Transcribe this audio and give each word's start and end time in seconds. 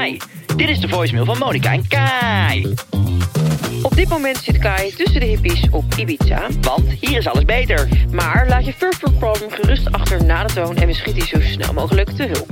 Hi, 0.00 0.16
dit 0.56 0.68
is 0.68 0.80
de 0.80 0.88
voicemail 0.88 1.24
van 1.24 1.38
Monica 1.38 1.72
en 1.72 1.88
Kai. 1.88 2.74
Op 3.82 3.94
dit 3.94 4.08
moment 4.08 4.36
zit 4.36 4.58
Kai 4.58 4.92
tussen 4.96 5.20
de 5.20 5.26
hippies 5.26 5.70
op 5.70 5.84
Ibiza. 5.96 6.46
Want 6.60 6.90
hier 6.90 7.18
is 7.18 7.26
alles 7.26 7.44
beter. 7.44 7.88
Maar 8.10 8.48
laat 8.48 8.64
je 8.64 8.72
first 8.72 9.00
world 9.00 9.18
problem 9.18 9.50
gerust 9.50 9.92
achter 9.92 10.24
na 10.24 10.44
de 10.44 10.52
toon 10.52 10.76
en 10.76 10.86
we 10.86 10.92
schieten 10.92 11.22
je 11.22 11.28
zo 11.28 11.40
snel 11.40 11.72
mogelijk 11.72 12.10
te 12.10 12.22
hulp. 12.22 12.50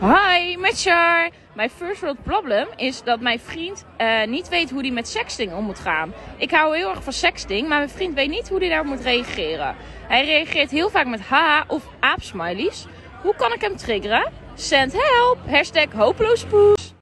Hi, 0.00 0.56
met 0.56 0.80
Char. 0.80 1.30
Mijn 1.54 1.70
first 1.70 2.00
world 2.00 2.22
problem 2.22 2.68
is 2.76 3.02
dat 3.02 3.20
mijn 3.20 3.40
vriend 3.40 3.84
eh, 3.96 4.26
niet 4.26 4.48
weet 4.48 4.70
hoe 4.70 4.80
hij 4.80 4.90
met 4.90 5.08
sexting 5.08 5.52
om 5.52 5.64
moet 5.64 5.78
gaan. 5.78 6.12
Ik 6.36 6.50
hou 6.50 6.76
heel 6.76 6.90
erg 6.90 7.02
van 7.02 7.12
sexting, 7.12 7.68
maar 7.68 7.78
mijn 7.78 7.90
vriend 7.90 8.14
weet 8.14 8.28
niet 8.28 8.48
hoe 8.48 8.58
hij 8.58 8.68
daarop 8.68 8.86
moet 8.86 9.00
reageren. 9.00 9.76
Hij 10.08 10.24
reageert 10.24 10.70
heel 10.70 10.90
vaak 10.90 11.06
met 11.06 11.20
haha 11.20 11.64
of 11.66 11.82
aapsmileys. 12.00 12.86
Hoe 13.22 13.34
kan 13.36 13.52
ik 13.52 13.60
hem 13.60 13.76
triggeren? 13.76 14.32
Send 14.54 14.92
help! 14.92 15.38
Hashtag 15.48 15.92
hopeloos 15.92 16.44
poes. 16.44 16.94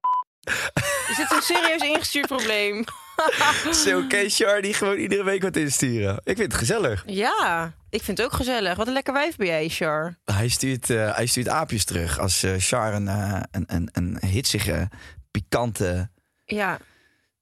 Is 1.11 1.17
dit 1.17 1.31
een 1.31 1.43
serieus 1.43 1.83
ingestuurd 1.83 2.27
probleem? 2.27 2.85
Zo, 3.85 3.99
oké, 3.99 4.29
Char 4.29 4.63
die 4.63 4.75
gewoon 4.75 4.97
iedere 4.97 5.25
week 5.25 5.43
wat 5.43 5.57
insturen. 5.57 6.15
Ik 6.25 6.37
vind 6.37 6.53
het 6.53 6.55
gezellig. 6.55 7.03
Ja, 7.07 7.73
ik 7.91 8.03
vind 8.03 8.19
het 8.19 8.27
ook 8.27 8.33
gezellig. 8.33 8.77
Wat 8.77 8.87
een 8.87 8.93
lekker 8.93 9.13
wijf 9.13 9.37
ben 9.37 9.47
jij, 9.47 9.69
Char. 9.69 10.19
Hij 10.25 10.49
stuurt, 10.49 10.91
eh, 10.91 11.15
hij 11.15 11.27
stuurt 11.27 11.49
aapjes 11.49 11.85
terug 11.85 12.19
als 12.19 12.43
eh 12.43 12.55
Char 12.59 12.95
een, 12.95 13.09
eh, 13.09 13.41
een, 13.51 13.65
een, 13.67 13.89
een 13.93 14.19
hitsige, 14.27 14.89
pikante 15.31 16.11
Ja. 16.45 16.79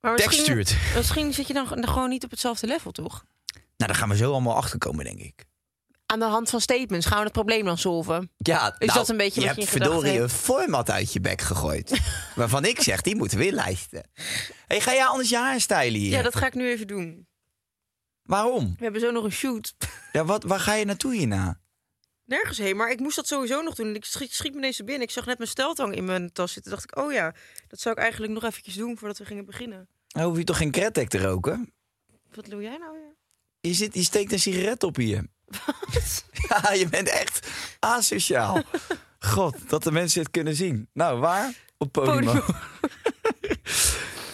Maar 0.01 0.17
tekst 0.17 0.39
misschien, 0.39 0.65
stuurt. 0.65 0.95
misschien 0.97 1.33
zit 1.33 1.47
je 1.47 1.53
dan 1.53 1.89
gewoon 1.89 2.09
niet 2.09 2.25
op 2.25 2.31
hetzelfde 2.31 2.67
level, 2.67 2.91
toch? 2.91 3.25
Nou, 3.55 3.93
daar 3.93 3.95
gaan 3.95 4.09
we 4.09 4.17
zo 4.17 4.33
allemaal 4.33 4.57
achter 4.57 4.79
komen, 4.79 5.05
denk 5.05 5.19
ik. 5.19 5.45
Aan 6.11 6.19
de 6.19 6.25
hand 6.25 6.51
van 6.51 6.61
statements 6.61 7.07
gaan 7.07 7.19
we 7.19 7.25
het 7.25 7.33
probleem 7.33 7.65
dan 7.65 7.79
solven. 7.79 8.31
Ja, 8.37 8.75
Is 8.79 8.93
dat 8.93 9.09
een 9.09 9.17
beetje 9.17 9.41
je 9.41 9.47
wat 9.47 9.55
je 9.55 9.61
hebt 9.61 9.73
verdorie 9.73 10.13
een 10.13 10.19
hebt? 10.19 10.33
format 10.33 10.91
uit 10.91 11.13
je 11.13 11.21
bek 11.21 11.41
gegooid. 11.41 12.01
waarvan 12.35 12.65
ik 12.65 12.81
zeg, 12.81 13.01
die 13.01 13.17
moeten 13.17 13.39
we 13.39 13.47
inlijsten. 13.47 14.11
hey, 14.67 14.81
ga 14.81 14.93
jij 14.93 15.05
anders 15.05 15.29
je 15.29 15.37
haar 15.37 15.61
stylen 15.61 16.01
hier? 16.01 16.11
Ja, 16.11 16.23
dat 16.23 16.37
ga 16.37 16.47
ik 16.47 16.55
nu 16.55 16.69
even 16.69 16.87
doen. 16.87 17.27
Waarom? 18.23 18.75
We 18.77 18.83
hebben 18.83 19.01
zo 19.01 19.11
nog 19.11 19.25
een 19.25 19.33
shoot. 19.33 19.75
Ja, 20.13 20.25
wat, 20.25 20.45
waar 20.45 20.61
ga 20.61 20.75
je 20.75 20.85
naartoe 20.85 21.15
hierna? 21.15 21.61
Nergens 22.25 22.59
heen, 22.59 22.77
maar 22.77 22.91
ik 22.91 23.01
moest 23.01 23.17
dat 23.17 23.27
sowieso 23.27 23.63
nog 23.63 23.75
doen. 23.75 23.95
Ik 23.95 24.05
schiet, 24.05 24.35
schiet 24.35 24.53
me 24.53 24.59
ineens 24.59 24.79
er 24.79 24.85
binnen. 24.85 25.03
Ik 25.07 25.11
zag 25.11 25.27
net 25.27 25.39
mijn 25.39 25.51
steltang 25.51 25.95
in 25.95 26.05
mijn 26.05 26.33
tas 26.33 26.53
zitten. 26.53 26.71
dacht 26.73 26.85
ik, 26.85 26.99
oh 26.99 27.13
ja, 27.13 27.35
dat 27.69 27.81
zou 27.81 27.95
ik 27.95 28.01
eigenlijk 28.01 28.33
nog 28.33 28.45
eventjes 28.45 28.75
doen 28.75 28.99
voordat 28.99 29.19
we 29.19 29.25
gingen 29.25 29.45
beginnen. 29.47 29.89
Nou, 30.09 30.29
hoef 30.29 30.39
je 30.39 30.45
toch 30.45 30.57
geen 30.57 30.71
kretek 30.71 31.09
te 31.09 31.19
roken? 31.19 31.73
Wat 32.35 32.45
doe 32.51 32.63
jij 32.63 32.77
nou 32.79 32.93
weer? 32.93 33.15
Je, 33.61 33.75
zit, 33.75 33.95
je 33.95 34.03
steekt 34.03 34.33
een 34.33 34.39
sigaret 34.41 34.83
op 34.83 34.97
hier. 34.97 35.25
Ja, 36.49 36.73
je 36.73 36.89
bent 36.89 37.09
echt 37.09 37.49
asociaal. 37.79 38.63
God, 39.19 39.57
dat 39.69 39.83
de 39.83 39.93
mensen 39.93 40.21
het 40.21 40.31
kunnen 40.31 40.55
zien. 40.55 40.89
Nou, 40.93 41.19
waar? 41.19 41.53
Op 41.79 41.93
Podimo. 41.93 42.33
Podimo. 42.33 42.43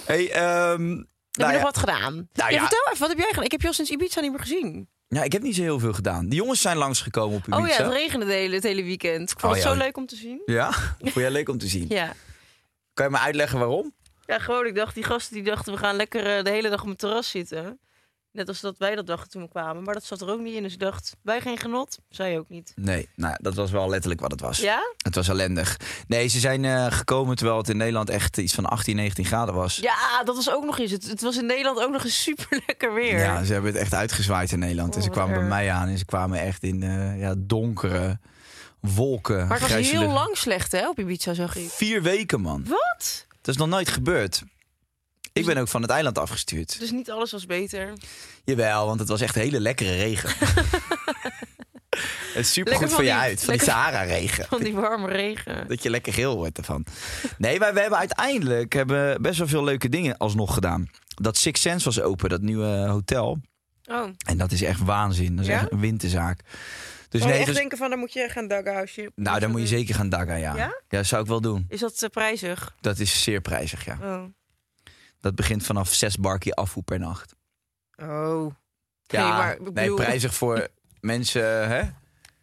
hey, 0.07 0.31
ehm, 0.33 0.43
Heb 0.71 0.79
nou 0.79 1.07
je 1.33 1.45
ja, 1.45 1.53
nog 1.53 1.63
wat 1.63 1.79
gedaan? 1.79 2.13
Nou 2.13 2.29
ja, 2.33 2.49
ja. 2.49 2.61
vertel 2.61 2.87
even, 2.87 2.99
wat 2.99 3.09
heb 3.09 3.19
jij 3.19 3.29
gedaan? 3.29 3.45
Ik 3.45 3.51
heb 3.51 3.65
al 3.65 3.73
sinds 3.73 3.91
Ibiza 3.91 4.21
niet 4.21 4.31
meer 4.31 4.41
gezien. 4.41 4.89
ja, 5.09 5.23
ik 5.23 5.33
heb 5.33 5.43
niet 5.43 5.55
zo 5.55 5.63
heel 5.63 5.79
veel 5.79 5.93
gedaan. 5.93 6.29
De 6.29 6.37
jongens 6.37 6.61
zijn 6.61 6.77
langsgekomen 6.77 7.37
op 7.37 7.47
Ibiza. 7.47 7.63
Oh 7.63 7.69
ja, 7.69 7.85
het 7.85 7.93
regende 7.93 8.27
de 8.27 8.33
hele, 8.33 8.55
het 8.55 8.65
hele 8.65 8.83
weekend. 8.83 9.31
Ik 9.31 9.41
vond 9.41 9.53
Oh 9.53 9.59
het 9.59 9.69
zo 9.69 9.75
leuk 9.75 9.97
om 9.97 10.07
te 10.07 10.17
zien. 10.17 10.43
Ja? 10.47 10.73
Vond 10.99 11.15
jij 11.15 11.31
leuk 11.31 11.49
om 11.49 11.59
te 11.59 11.67
zien? 11.67 11.87
Ja. 11.89 12.13
Kan 12.95 13.07
je 13.07 13.13
me 13.13 13.19
uitleggen 13.19 13.59
waarom? 13.59 13.95
Ja, 14.27 14.39
gewoon. 14.39 14.67
Ik 14.67 14.75
dacht, 14.75 14.95
die 14.95 15.05
gasten 15.05 15.35
die 15.35 15.45
dachten, 15.45 15.73
we 15.73 15.79
gaan 15.79 15.97
lekker 15.97 16.37
eh, 16.37 16.45
de 16.45 16.51
hele 16.51 16.69
dag 16.69 16.83
op 16.83 16.89
het 16.89 16.99
terras 16.99 17.31
zitten. 17.31 17.79
Net 18.37 18.49
als 18.49 18.61
dat 18.61 18.79
wij 18.79 18.95
dat 18.95 19.07
dachten 19.07 19.31
toen 19.31 19.43
we 19.43 19.49
kwamen. 19.49 19.83
Maar 19.83 19.95
dat 19.95 20.05
zat 20.05 20.21
er 20.21 20.31
ook 20.31 20.41
niet 20.41 20.55
in. 20.55 20.63
Dus 20.63 20.73
ik 20.73 20.79
dacht, 20.79 21.17
wij 21.23 21.41
geen 21.41 21.59
genot. 21.59 21.99
Zij 22.09 22.39
ook 22.39 22.49
niet. 22.49 22.73
Nee, 22.75 23.09
nou, 23.15 23.37
dat 23.41 23.55
was 23.55 23.71
wel 23.71 23.89
letterlijk 23.89 24.21
wat 24.21 24.31
het 24.31 24.41
was. 24.41 24.59
Ja? 24.59 24.81
Het 24.97 25.15
was 25.15 25.29
ellendig. 25.29 25.77
Nee, 26.09 26.27
ze 26.27 26.39
zijn 26.39 26.65
eh, 26.65 26.87
gekomen 26.89 27.37
terwijl 27.37 27.59
het 27.59 27.69
in 27.69 27.77
Nederland 27.77 28.11
echt 28.11 28.39
iets 28.39 28.55
van 28.55 28.67
18, 28.67 28.97
19 28.97 29.25
graden 29.25 29.55
was. 29.55 29.77
Ja, 29.77 30.23
dat 30.25 30.37
was 30.37 30.51
ook 30.51 30.65
nog 30.65 30.79
eens. 30.79 30.91
Het, 30.91 31.09
het 31.09 31.21
was 31.23 31.37
in 31.37 31.47
Nederland 31.47 31.81
ook 31.81 31.91
nog 31.93 32.05
eens 32.05 32.23
super 32.23 32.63
lekker 32.67 32.95
weer. 32.95 33.19
Ja, 33.19 33.45
ze 33.45 33.53
hebben 33.53 33.73
het 33.73 33.81
echt 33.81 33.95
uitgezwaaid 33.95 34.53
in 34.53 34.59
Nederland. 34.59 34.91
en 34.91 34.97
Oh, 34.97 35.03
ze 35.03 35.09
wat 35.09 35.19
kwamen 35.19 35.39
bij 35.39 35.49
mij 35.49 35.71
aan 35.71 35.89
en 35.89 35.99
ze 35.99 36.05
kwamen 36.05 36.41
echt 36.41 36.63
in 36.63 36.83
eh, 36.83 37.21
ja, 37.21 37.35
donkere 37.39 38.19
wolken. 38.81 39.47
Maar 39.47 39.61
het 39.61 39.73
was 39.73 39.91
heel 39.91 40.13
lang 40.13 40.37
slecht, 40.37 40.73
hè, 40.73 40.89
op 40.89 40.99
Ibiza, 40.99 41.35
zag 41.35 41.57
ik. 41.57 41.71
Vier 41.71 42.03
weken, 42.03 42.41
man. 42.41 42.65
Wat? 42.69 43.27
Dat 43.41 43.55
is 43.55 43.57
nog 43.57 43.69
nooit 43.69 43.89
gebeurd. 43.89 44.43
Ik 45.37 45.47
ben 45.47 45.57
ook 45.57 45.69
van 45.69 45.83
het 45.83 45.91
eiland 45.91 46.19
afgestuurd. 46.19 46.79
Dus 46.79 46.91
niet 46.91 47.11
alles 47.11 47.33
was 47.33 47.47
beter. 47.47 47.93
Jawel, 48.45 48.87
want 48.87 49.01
het 49.01 49.09
was 49.09 49.21
echt 49.21 49.35
hele 49.35 49.61
lekkere 49.61 49.95
regen. 49.95 50.31
het 52.35 52.45
is 52.45 52.53
super 52.53 52.71
Lekker 52.71 52.89
goed 52.89 52.97
voor 52.97 53.05
je 53.05 53.11
die- 53.11 53.21
uit, 53.21 53.45
van 53.45 53.55
die 53.55 53.63
Sahara-regen. 53.63 54.47
Van 54.49 54.63
die 54.63 54.75
warme 54.75 55.09
regen. 55.09 55.69
Dat 55.69 55.83
je 55.83 55.91
lekker 55.91 56.13
geel 56.13 56.37
wordt 56.37 56.59
ervan. 56.59 56.87
Nee, 57.39 57.59
maar 57.59 57.75
we 57.75 57.81
hebben 57.81 57.99
uiteindelijk 57.99 58.73
hebben 58.73 59.23
best 59.23 59.39
wel 59.39 59.49
veel 59.49 59.65
leuke 59.65 59.89
dingen 59.89 60.17
alsnog 60.17 60.55
gedaan. 60.55 60.91
Dat 61.15 61.37
Six 61.37 61.61
Sense 61.61 61.85
was 61.85 62.01
open, 62.01 62.29
dat 62.29 62.41
nieuwe 62.41 62.87
hotel. 62.89 63.39
Oh. 63.91 64.09
En 64.27 64.37
dat 64.39 64.53
is 64.53 64.63
echt 64.63 64.81
waanzin. 64.81 65.37
Dat 65.37 65.45
is 65.45 65.51
Ja? 65.51 65.61
echt 65.61 65.73
een 65.73 65.81
winterzaak. 65.81 66.41
Dus 67.09 67.21
je 67.23 67.29
nee, 67.29 67.37
echt 67.37 67.47
dus- 67.47 67.57
denken 67.57 67.79
van, 67.79 67.91
dan 67.91 67.99
moet 67.99 68.13
je 68.13 68.29
gaan 68.29 68.49
daghuisje. 68.49 69.11
nou, 69.15 69.41
dan 69.41 69.51
moet 69.51 69.61
je 69.61 69.67
zeker 69.67 69.95
gaan 69.95 70.09
daggen, 70.09 70.39
ja. 70.39 70.55
Ja? 70.57 70.65
Ja, 70.89 70.97
dat 70.99 71.07
zou 71.07 71.23
ik 71.23 71.29
wel 71.29 71.41
doen. 71.41 71.65
Is 71.69 71.81
dat 71.81 72.03
eh, 72.03 72.09
prijzig? 72.11 72.75
Dat 72.81 72.99
is 72.99 73.23
zeer 73.23 73.41
prijzig, 73.41 73.85
ja. 73.85 73.99
Oh. 74.03 74.23
Dat 75.21 75.35
begint 75.35 75.65
vanaf 75.65 75.95
zes 75.95 76.17
barkie 76.17 76.55
afvoer 76.55 76.83
per 76.83 76.99
nacht. 76.99 77.35
Oh. 77.97 78.55
Ja, 79.07 79.23
nee, 79.23 79.33
maar 79.33 79.73
nee, 79.73 79.95
prijzig 79.95 80.35
voor 80.35 80.69
mensen 81.01 81.69
hè, 81.69 81.83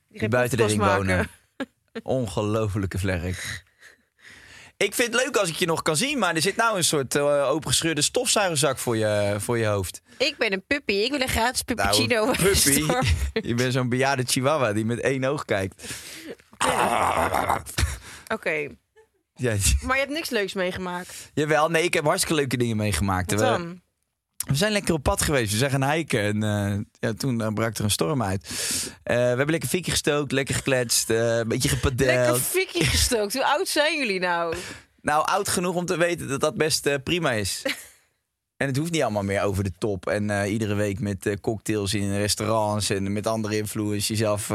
die 0.10 0.28
buiten 0.28 0.58
de 0.58 0.66
ring 0.66 0.84
wonen. 0.84 1.30
Ongelofelijke 2.04 3.00
vlerk. 3.00 3.64
Ik 4.78 4.94
vind 4.94 5.14
het 5.14 5.24
leuk 5.24 5.36
als 5.36 5.50
ik 5.50 5.56
je 5.56 5.66
nog 5.66 5.82
kan 5.82 5.98
zien, 5.98 6.20
maar 6.20 6.36
er 6.36 6.42
zit 6.42 6.56
nou 6.56 6.78
een 6.78 6.84
soort 6.84 7.16
eh, 7.16 7.50
opengescheurde 7.50 8.02
stofzuigerzak 8.02 8.78
voor 8.78 8.98
je, 8.98 9.36
voor 9.40 9.58
je 9.58 9.66
hoofd. 9.66 10.02
Ik 10.18 10.38
ben 10.38 10.54
een 10.54 10.66
puppy. 10.68 10.94
Ik 10.94 11.12
wil 11.12 11.22
een 11.22 11.28
gratis 11.28 11.62
puppuccino. 11.62 12.26
Nou, 12.26 12.38
puppy. 12.44 13.48
Je 13.48 13.54
bent 13.54 13.74
zo'n 13.74 13.90
bejaarde 13.90 14.24
chihuahua 14.26 14.74
die 14.74 14.86
met 14.86 15.00
één 15.00 15.24
oog 15.24 15.46
kijkt. 15.46 15.94
Oké. 18.28 18.68
Ja, 19.36 19.56
Maar 19.82 19.96
je 19.96 20.02
hebt 20.02 20.14
niks 20.14 20.30
leuks 20.30 20.54
meegemaakt. 20.54 21.32
jawel, 21.34 21.70
nee, 21.70 21.84
ik 21.84 21.94
heb 21.94 22.04
hartstikke 22.04 22.36
leuke 22.36 22.58
dingen 22.58 22.78
meegemaakt. 22.78 23.32
Wat 23.32 23.40
We- 23.40 23.46
dan? 23.46 23.82
We 24.48 24.56
zijn 24.56 24.72
lekker 24.72 24.94
op 24.94 25.04
pad 25.04 25.22
geweest. 25.22 25.52
We 25.52 25.58
zijn 25.58 25.72
gaan 25.72 25.92
hiken. 25.92 26.22
En 26.22 26.44
eh, 26.44 26.80
ja, 27.00 27.14
toen 27.18 27.42
eh, 27.42 27.48
brak 27.54 27.78
er 27.78 27.84
een 27.84 27.92
storm 27.92 28.24
uit. 28.24 28.44
Eh, 29.04 29.16
we 29.16 29.22
hebben 29.22 29.50
lekker 29.50 29.70
fikje 29.70 29.92
gestookt, 29.92 30.32
lekker 30.32 30.56
gekletst, 30.56 31.10
een 31.10 31.48
beetje 31.48 31.70
Lekker 31.70 31.90
gepadeld. 31.92 32.42
fikje 32.42 32.86
gestookt. 32.86 33.34
Hoe 33.34 33.46
oud 33.46 33.68
zijn 33.68 33.98
jullie 33.98 34.20
nou? 34.20 34.56
Nou, 35.02 35.26
oud 35.26 35.48
genoeg 35.48 35.76
om 35.76 35.86
te 35.86 35.98
weten 35.98 36.28
dat 36.28 36.40
dat 36.42 36.56
best 36.56 37.04
prima 37.04 37.32
is. 37.32 37.62
en 38.58 38.68
het 38.68 38.78
hoeft 38.78 38.92
niet 38.92 39.02
allemaal 39.02 39.24
meer 39.24 39.42
over 39.42 39.64
de 39.64 39.72
top. 39.78 40.08
En 40.08 40.46
iedere 40.46 40.74
week 40.74 41.00
met 41.00 41.38
cocktails 41.42 41.94
in 41.94 42.16
restaurants 42.18 42.90
en 42.90 43.14
met 43.14 43.28
andere 43.28 43.58
influencers 43.58 44.08
jezelf 44.08 44.48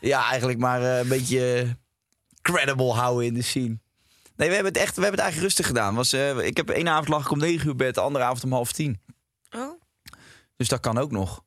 Ja, 0.00 0.28
eigenlijk 0.28 0.58
maar 0.58 0.82
een 0.82 1.08
beetje 1.08 1.76
credible 2.42 2.92
houden 2.92 3.26
in 3.26 3.34
de 3.34 3.42
scene. 3.42 3.78
Nee, 4.36 4.48
we 4.48 4.54
hebben 4.54 4.72
het 4.72 4.82
echt, 4.82 4.94
we 4.96 5.02
hebben 5.02 5.20
het 5.20 5.28
eigenlijk 5.28 5.40
rustig 5.42 5.66
gedaan. 5.66 5.94
Was, 5.94 6.12
eh, 6.12 6.38
ik 6.46 6.56
heb 6.56 6.70
één 6.70 6.88
avond 6.88 7.08
lag 7.08 7.24
ik 7.24 7.30
om 7.30 7.38
negen 7.38 7.66
uur 7.68 7.76
bed, 7.76 7.94
de 7.94 8.00
andere 8.00 8.24
avond 8.24 8.44
om 8.44 8.52
half 8.52 8.72
tien. 8.72 9.00
Oh, 9.50 9.80
Dus 10.56 10.68
dat 10.68 10.80
kan 10.80 10.98
ook 10.98 11.10
nog. 11.10 11.42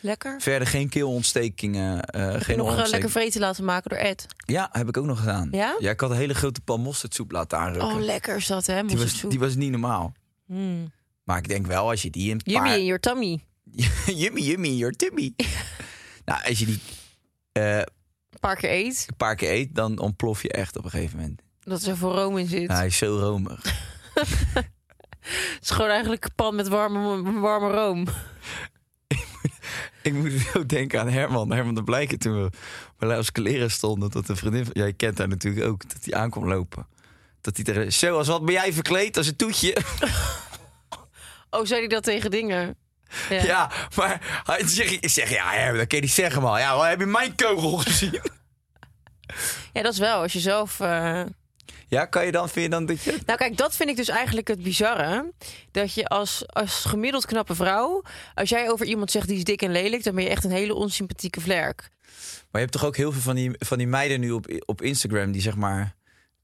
lekker. 0.00 0.40
Verder 0.40 0.68
geen 0.68 0.88
keelontstekingen. 0.88 2.02
eh 2.04 2.22
Heb 2.26 2.38
je 2.38 2.44
geen 2.44 2.56
nog 2.56 2.78
eh, 2.78 2.88
lekker 2.88 3.10
vreten 3.10 3.40
laten 3.40 3.64
maken 3.64 3.90
door 3.90 3.98
Ed? 3.98 4.26
Ja, 4.46 4.68
heb 4.72 4.88
ik 4.88 4.96
ook 4.96 5.04
nog 5.04 5.18
gedaan. 5.18 5.48
Ja? 5.50 5.76
Ja, 5.78 5.90
ik 5.90 6.00
had 6.00 6.10
een 6.10 6.16
hele 6.16 6.34
grote 6.34 6.60
pan 6.60 6.80
mosterdsoep 6.80 7.30
laten 7.32 7.58
aanrukken. 7.58 7.88
Oh, 7.88 8.00
lekker 8.00 8.36
is 8.36 8.46
dat, 8.46 8.66
hè? 8.66 8.84
die, 8.84 8.98
was, 8.98 9.20
die 9.28 9.38
was 9.38 9.54
niet 9.54 9.70
normaal. 9.70 10.12
Mm. 10.46 10.92
Maar 11.24 11.38
ik 11.38 11.48
denk 11.48 11.66
wel, 11.66 11.88
als 11.90 12.02
je 12.02 12.10
die 12.10 12.30
een 12.32 12.40
Yummy 12.44 12.68
paar... 12.68 12.78
in 12.78 12.84
your 12.84 13.00
tummy. 13.00 13.44
yummy, 14.22 14.40
yummy 14.40 14.68
in 14.68 14.76
your 14.76 14.94
tummy. 14.96 15.34
nou, 16.24 16.44
als 16.48 16.58
je 16.58 16.66
die 16.66 16.80
eh, 17.52 17.76
Een 17.78 17.86
paar 18.40 18.56
keer 18.56 18.70
eet. 18.70 19.04
een 19.08 19.16
paar 19.16 19.34
keer 19.36 19.50
eet, 19.50 19.74
dan 19.74 19.98
ontplof 19.98 20.42
je 20.42 20.50
echt 20.52 20.76
op 20.76 20.84
een 20.84 20.90
gegeven 20.90 21.18
moment. 21.18 21.42
Dat 21.68 21.82
er 21.82 21.96
voor 21.96 22.14
room 22.14 22.38
in 22.38 22.46
zit. 22.46 22.68
Ja, 22.68 22.74
hij 22.74 22.86
is 22.86 22.96
zo 22.96 23.18
romig. 23.18 23.62
Het 25.20 25.58
is 25.60 25.70
gewoon 25.70 25.90
eigenlijk 25.90 26.24
een 26.24 26.34
pan 26.34 26.54
met 26.54 26.68
warme, 26.68 27.40
warme 27.40 27.70
room. 27.70 28.06
Ik 30.02 30.12
moet 30.14 30.32
ook 30.56 30.68
denken 30.68 31.00
aan 31.00 31.08
Herman. 31.08 31.52
Herman 31.52 31.74
de 31.74 31.84
Blijken 31.84 32.18
toen 32.18 32.42
we 32.42 32.50
bij 32.98 33.08
Laus 33.08 33.32
Kleren 33.32 33.70
stonden. 33.70 34.10
Dat 34.10 34.28
een 34.28 34.36
vriendin 34.36 34.64
van... 34.64 34.72
Jij 34.76 34.92
kent 34.92 35.18
haar 35.18 35.28
natuurlijk 35.28 35.66
ook. 35.66 35.88
Dat 35.88 36.04
hij 36.04 36.14
aankwam 36.20 36.48
lopen. 36.48 36.86
Dat 37.40 37.56
hij 37.56 37.64
tegen... 37.64 37.92
Zo, 37.92 38.16
als 38.16 38.28
wat 38.28 38.44
ben 38.44 38.54
jij 38.54 38.72
verkleed 38.72 39.16
als 39.16 39.26
een 39.26 39.36
toetje? 39.36 39.76
Oh, 41.50 41.64
zei 41.64 41.80
hij 41.80 41.88
dat 41.88 42.02
tegen 42.02 42.30
dingen? 42.30 42.76
Ja. 43.28 43.42
Ja, 43.42 43.70
maar 43.96 44.42
hij 44.44 44.66
zeg, 44.66 44.90
ik 44.90 45.08
zeg, 45.08 45.30
ja, 45.30 45.50
Herman, 45.50 45.78
dat 45.78 45.86
kan 45.86 45.98
je 45.98 46.04
niet 46.04 46.14
zeggen, 46.14 46.42
man. 46.42 46.58
Ja, 46.58 46.80
heb 46.88 46.98
je 47.00 47.06
mijn 47.06 47.34
kogel 47.34 47.76
gezien? 47.76 48.20
Ja, 49.72 49.82
dat 49.82 49.92
is 49.92 49.98
wel. 49.98 50.20
Als 50.22 50.32
je 50.32 50.40
zelf... 50.40 50.80
eh, 50.80 51.22
Ja, 51.88 52.04
kan 52.04 52.24
je 52.26 52.32
dan, 52.32 52.48
vind 52.48 52.64
je 52.64 52.70
dan 52.70 52.86
dat 52.86 53.02
je... 53.02 53.18
Nou 53.26 53.38
kijk, 53.38 53.56
dat 53.56 53.76
vind 53.76 53.90
ik 53.90 53.96
dus 53.96 54.08
eigenlijk 54.08 54.48
het 54.48 54.62
bizarre. 54.62 55.32
Dat 55.70 55.94
je 55.94 56.06
als, 56.06 56.42
als 56.46 56.84
gemiddeld 56.84 57.26
knappe 57.26 57.54
vrouw... 57.54 58.02
Als 58.34 58.48
jij 58.48 58.70
over 58.70 58.86
iemand 58.86 59.10
zegt 59.10 59.28
die 59.28 59.36
is 59.36 59.44
dik 59.44 59.62
en 59.62 59.72
lelijk... 59.72 60.04
dan 60.04 60.14
ben 60.14 60.24
je 60.24 60.30
echt 60.30 60.44
een 60.44 60.50
hele 60.50 60.74
onsympathieke 60.74 61.40
vlerk. 61.40 61.88
Maar 62.16 62.46
je 62.50 62.58
hebt 62.58 62.72
toch 62.72 62.84
ook 62.84 62.96
heel 62.96 63.12
veel 63.12 63.20
van 63.20 63.34
die, 63.34 63.50
van 63.58 63.78
die 63.78 63.86
meiden 63.86 64.20
nu 64.20 64.30
op, 64.30 64.62
op 64.66 64.82
Instagram 64.82 65.32
die 65.32 65.42
zeg 65.42 65.56
maar... 65.56 65.96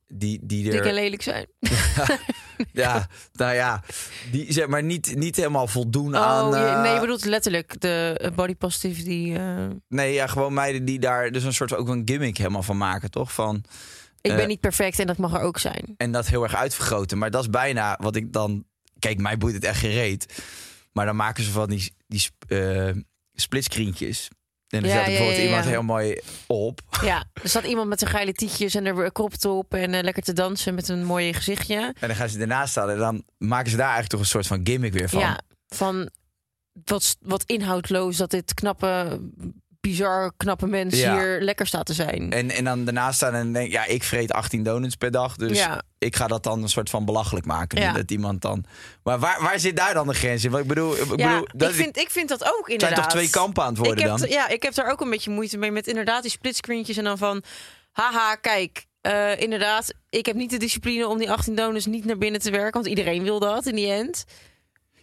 Die, 0.08 0.40
die 0.42 0.70
Dik 0.70 0.80
en 0.80 0.86
er, 0.86 0.92
lelijk 0.92 1.22
zijn. 1.22 1.46
ja, 2.72 3.08
nou 3.32 3.54
ja, 3.54 3.82
die 4.30 4.52
zeg 4.52 4.66
maar 4.66 4.82
niet, 4.82 5.16
niet 5.16 5.36
helemaal 5.36 5.66
voldoen 5.66 6.14
Oh, 6.14 6.22
aan... 6.22 6.54
eh, 6.54 6.82
nee, 6.82 6.94
je 6.94 7.00
bedoelt 7.00 7.24
letterlijk 7.24 7.80
de 7.80 8.18
eh, 8.20 8.30
body 8.30 8.54
positivity. 8.54 9.32
eh 9.36 9.66
Nee, 9.88 10.12
ja, 10.12 10.26
gewoon 10.26 10.54
meiden 10.54 10.84
die 10.84 10.98
daar 10.98 11.30
dus 11.30 11.44
een 11.44 11.52
soort 11.54 11.74
ook 11.74 11.88
een 11.88 12.02
gimmick 12.04 12.36
helemaal 12.36 12.62
van 12.62 12.76
maken, 12.76 13.10
toch? 13.10 13.32
Van, 13.32 13.64
ik 14.24 14.30
Eh, 14.30 14.36
ben 14.36 14.48
niet 14.48 14.60
perfect 14.60 14.98
en 14.98 15.06
dat 15.06 15.16
mag 15.16 15.34
er 15.34 15.40
ook 15.40 15.58
zijn. 15.58 15.94
en 15.96 16.12
dat 16.12 16.26
heel 16.26 16.42
erg 16.42 16.54
uitvergroten. 16.54 17.18
Maar 17.18 17.30
dat 17.30 17.42
is 17.42 17.50
bijna 17.50 17.98
wat 18.00 18.16
ik 18.16 18.32
dan... 18.32 18.64
Kijk, 18.98 19.18
mij 19.20 19.38
boeit 19.38 19.54
het 19.54 19.64
echt 19.64 19.78
gereed. 19.78 20.42
Maar 20.92 21.06
dan 21.06 21.16
maken 21.16 21.44
ze 21.44 21.50
van 21.50 21.68
die, 21.68 21.94
die 22.06 22.28
eh, 22.48 22.90
splitscreentjes. 23.34 24.28
En 24.68 24.80
dan 24.82 24.90
Ja, 24.90 25.04
bijvoorbeeld 25.04 25.36
ja, 25.36 25.42
iemand 25.44 25.64
heel 25.64 25.82
mooi 25.82 26.20
op. 26.46 26.80
Ja, 27.02 27.24
er 27.42 27.48
staat 27.48 27.64
iemand 27.64 27.88
met 27.88 27.98
zijn 27.98 28.10
geile 28.10 28.32
tietjes 28.32 28.74
en 28.74 28.86
er 28.86 29.12
kropt 29.12 29.44
op... 29.44 29.74
en 29.74 29.94
eh, 29.94 30.02
lekker 30.02 30.22
te 30.22 30.32
dansen 30.32 30.74
met 30.74 30.88
een 30.88 31.04
mooi 31.04 31.32
gezichtje. 31.32 31.76
En 32.00 32.08
dan 32.08 32.16
gaan 32.16 32.28
ze 32.28 32.38
ernaast 32.40 32.70
staan. 32.70 32.90
En 32.90 32.98
dan 32.98 33.24
maken 33.38 33.70
ze 33.70 33.76
daar 33.76 33.84
eigenlijk 33.92 34.12
toch 34.12 34.20
een 34.20 34.26
soort 34.26 34.46
van 34.46 34.60
gimmick 34.64 34.92
weer 34.92 35.08
van. 35.08 35.20
Ja, 35.20 35.40
van 35.68 36.10
wat, 36.84 37.16
wat 37.20 37.42
inhoudloos 37.46 38.16
dat 38.16 38.30
dit 38.30 38.54
knappe, 38.54 39.20
bizar 39.84 40.32
knappe 40.36 40.66
mens 40.66 40.98
Ja. 41.00 41.14
hier 41.18 41.40
lekker 41.40 41.66
staat 41.66 41.86
te 41.86 41.92
zijn. 41.92 42.32
En, 42.32 42.50
en 42.50 42.64
dan 42.64 42.84
daarnaast 42.84 43.16
staan 43.16 43.34
en 43.34 43.52
denk 43.52 43.72
ja, 43.72 43.84
ik 43.84 44.02
vreet 44.02 44.32
18 44.32 44.62
donuts 44.62 44.94
per 44.94 45.10
dag. 45.10 45.36
Dus 45.36 45.58
Ja. 45.58 45.82
ik 45.98 46.16
ga 46.16 46.26
dat 46.26 46.42
dan 46.42 46.62
een 46.62 46.68
soort 46.68 46.90
van 46.90 47.04
belachelijk 47.04 47.46
maken. 47.46 47.80
Ja. 47.80 47.92
Dat 47.92 48.10
iemand 48.10 48.42
dan... 48.42 48.64
Maar 49.02 49.18
waar, 49.18 49.42
waar 49.42 49.58
zit 49.58 49.76
daar 49.76 49.94
dan 49.94 50.06
de 50.06 50.14
grens 50.14 50.44
in? 50.44 50.50
Want 50.50 50.62
ik 50.62 50.68
bedoel, 50.68 50.92
ik 50.92 50.98
ja, 50.98 51.06
bedoel 51.06 51.48
dat 51.54 51.68
ik, 51.68 51.74
vind, 51.74 51.96
ik 51.96 52.10
vind 52.10 52.28
dat 52.28 52.42
ook 52.44 52.62
zijn 52.66 52.78
inderdaad. 52.78 52.96
toch 53.02 53.06
twee 53.12 53.30
kampen 53.30 53.62
aan 53.62 53.68
het 53.68 53.78
ik 53.78 53.84
worden 53.84 54.10
heb, 54.10 54.18
dan? 54.18 54.28
Ja, 54.28 54.48
ik 54.48 54.62
heb 54.62 54.74
daar 54.74 54.90
ook 54.90 55.00
een 55.00 55.10
beetje 55.10 55.30
moeite 55.30 55.58
mee 55.58 55.70
met 55.70 55.86
inderdaad 55.86 56.22
die 56.22 56.30
splitscreentjes 56.30 56.96
en 56.96 57.04
dan 57.04 57.18
van... 57.18 57.42
Haha, 57.92 58.34
kijk, 58.34 58.86
eh, 59.00 59.40
inderdaad, 59.40 59.94
ik 60.10 60.26
heb 60.26 60.36
niet 60.36 60.50
de 60.50 60.56
discipline 60.56 61.08
om 61.08 61.18
die 61.18 61.30
18 61.30 61.54
donuts 61.54 61.86
niet 61.86 62.04
naar 62.04 62.18
binnen 62.18 62.40
te 62.40 62.50
werken. 62.50 62.72
Want 62.72 62.86
iedereen 62.86 63.22
wil 63.22 63.38
dat 63.38 63.66
in 63.66 63.74
die 63.74 63.90
end. 63.90 64.24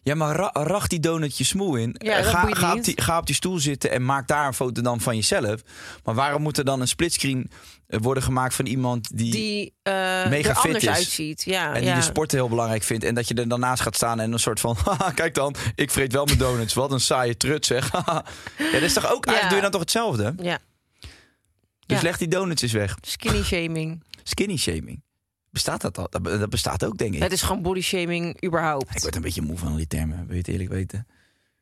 Ja, 0.03 0.15
maar 0.15 0.35
ra 0.35 0.49
rach 0.53 0.87
die 0.87 0.99
donutje 0.99 1.43
smoel 1.43 1.75
in. 1.75 1.95
Ja, 1.97 2.23
ga, 2.23 2.73
op 2.73 2.83
die, 2.83 3.01
ga 3.01 3.17
op 3.17 3.25
die 3.25 3.35
stoel 3.35 3.59
zitten 3.59 3.91
en 3.91 4.05
maak 4.05 4.27
daar 4.27 4.47
een 4.47 4.53
foto 4.53 4.81
dan 4.81 4.99
van 5.01 5.15
jezelf. 5.15 5.61
Maar 6.03 6.15
waarom 6.15 6.41
moet 6.41 6.57
er 6.57 6.65
dan 6.65 6.81
een 6.81 6.87
splitscreen 6.87 7.51
eh, 7.87 7.99
worden 8.01 8.23
gemaakt 8.23 8.53
van 8.55 8.65
iemand 8.65 9.17
die, 9.17 9.31
Die 9.31 9.73
eh 9.83 9.93
Mega 10.29 10.49
er 10.49 10.55
fit 10.55 10.75
is. 10.75 10.87
uitziet. 10.87 11.43
Ja, 11.43 11.73
en 11.73 11.81
die 11.81 11.93
de 11.93 12.01
sport 12.01 12.31
heel 12.31 12.49
belangrijk 12.49 12.83
vindt. 12.83 13.03
En 13.03 13.15
dat 13.15 13.27
je 13.27 13.33
er 13.33 13.47
daarnaast 13.47 13.81
gaat 13.81 13.95
staan 13.95 14.19
en 14.19 14.31
een 14.31 14.39
soort 14.39 14.59
van... 14.59 14.77
"Haha, 14.85 15.11
Kijk 15.11 15.33
dan, 15.35 15.55
ik 15.75 15.91
vreet 15.91 16.13
wel 16.13 16.25
mijn 16.25 16.37
donuts. 16.37 16.73
Wat 16.73 16.91
een 16.91 16.99
saaie 16.99 17.37
trut 17.37 17.65
zeg. 17.65 17.91
ja, 17.91 18.23
dat 18.71 18.81
is 18.81 18.93
toch 18.93 19.11
ook... 19.11 19.25
Eigenlijk 19.25 19.47
doe 19.47 19.55
je 19.55 19.61
dan 19.61 19.71
toch 19.71 19.81
hetzelfde? 19.81 20.33
Ja, 20.41 20.59
Dus 21.85 22.01
leg 22.01 22.17
die 22.17 22.27
donuts 22.27 22.61
eens 22.61 22.71
weg. 22.71 22.97
skinny 23.01 23.43
shaming. 23.43 24.03
Skinny 24.23 24.57
shaming. 24.57 25.01
Bestaat 25.51 25.81
dat 25.81 25.97
al? 25.97 26.07
Dat, 26.09 26.23
dat 26.23 26.49
bestaat 26.49 26.85
ook, 26.85 26.97
denk 26.97 27.13
ik. 27.13 27.21
Het 27.21 27.31
is 27.31 27.41
gewoon 27.41 27.61
body 27.61 27.81
shaming 27.81 28.43
überhaupt. 28.45 28.95
Ik 28.95 29.01
word 29.01 29.15
een 29.15 29.21
beetje 29.21 29.41
moe 29.41 29.57
van 29.57 29.75
die 29.75 29.87
termen, 29.87 30.17
wil 30.17 30.31
je 30.31 30.37
het 30.37 30.47
eerlijk 30.47 30.69
weten. 30.69 31.07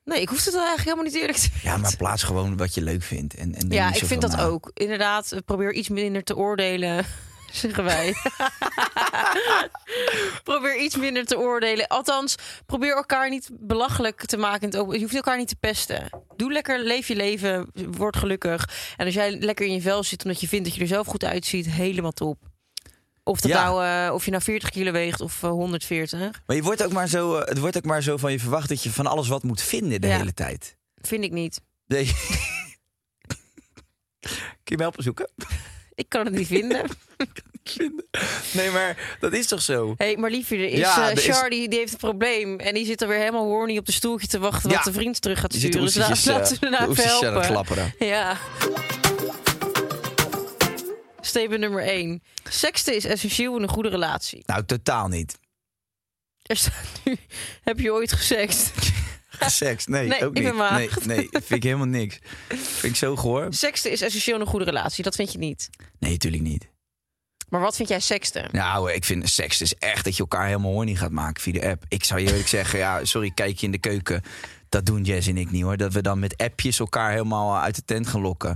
Nee, 0.04 0.22
ik 0.22 0.30
hoef 0.30 0.46
het 0.46 0.54
eigenlijk 0.54 0.84
helemaal 0.84 1.06
niet 1.06 1.16
eerlijk 1.16 1.38
te 1.38 1.50
Ja, 1.64 1.78
maar 1.78 1.96
plaats 1.98 2.24
gewoon 2.24 2.58
wat 2.58 2.74
je 2.74 2.82
leuk 2.82 3.04
vindt. 3.04 3.36
En, 3.36 3.56
en 3.56 3.70
Ja, 3.70 3.94
ik 3.94 4.06
vind 4.06 4.22
dat 4.22 4.32
na. 4.32 4.44
ook. 4.44 4.72
Inderdaad, 4.74 5.36
probeer 5.46 5.74
iets 5.74 5.90
minder 5.90 6.24
te 6.24 6.36
oordelen, 6.36 7.06
zeggen 7.52 7.84
wij. 7.84 8.14
probeer 10.44 10.78
iets 10.78 10.96
minder 10.96 11.26
te 11.26 11.38
oordelen. 11.40 11.88
Althans, 11.88 12.36
probeer 12.66 12.96
elkaar 12.96 13.30
niet 13.30 13.50
belachelijk 13.54 14.26
te 14.26 14.38
maken. 14.38 14.72
Je 14.72 15.00
hoeft 15.02 15.16
elkaar 15.16 15.38
niet 15.38 15.48
te 15.48 15.56
pesten. 15.60 16.10
Doe 16.36 16.52
lekker, 16.52 16.80
leef 16.84 17.08
je 17.08 17.16
leven, 17.16 17.72
word 17.92 18.18
gelukkig. 18.18 18.70
En 18.98 19.06
als 19.06 19.16
jij 19.16 19.32
lekker 19.40 19.66
in 19.66 19.74
je 19.74 19.82
vel 19.82 20.04
zit 20.04 20.24
omdat 20.24 20.42
je 20.42 20.48
vindt 20.48 20.66
dat 20.66 20.76
je 20.76 20.82
er 20.82 20.88
zelf 20.88 21.08
goed 21.08 21.24
uitziet, 21.24 21.70
helemaal 21.70 22.12
top. 22.12 22.38
Of, 23.30 23.42
dat 23.42 23.52
Ja. 23.52 23.64
nou, 23.64 24.06
eh, 24.08 24.14
of 24.14 24.26
je 24.26 24.32
nou 24.32 24.44
40 24.44 24.70
kilo 24.70 24.92
weegt 24.92 25.22
of 25.22 25.44
eh, 25.44 25.50
140, 25.50 26.20
Maar 26.46 26.56
je 26.56 26.62
wordt 26.62 26.84
ook 26.84 26.92
maar 26.92 27.08
zo, 27.08 27.36
eh, 27.38 27.48
het 27.48 27.60
wordt 27.60 27.78
ook 27.78 27.86
maar 27.86 28.02
zo 28.04 28.18
van 28.18 28.32
je 28.32 28.40
verwacht 28.40 28.70
dat 28.70 28.84
je 28.84 28.92
van 28.92 29.08
alles 29.08 29.28
wat 29.28 29.44
moet 29.44 29.62
vinden 29.62 30.02
de 30.02 30.08
Ja. 30.08 30.18
hele 30.18 30.34
tijd. 30.34 30.78
vind 31.02 31.24
ik 31.24 31.32
niet. 31.32 31.62
Nee. 31.86 32.06
Kun 34.20 34.32
je 34.64 34.76
me 34.76 34.82
helpen 34.82 35.04
zoeken? 35.04 35.30
Ik 35.96 36.10
kan 36.10 36.26
het 36.26 36.34
niet 36.34 36.48
vinden. 36.48 36.86
Nee, 38.54 38.70
maar 38.72 39.18
dat 39.20 39.34
is 39.34 39.48
toch 39.48 39.62
zo? 39.62 39.94
Hé, 39.98 40.06
hey, 40.06 40.18
maar 40.18 40.30
liefje, 40.30 40.56
er 40.56 40.64
is, 40.70 40.80
Ja, 40.80 41.02
eh, 41.04 41.12
er 41.12 41.18
is- 41.18 41.38
Char, 41.38 41.50
die, 41.50 41.68
heeft 41.70 41.92
een 41.92 41.98
probleem. 41.98 42.60
En 42.60 42.74
die 42.74 42.86
zit 42.86 43.02
er 43.02 43.08
weer 43.08 43.18
helemaal 43.18 43.46
horny 43.46 43.78
op 43.78 43.86
de 43.86 43.92
stoeltje 43.92 44.28
te 44.28 44.40
wachten... 44.40 44.70
Wat 44.70 44.84
de 44.84 44.92
vriend 44.94 45.22
terug 45.22 45.40
gaat 45.40 45.54
Je 45.54 45.60
zit 45.60 45.74
de 45.74 45.88
sturen. 45.90 46.10
Dus 46.10 46.26
laten 46.26 46.72
eh, 46.72 46.82
we 46.82 46.88
oestertjes 46.90 47.24
aan 47.24 47.34
het 47.36 47.46
helpen. 47.46 47.52
klapperen. 47.52 47.94
Ja. 48.00 48.38
Statement 51.30 51.60
nummer 51.60 51.84
1. 51.84 52.24
Seksten 52.50 52.96
is 52.96 53.06
essentieel 53.06 53.56
in 53.56 53.64
een 53.64 53.70
goede 53.70 53.90
relatie. 53.90 54.44
Nou, 54.46 54.66
totaal 54.66 55.08
niet. 55.08 55.40
Er 56.42 56.56
staat 56.56 57.02
nu... 57.04 57.18
Heb 57.64 57.80
je 57.80 57.92
ooit 57.94 58.12
gesext? 58.12 58.72
Seks, 59.40 59.86
nee, 59.88 60.08
Nee, 60.08 60.26
ook 60.26 60.38
ik 60.38 60.44
niet. 60.44 60.54
Nee, 60.54 60.90
nee, 61.06 61.28
vind 61.32 61.50
ik 61.52 61.64
helemaal 61.64 61.86
niks. 61.86 62.20
Vind 62.48 62.94
ik 62.94 62.96
zo 62.96 63.16
gehoor? 63.16 63.48
Seksten 63.50 63.92
is 63.92 64.02
essentieel 64.02 64.36
in 64.36 64.42
een 64.42 64.48
goede 64.48 64.66
relatie. 64.66 65.04
Dat 65.04 65.16
vind 65.16 65.32
je 65.32 65.38
niet. 65.38 65.70
Nee, 66.00 66.12
natuurlijk 66.12 66.44
niet. 66.44 66.70
Maar 67.50 67.62
wat 67.62 67.76
vind 67.76 67.90
jij 67.90 68.00
seksten? 68.00 68.50
Nou, 68.52 68.92
ik 68.92 69.06
vind 69.06 69.30
seks 69.30 69.62
is 69.62 69.76
echt 69.76 70.04
dat 70.04 70.16
je 70.16 70.22
elkaar 70.22 70.46
helemaal 70.46 70.72
horny 70.72 70.96
gaat 70.96 71.12
maken 71.12 71.42
via 71.42 71.54
de 71.54 71.68
app. 71.70 71.84
Ik 71.88 72.04
zou 72.04 72.20
je 72.20 72.28
eerlijk 72.28 72.48
zeggen, 72.58 72.80
ja, 72.80 73.06
sorry, 73.06 73.32
kijk 73.32 73.58
je 73.58 73.66
in 73.66 73.72
de 73.72 73.78
keuken. 73.78 74.22
Dat 74.70 74.86
doen 74.86 75.04
Jess 75.04 75.28
en 75.28 75.38
ik 75.38 75.52
niet 75.52 75.64
hoor. 75.64 75.78
Dat 75.78 75.94
we 75.94 76.02
dan 76.02 76.20
met 76.20 76.38
appjes 76.38 76.80
elkaar 76.80 77.12
helemaal 77.12 77.58
uit 77.58 77.76
de 77.76 77.86
tent 77.86 78.08
gaan 78.08 78.22
lokken. 78.22 78.56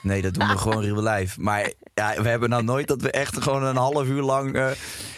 Nee, 0.00 0.22
dat 0.22 0.34
doen 0.34 0.48
we 0.48 0.58
gewoon 0.58 0.82
real 0.82 1.02
life. 1.02 1.40
Maar 1.40 1.72
ja, 1.94 2.22
we 2.22 2.28
hebben 2.28 2.48
nou 2.48 2.62
nooit 2.62 2.88
dat 2.88 3.02
we 3.02 3.10
echt 3.10 3.42
gewoon 3.42 3.62
een 3.62 3.76
half 3.76 4.06
uur 4.06 4.22
lang... 4.22 4.54
eh, 4.54 4.70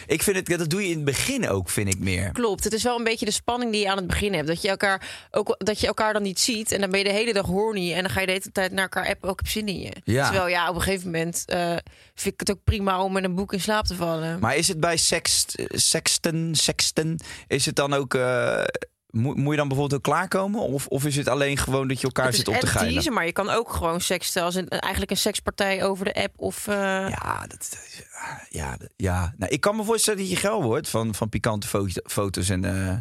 ik 0.07 0.23
vind 0.23 0.35
het, 0.35 0.59
dat 0.59 0.69
doe 0.69 0.81
je 0.81 0.89
in 0.89 0.95
het 0.95 1.05
begin 1.05 1.49
ook, 1.49 1.69
vind 1.69 1.93
ik 1.93 1.99
meer. 1.99 2.31
Klopt, 2.31 2.63
het 2.63 2.73
is 2.73 2.83
wel 2.83 2.97
een 2.97 3.03
beetje 3.03 3.25
de 3.25 3.31
spanning 3.31 3.71
die 3.71 3.81
je 3.81 3.89
aan 3.89 3.97
het 3.97 4.07
begin 4.07 4.33
hebt. 4.33 4.47
Dat 4.47 4.61
je 4.61 4.69
elkaar, 4.69 5.27
ook, 5.31 5.55
dat 5.57 5.79
je 5.79 5.87
elkaar 5.87 6.13
dan 6.13 6.21
niet 6.21 6.39
ziet. 6.39 6.71
En 6.71 6.81
dan 6.81 6.89
ben 6.89 6.99
je 6.99 7.05
de 7.05 7.11
hele 7.11 7.33
dag 7.33 7.45
horny. 7.45 7.93
En 7.93 8.01
dan 8.01 8.11
ga 8.11 8.19
je 8.19 8.25
de 8.25 8.31
hele 8.31 8.51
tijd 8.51 8.71
naar 8.71 8.83
elkaar 8.83 9.07
appen. 9.07 9.29
Ook 9.29 9.39
heb 9.39 9.47
zin 9.47 9.67
in 9.67 9.79
je. 9.79 9.91
Ja. 10.03 10.25
Terwijl 10.25 10.47
ja, 10.47 10.69
op 10.69 10.75
een 10.75 10.81
gegeven 10.81 11.05
moment 11.05 11.43
eh, 11.45 11.75
vind 12.15 12.33
ik 12.33 12.39
het 12.39 12.51
ook 12.51 12.63
prima 12.63 13.03
om 13.03 13.11
met 13.13 13.23
een 13.23 13.35
boek 13.35 13.53
in 13.53 13.61
slaap 13.61 13.85
te 13.85 13.95
vallen. 13.95 14.39
Maar 14.39 14.55
is 14.55 14.67
het 14.67 14.79
bij 14.79 14.97
sext, 14.97 15.55
sexten, 15.67 16.55
sexten, 16.55 17.19
is 17.47 17.65
het 17.65 17.75
dan 17.75 17.93
ook... 17.93 18.13
eh, 18.13 18.63
moet, 19.11 19.35
moet 19.37 19.51
je 19.51 19.57
dan 19.57 19.67
bijvoorbeeld 19.67 19.99
ook 19.99 20.03
klaarkomen? 20.13 20.61
Of, 20.61 20.87
of 20.87 21.05
is 21.05 21.15
het 21.15 21.27
alleen 21.27 21.57
gewoon 21.57 21.87
dat 21.87 21.97
je 21.99 22.05
elkaar 22.05 22.33
zit 22.33 22.47
op 22.47 22.55
te 22.55 22.67
geilen? 22.67 22.93
teasen, 22.93 23.13
maar 23.13 23.25
je 23.25 23.31
kan 23.31 23.49
ook 23.49 23.73
gewoon 23.73 24.01
seksten 24.01 24.43
als 24.43 24.55
een, 24.55 24.67
eigenlijk 24.69 25.11
een 25.11 25.17
sekspartij 25.17 25.83
over 25.83 26.05
de 26.05 26.13
app. 26.13 26.33
Of, 26.35 26.67
eh, 26.67 26.75
Ja, 27.09 27.45
dat, 27.47 27.59
is- 27.61 28.01
ja, 28.49 28.77
ja. 28.95 29.33
Nou, 29.37 29.51
ik 29.51 29.61
kan 29.61 29.75
me 29.75 29.83
voorstellen 29.83 30.19
dat 30.19 30.29
je 30.29 30.35
geil 30.35 30.63
wordt 30.63 30.89
van, 30.89 31.15
van 31.15 31.29
pikante 31.29 31.67
fo- 31.67 31.85
foto's 32.03 32.49
en 32.49 32.65
eh, 32.65 32.95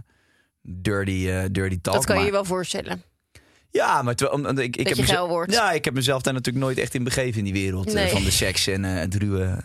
dirty, 0.63 1.27
eh, 1.29 1.45
dirty 1.51 1.79
talk. 1.81 1.95
dat 1.95 2.05
kan 2.05 2.15
je 2.15 2.21
maar- 2.21 2.25
je 2.31 2.33
wel 2.37 2.45
voorstellen. 2.45 3.03
Ja, 3.73 4.03
maar 4.03 4.15
terwijl, 4.15 4.39
omdat 4.39 4.59
ik, 4.59 4.77
ik 4.77 4.77
Dat 4.77 4.97
heb 4.97 5.07
mezelf-. 5.07 5.53
Ja, 5.53 5.73
ik 5.73 5.85
heb 5.85 5.95
mezelf 5.95 6.23
daar 6.23 6.33
natuurlijk 6.33 6.65
nooit 6.65 6.79
echt 6.79 6.95
in 6.95 7.05
begeven 7.05 7.39
in 7.39 7.45
die 7.45 7.53
wereld 7.53 7.87
eh, 7.89 7.95
Nee. 7.95 8.11
van 8.11 8.25
de 8.25 8.31
seks 8.31 8.67
en 8.67 8.85
eh, 8.85 8.95
het 8.95 9.15
ruwe 9.15 9.59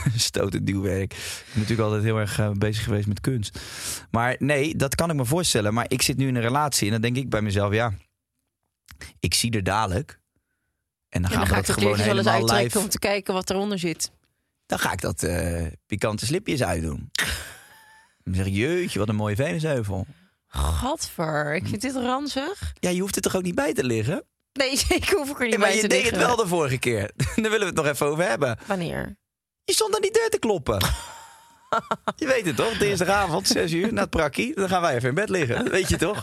stoot- 0.16 0.54
en 0.54 0.64
duwwerk. 0.64 1.12
Ik 1.12 1.44
ben 1.52 1.60
natuurlijk 1.60 1.88
altijd 1.88 2.02
heel 2.02 2.18
erg 2.18 2.38
eh, 2.38 2.50
bezig 2.50 2.84
geweest 2.84 3.06
met 3.06 3.20
kunst. 3.20 3.58
Maar 4.10 4.36
nee, 4.38 4.76
dat 4.76 4.94
kan 4.94 5.10
ik 5.10 5.16
me 5.16 5.24
voorstellen. 5.24 5.74
Maar 5.74 5.84
ik 5.88 6.02
zit 6.02 6.16
nu 6.16 6.28
in 6.28 6.34
een 6.34 6.42
relatie 6.42 6.86
en 6.86 6.92
dan 6.92 7.00
denk 7.00 7.16
ik 7.16 7.28
bij 7.30 7.42
mezelf, 7.42 7.72
ja, 7.72 7.92
ik 9.20 9.34
zie 9.34 9.50
er 9.52 9.62
dadelijk. 9.64 10.20
En 11.08 11.22
dan 11.22 11.30
gaan 11.30 11.40
we 11.42 11.46
ga 11.48 11.58
ik 11.58 11.66
dat 11.66 11.78
gewoon 11.78 11.98
helemaal 11.98 12.44
live. 12.54 12.78
om 12.78 12.88
te 12.88 12.98
kijken 12.98 13.34
wat 13.34 13.50
eronder 13.50 13.78
zit. 13.78 14.10
Dan 14.66 14.78
ga 14.78 14.92
ik 14.92 15.00
dat 15.00 15.22
eh, 15.22 15.66
pikante 15.86 16.26
slipjes 16.26 16.62
uitdoen. 16.62 17.10
Dan 18.24 18.34
zeg 18.34 18.46
ik, 18.46 18.52
jeetje, 18.52 18.98
wat 18.98 19.08
een 19.08 19.14
mooie 19.16 19.36
venusheuvel. 19.36 20.06
Gadver, 20.48 21.54
ik 21.54 21.66
vind 21.66 21.80
dit 21.80 21.94
ranzig. 21.94 22.72
Ja, 22.80 22.90
je 22.90 23.00
hoeft 23.00 23.16
er 23.16 23.22
toch 23.22 23.36
ook 23.36 23.42
niet 23.42 23.54
bij 23.54 23.72
te 23.74 23.84
liggen? 23.84 24.24
Nee, 24.52 24.76
zeker 24.88 25.16
hoef 25.18 25.30
ik 25.30 25.38
er 25.38 25.44
niet 25.44 25.52
Ja, 25.52 25.58
maar 25.58 25.66
bij 25.68 25.76
je 25.76 25.82
te 25.82 25.88
deed 25.88 26.02
liggen. 26.02 26.18
het 26.18 26.26
wel 26.26 26.36
de 26.36 26.46
vorige 26.46 26.78
keer. 26.78 27.10
Daar 27.16 27.34
willen 27.34 27.58
we 27.58 27.64
het 27.64 27.74
nog 27.74 27.86
even 27.86 28.06
over 28.06 28.28
hebben. 28.28 28.58
Wanneer? 28.66 29.16
Je 29.64 29.72
stond 29.72 29.94
aan 29.94 30.00
die 30.00 30.12
deur 30.12 30.28
te 30.30 30.38
kloppen. 30.38 30.80
Je 32.16 32.26
weet 32.26 32.46
het 32.46 32.56
toch? 32.56 32.78
Dinsdagavond, 32.78 33.46
6 33.48 33.72
uur, 33.72 33.92
na 33.92 34.00
het 34.00 34.10
prakkie. 34.10 34.54
Dan 34.54 34.68
gaan 34.68 34.80
wij 34.80 34.94
even 34.94 35.08
in 35.08 35.14
bed 35.14 35.28
liggen. 35.28 35.56
Dat 35.64 35.72
weet 35.72 35.88
je 35.88 35.96
toch? 35.96 36.22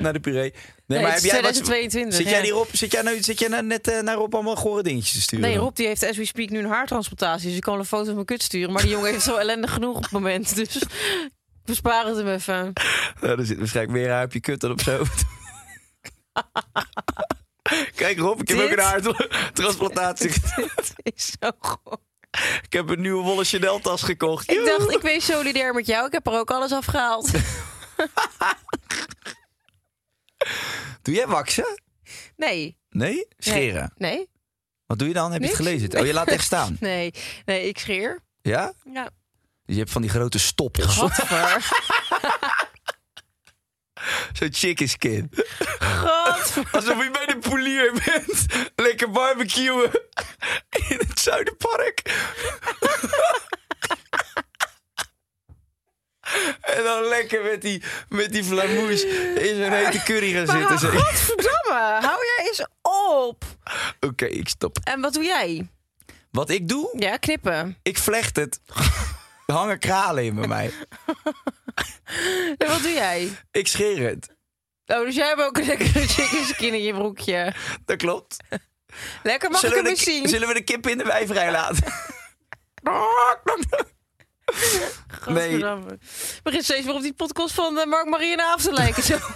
Naar 0.00 0.12
de 0.12 0.20
puree. 0.20 0.54
Nee, 0.86 0.98
het 0.98 1.08
is 1.08 1.12
wat- 1.22 1.30
2022, 1.30 2.14
Zit 2.14 2.28
jij, 2.28 2.36
ja. 2.36 2.42
die 2.42 2.52
Rob, 2.52 2.68
zit 2.72 2.92
jij, 2.92 3.02
nou, 3.02 3.22
zit 3.22 3.38
jij 3.38 3.48
nou 3.48 3.62
net 3.62 3.88
eh, 3.88 4.00
naar 4.00 4.14
Rob 4.14 4.34
allemaal 4.34 4.56
gore 4.56 4.82
dingetjes 4.82 5.12
te 5.12 5.20
sturen? 5.20 5.48
Nee, 5.48 5.58
Rob 5.58 5.76
die 5.76 5.86
heeft 5.86 6.02
as 6.08 6.16
we 6.16 6.24
speak 6.24 6.50
nu 6.50 6.58
een 6.58 6.66
haartransplantatie. 6.66 7.46
Dus 7.48 7.56
ik 7.56 7.62
kan 7.62 7.78
een 7.78 7.84
foto 7.84 8.04
van 8.04 8.14
mijn 8.14 8.26
kut 8.26 8.42
sturen. 8.42 8.72
Maar 8.72 8.82
die 8.82 8.90
jongen 8.90 9.10
heeft 9.10 9.24
zo 9.24 9.36
ellendig 9.36 9.72
genoeg 9.72 9.96
op 9.96 10.02
het 10.02 10.12
moment. 10.12 10.54
Dus 10.54 10.78
we 11.64 11.74
sparen 11.74 12.16
het 12.16 12.24
hem 12.24 12.34
even. 12.34 12.72
Nou, 13.20 13.38
er 13.38 13.46
zit 13.46 13.58
waarschijnlijk 13.58 13.98
meer 13.98 14.10
haar 14.10 14.24
op 14.24 14.32
je 14.32 14.40
kut 14.40 14.60
dan 14.60 14.70
op 14.70 14.80
zijn 14.80 14.96
hoofd. 14.98 15.22
Kijk 17.94 18.18
Rob, 18.18 18.40
ik 18.40 18.48
heb 18.48 18.56
Dit? 18.58 18.66
ook 18.66 18.72
een 18.78 18.84
haartransplantatie. 18.84 20.30
Het 20.30 20.92
is 21.02 21.32
zo 21.40 21.50
goed. 21.58 21.98
Ik 22.68 22.74
heb 22.74 22.88
een 22.88 23.00
nieuwe 23.00 23.22
wollen 23.22 23.44
Chanel 23.44 23.78
tas 23.78 24.02
gekocht. 24.02 24.50
Ik 24.50 24.64
dacht, 24.64 24.90
ik 24.90 25.00
ben 25.00 25.20
solidair 25.20 25.74
met 25.74 25.86
jou. 25.86 26.06
Ik 26.06 26.12
heb 26.12 26.26
er 26.26 26.32
ook 26.32 26.50
alles 26.50 26.72
afgehaald. 26.72 27.30
Doe 31.02 31.14
jij 31.14 31.26
waksen? 31.26 31.80
Nee. 32.36 32.76
Nee? 32.90 33.26
Scheren. 33.38 33.92
Nee? 33.96 34.28
Wat 34.86 34.98
doe 34.98 35.08
je 35.08 35.14
dan? 35.14 35.32
Heb 35.32 35.40
je 35.40 35.46
het 35.46 35.56
gelezen? 35.56 35.98
Oh, 35.98 36.06
je 36.06 36.12
laat 36.12 36.24
het 36.24 36.34
echt 36.34 36.44
staan. 36.44 36.76
Nee. 36.80 37.14
Nee, 37.44 37.68
ik 37.68 37.78
scheer. 37.78 38.20
Ja? 38.42 38.72
Ja. 38.92 39.10
Dus 39.64 39.74
je 39.74 39.78
hebt 39.78 39.90
van 39.90 40.02
die 40.02 40.10
grote 40.10 40.38
stoppels. 40.38 40.96
Gadver. 40.96 41.68
Zo'n 44.38 44.52
skin. 44.88 45.30
Gadver. 45.78 46.17
Alsof 46.72 47.02
je 47.04 47.10
bij 47.10 47.26
de 47.26 47.38
polier 47.38 47.92
bent. 48.04 48.46
Lekker 48.76 49.10
barbecuen. 49.10 49.90
In 50.88 50.98
het 51.08 51.20
Zuiderpark. 51.20 52.02
En 56.60 56.84
dan 56.84 57.04
lekker 57.04 57.42
met 57.42 57.62
die, 57.62 57.82
met 58.08 58.32
die 58.32 58.44
flamoes 58.44 59.04
in 59.04 59.56
zo'n 59.56 59.72
hete 59.72 60.02
curry 60.04 60.32
gaan 60.32 60.46
zitten. 60.46 60.68
Maar 60.68 60.78
Zo- 60.78 60.88
godverdamme, 60.90 62.06
hou 62.06 62.18
jij 62.36 62.46
eens 62.46 62.66
op. 62.82 63.44
Oké, 64.00 64.24
ik 64.24 64.48
stop. 64.48 64.78
En 64.84 65.00
wat 65.00 65.12
doe 65.14 65.24
jij? 65.24 65.68
Wat 66.30 66.50
ik 66.50 66.68
doe, 66.68 66.94
Ja, 66.98 67.16
knippen. 67.16 67.78
ik 67.82 67.98
vlecht 67.98 68.36
het. 68.36 68.60
Er 69.46 69.54
hangen 69.54 69.78
kralen 69.78 70.24
in 70.24 70.34
bij 70.34 70.46
mij. 70.48 70.70
En 72.58 72.68
wat 72.68 72.82
doe 72.82 72.92
jij? 72.92 73.30
Ik 73.50 73.66
scheer 73.68 74.08
het. 74.08 74.28
Oh, 74.96 75.04
dus 75.04 75.14
jij 75.14 75.26
hebt 75.28 75.40
ook 75.42 75.58
een 75.58 75.66
lekkere 75.66 76.06
chicken 76.06 76.44
skin 76.44 76.74
in 76.74 76.82
je 76.82 76.92
broekje. 76.94 77.54
Dat 77.84 77.96
klopt. 77.96 78.36
Lekker, 79.22 79.50
mag 79.50 79.62
ik 79.62 79.68
zullen, 79.68 79.84
hem 79.84 79.84
we 79.84 79.90
eens 79.90 80.04
de, 80.04 80.10
zien? 80.10 80.28
zullen 80.28 80.48
we 80.48 80.54
de 80.54 80.62
kip 80.64 80.86
in 80.86 80.98
de 80.98 81.04
wei 81.04 81.26
vrij 81.26 81.50
laten? 81.50 81.84
nee, 85.26 85.58
begint 86.42 86.64
steeds 86.64 86.84
weer 86.86 86.94
op 86.94 87.02
die 87.02 87.14
podcast 87.14 87.54
van 87.54 87.78
eh, 87.78 87.86
Mark 87.86 88.08
Marie 88.08 88.32
en 88.32 88.40
Aaf 88.40 88.62
te 88.62 88.72
lijken. 88.72 89.02
Zo. 89.02 89.18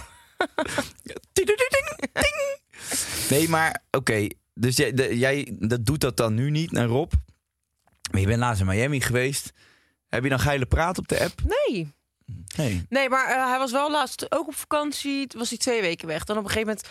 Nee, 3.29 3.49
maar 3.49 3.81
oké. 3.91 4.27
Dus 4.53 4.75
jij, 4.77 4.93
de- 4.93 5.17
jij 5.17 5.55
dat 5.59 5.85
doet 5.85 6.01
dat 6.01 6.17
dan 6.17 6.33
nu 6.33 6.49
niet 6.49 6.71
naar 6.71 6.85
Rob. 6.87 7.11
Maar 8.11 8.21
je 8.21 8.27
bent 8.27 8.39
laatst 8.39 8.61
in 8.61 8.67
Miami 8.67 9.01
geweest. 9.01 9.51
Heb 10.07 10.23
je 10.23 10.29
dan 10.29 10.39
geile 10.39 10.65
praat 10.65 10.97
op 10.97 11.07
de 11.07 11.19
app? 11.19 11.39
Nee. 11.43 11.93
Nee. 12.57 12.85
Nee, 12.89 13.09
maar 13.09 13.27
eh, 13.29 13.47
hij 13.49 13.57
was 13.57 13.71
wel 13.71 13.91
laatst 13.91 14.31
ook 14.35 14.47
op 14.47 14.55
vakantie. 14.55 15.27
Was 15.37 15.49
hij 15.49 15.57
twee 15.57 15.81
weken 15.81 16.07
weg. 16.07 16.23
Dan 16.23 16.37
op 16.37 16.43
een 16.43 16.49
gegeven 16.49 16.67
moment 16.67 16.87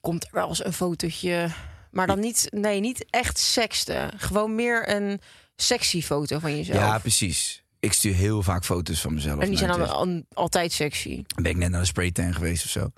komt 0.00 0.24
er 0.24 0.30
wel 0.32 0.48
eens 0.48 0.64
een 0.64 0.72
fotootje. 0.72 1.48
Maar 1.90 2.06
dan 2.06 2.20
niet, 2.20 2.48
nee, 2.50 2.80
niet 2.80 3.04
echt 3.10 3.38
seksten. 3.38 4.10
Gewoon 4.18 4.54
meer 4.54 4.88
een 4.88 5.20
sexy 5.56 6.02
foto 6.02 6.38
van 6.38 6.56
jezelf. 6.56 6.78
Ja, 6.78 6.98
precies. 6.98 7.62
Ik 7.80 7.92
stuur 7.92 8.14
heel 8.14 8.42
vaak 8.42 8.64
foto's 8.64 9.00
van 9.00 9.14
mezelf. 9.14 9.40
en 9.40 9.48
die 9.48 9.58
zijn 9.58 9.70
dan 9.70 9.88
al- 9.88 10.22
altijd 10.32 10.72
sexy. 10.72 11.24
Ben 11.34 11.50
ik 11.50 11.56
net 11.56 11.70
naar 11.70 11.80
de 11.80 11.86
spraytan 11.86 12.34
geweest 12.34 12.64
of 12.64 12.70
zo? 12.70 12.90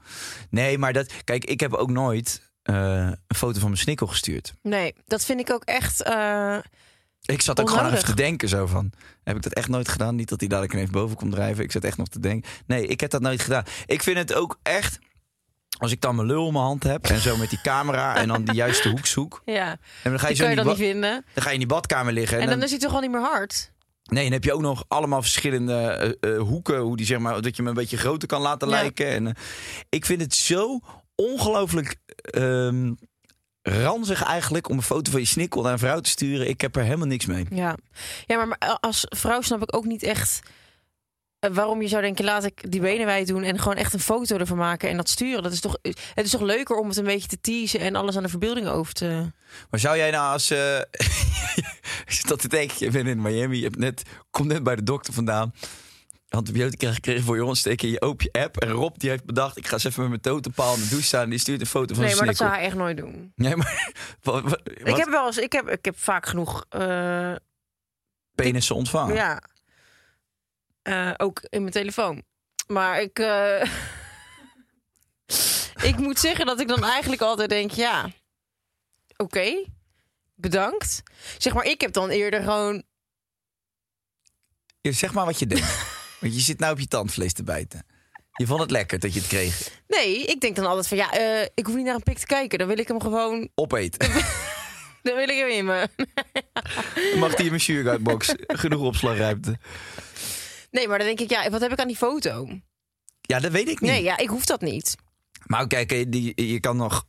Nee, 0.51 0.79
maar 0.79 0.93
dat. 0.93 1.13
Kijk, 1.25 1.45
ik 1.45 1.61
heb 1.61 1.73
ook 1.75 1.91
nooit 1.91 2.51
eh, 2.63 2.75
een 3.27 3.37
foto 3.37 3.59
van 3.61 3.69
mijn 3.69 3.81
snikkel 3.81 4.07
gestuurd. 4.07 4.55
Nee, 4.63 4.95
dat 5.07 5.25
vind 5.25 5.41
ik 5.41 5.51
ook 5.51 5.65
echt. 5.65 6.03
eh, 6.03 6.59
Ik 7.23 7.43
zat 7.43 7.61
ook 7.61 7.69
gewoon 7.69 7.85
Onnodig. 7.85 8.03
even 8.05 8.17
te 8.17 8.23
denken 8.23 8.49
zo 8.49 8.67
van. 8.67 8.93
Heb 9.25 9.37
ik 9.37 9.43
dat 9.43 9.53
echt 9.53 9.69
nooit 9.69 9.89
gedaan? 9.89 10.15
Niet 10.15 10.29
dat 10.29 10.41
hij 10.41 10.49
dadelijk 10.49 10.75
ineens 10.75 10.91
boven 10.91 11.17
komt 11.17 11.33
drijven. 11.33 11.65
Ik 11.65 11.73
zat 11.73 11.85
echt 11.85 11.97
nog 11.97 12.09
te 12.09 12.21
denken. 12.21 12.51
Nee, 12.67 12.87
ik 12.87 13.01
heb 13.01 13.11
dat 13.11 13.21
nooit 13.21 13.41
gedaan. 13.43 13.65
Ik 13.87 14.03
vind 14.03 14.17
het 14.19 14.35
ook 14.35 14.59
echt. 14.63 14.99
Als 15.79 15.93
ik 15.93 16.01
dan 16.01 16.15
mijn 16.15 16.27
lul 16.29 16.47
in 16.47 16.53
mijn 16.53 16.65
hand 16.65 16.83
heb 16.83 17.05
en 17.07 17.21
zo 17.21 17.37
met 17.37 17.51
die 17.51 17.61
camera 17.63 18.17
en 18.17 18.29
dan 18.29 18.45
die 18.45 18.55
juiste 18.55 18.89
hoek 18.89 19.07
zoek. 19.07 19.43
ja, 19.59 19.71
En 20.03 20.11
dan 20.11 20.19
ga 20.19 20.29
je 20.29 20.35
die 20.35 20.43
zo 20.43 20.49
je 20.51 20.57
dan 20.57 20.67
niet 20.67 20.77
vinden. 20.77 21.25
dan 21.35 21.43
ga 21.43 21.49
je 21.49 21.55
in 21.55 21.61
die 21.61 21.69
badkamer 21.69 22.13
liggen. 22.13 22.37
En, 22.37 22.43
En 22.43 22.49
dan, 22.49 22.57
dan 22.57 22.65
is 22.65 22.71
hij 22.71 22.81
toch 22.81 22.95
al 22.95 23.01
niet 23.01 23.11
meer 23.11 23.21
hard. 23.21 23.73
Nee, 24.03 24.23
dan 24.23 24.33
heb 24.33 24.45
je 24.45 24.53
ook 24.53 24.61
nog 24.61 24.85
allemaal 24.89 25.23
verschillende 25.23 25.75
eh, 26.21 26.35
eh, 26.35 26.41
hoeken. 26.41 26.79
Hoe 26.79 26.97
die 26.97 27.07
zeg 27.07 27.19
maar, 27.19 27.35
dat 27.43 27.57
je 27.57 27.63
hem 27.63 27.67
een 27.67 27.75
beetje 27.75 27.97
groter 27.97 28.29
kan 28.29 28.41
laten 28.41 28.69
Ja. 28.69 28.75
lijken. 28.75 29.07
En, 29.07 29.27
eh, 29.27 29.33
ik 29.89 30.07
vind 30.07 30.21
het 30.21 30.35
zo 30.35 30.81
ongelooflijk 31.15 31.97
ehm, 32.17 32.93
ranzig 33.63 34.23
eigenlijk 34.23 34.69
om 34.69 34.77
een 34.77 34.83
foto 34.83 35.11
van 35.11 35.21
je 35.21 35.27
snikkel 35.27 35.63
naar 35.63 35.73
een 35.73 35.79
vrouw 35.79 36.01
te 36.01 36.11
sturen. 36.11 36.49
Ik 36.49 36.61
heb 36.61 36.77
er 36.77 36.83
helemaal 36.83 37.07
niks 37.07 37.27
mee. 37.27 37.47
Ja, 37.51 37.77
ja 38.27 38.45
maar, 38.45 38.79
als 38.81 39.07
vrouw 39.09 39.41
snap 39.41 39.63
ik 39.63 39.77
ook 39.77 39.85
niet 39.85 40.03
echt 40.03 40.41
eh, 41.43 41.51
waarom 41.51 41.83
je 41.83 41.89
zou 41.89 42.03
denken, 42.03 42.25
laat 42.25 42.45
ik 42.45 42.71
die 42.71 42.81
benen 42.81 43.07
wijd 43.07 43.27
doen 43.27 43.43
en 43.43 43.59
gewoon 43.59 43.77
echt 43.77 43.93
een 43.93 44.01
foto 44.01 44.37
ervan 44.37 44.57
maken 44.57 44.89
en 44.89 44.97
dat 44.97 45.09
sturen. 45.09 45.43
Dat 45.43 45.53
is 45.53 45.61
toch, 45.61 45.79
het 46.15 46.25
is 46.25 46.31
toch 46.31 46.41
leuker 46.41 46.77
om 46.77 46.89
het 46.89 46.97
een 46.97 47.05
beetje 47.05 47.29
te 47.29 47.41
teasen 47.41 47.81
en 47.81 47.97
alles 47.97 48.17
aan 48.17 48.23
de 48.23 48.29
verbeelding 48.29 48.67
over 48.67 48.93
te. 48.93 49.33
Maar 49.71 49.81
zou 49.81 49.97
jij 49.97 50.11
nou 50.11 50.33
als... 50.33 50.51
eh 50.51 50.79
ik 52.07 52.13
zit 52.13 52.29
dat 52.29 52.41
te 52.41 52.49
denken, 52.49 52.77
je 52.79 52.91
bent 52.91 53.09
in 53.09 53.23
Miami, 53.23 53.57
je 53.57 53.65
hebt 53.65 53.79
net, 53.79 54.03
komt 54.31 54.49
net 54.49 54.63
bij 54.63 54.77
de 54.77 54.83
dokter 54.83 55.13
vandaan. 55.13 55.55
Antibiotica 56.33 56.93
gekregen 56.93 57.25
voor 57.25 57.37
je 57.37 57.45
ontsteking. 57.45 57.93
Je 57.93 58.01
open 58.01 58.29
je 58.33 58.41
app 58.41 58.57
en 58.57 58.71
Rob 58.71 58.99
die 58.99 59.11
heeft 59.11 59.25
bedacht... 59.25 59.57
ik 59.57 59.67
ga 59.67 59.73
eens 59.73 59.85
even 59.85 60.01
met 60.01 60.09
mijn 60.09 60.21
totenpaal 60.21 60.75
in 60.75 60.81
de 60.81 60.89
douche 60.89 61.07
staan... 61.07 61.23
en 61.23 61.31
die 61.31 61.39
stuurt 61.39 61.61
een 61.61 61.67
foto 61.67 61.95
van 61.95 62.05
Nee, 62.05 62.17
maar 62.17 62.27
dat 62.27 62.37
zou 62.37 62.51
hij 62.51 62.65
echt 62.65 62.75
nooit 62.75 62.97
doen. 62.97 63.33
Nee, 63.37 63.57
maar... 63.57 63.93
Wat, 64.23 64.43
wat, 64.43 64.61
Ik 64.65 64.97
heb 64.97 65.09
wel 65.09 65.27
eens, 65.27 65.39
ik 65.39 65.53
heb, 65.53 65.69
ik 65.69 65.85
heb 65.85 65.99
vaak 65.99 66.27
genoeg, 66.27 66.65
eh, 66.69 67.35
penissen 68.35 68.75
ontvangen. 68.77 69.15
ja, 69.15 69.43
eh, 70.83 71.13
ook 71.17 71.41
in 71.49 71.61
mijn 71.61 71.73
telefoon. 71.73 72.23
Maar 72.67 73.01
ik, 73.01 73.19
eh, 73.19 73.71
ik 75.91 75.97
moet 75.97 76.19
zeggen 76.19 76.47
dat 76.47 76.61
ik 76.61 76.69
dan 76.69 76.85
eigenlijk 76.85 77.23
altijd 77.23 77.49
denk, 77.49 77.71
ja, 77.71 78.11
oké, 79.17 79.65
bedankt. 80.35 81.03
Zeg 81.39 81.55
maar, 81.55 81.65
ik 81.65 81.81
heb 81.81 81.93
dan 81.93 82.09
eerder 82.09 82.43
gewoon 82.43 82.85
Zeg 84.91 85.13
maar 85.13 85.25
wat 85.25 85.39
je 85.39 85.47
denkt. 85.47 85.91
Want 86.23 86.35
je 86.35 86.41
zit 86.41 86.59
nou 86.59 86.73
op 86.73 86.79
je 86.79 86.87
tandvlees 86.87 87.33
te 87.33 87.43
bijten. 87.43 87.87
Je 88.33 88.47
vond 88.47 88.61
het 88.61 88.71
lekker 88.71 88.99
dat 88.99 89.15
je 89.15 89.19
het 89.19 89.29
kreeg. 89.29 89.81
Nee, 89.89 90.25
ik 90.25 90.41
denk 90.41 90.57
dan 90.57 90.67
altijd 90.67 90.89
van 90.89 90.97
ja, 90.97 91.13
eh, 91.13 91.49
ik 91.55 91.67
hoef 91.67 91.75
niet 91.75 91.85
naar 91.85 91.95
een 91.95 92.03
pik 92.03 92.19
te 92.19 92.27
kijken. 92.27 92.59
Dan 92.59 92.69
wil 92.69 92.79
ik 92.79 92.89
hem 92.89 93.01
gewoon, 93.01 93.49
Opeten. 93.55 94.09
dan 95.03 95.15
wil 95.17 95.29
ik 95.29 95.39
hem 95.39 95.49
in 95.49 95.65
me. 95.65 95.89
Mag 97.19 97.35
die 97.35 97.45
in 97.45 97.51
mijn 97.51 97.61
sugarbox. 97.61 98.35
Genoeg 98.47 98.81
opslagruimte. 98.81 99.59
Nee, 100.71 100.89
maar 100.89 100.99
dan 100.99 101.07
denk 101.07 101.21
ik, 101.21 101.31
ja, 101.31 101.51
wat 101.51 101.61
heb 101.61 101.73
ik 101.73 101.79
aan 101.79 101.87
die 101.87 101.97
foto? 101.97 102.49
Ja, 103.21 103.41
dat 103.41 103.53
weet 103.53 103.69
ik 103.69 103.81
niet. 103.81 103.91
Nee, 103.91 104.03
ja, 104.03 104.19
ik 104.19 104.29
hoef 104.29 104.45
dat 104.45 104.61
niet. 104.61 104.95
Maar 105.47 105.67
kijk, 105.67 105.91
je 106.35 106.61
kan 106.61 106.77
nog. 106.77 107.05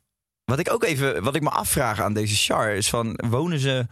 Wat 0.46 0.60
ik 0.60 0.72
ook 0.72 0.84
even, 0.84 1.24
wat 1.24 1.36
ik 1.36 1.42
me 1.42 1.50
afvraag 1.50 2.02
aan 2.02 2.14
deze 2.14 2.36
Char 2.36 2.76
is 2.76 2.90
van, 2.90 3.20
wonen 3.30 3.60
ze 3.60 3.88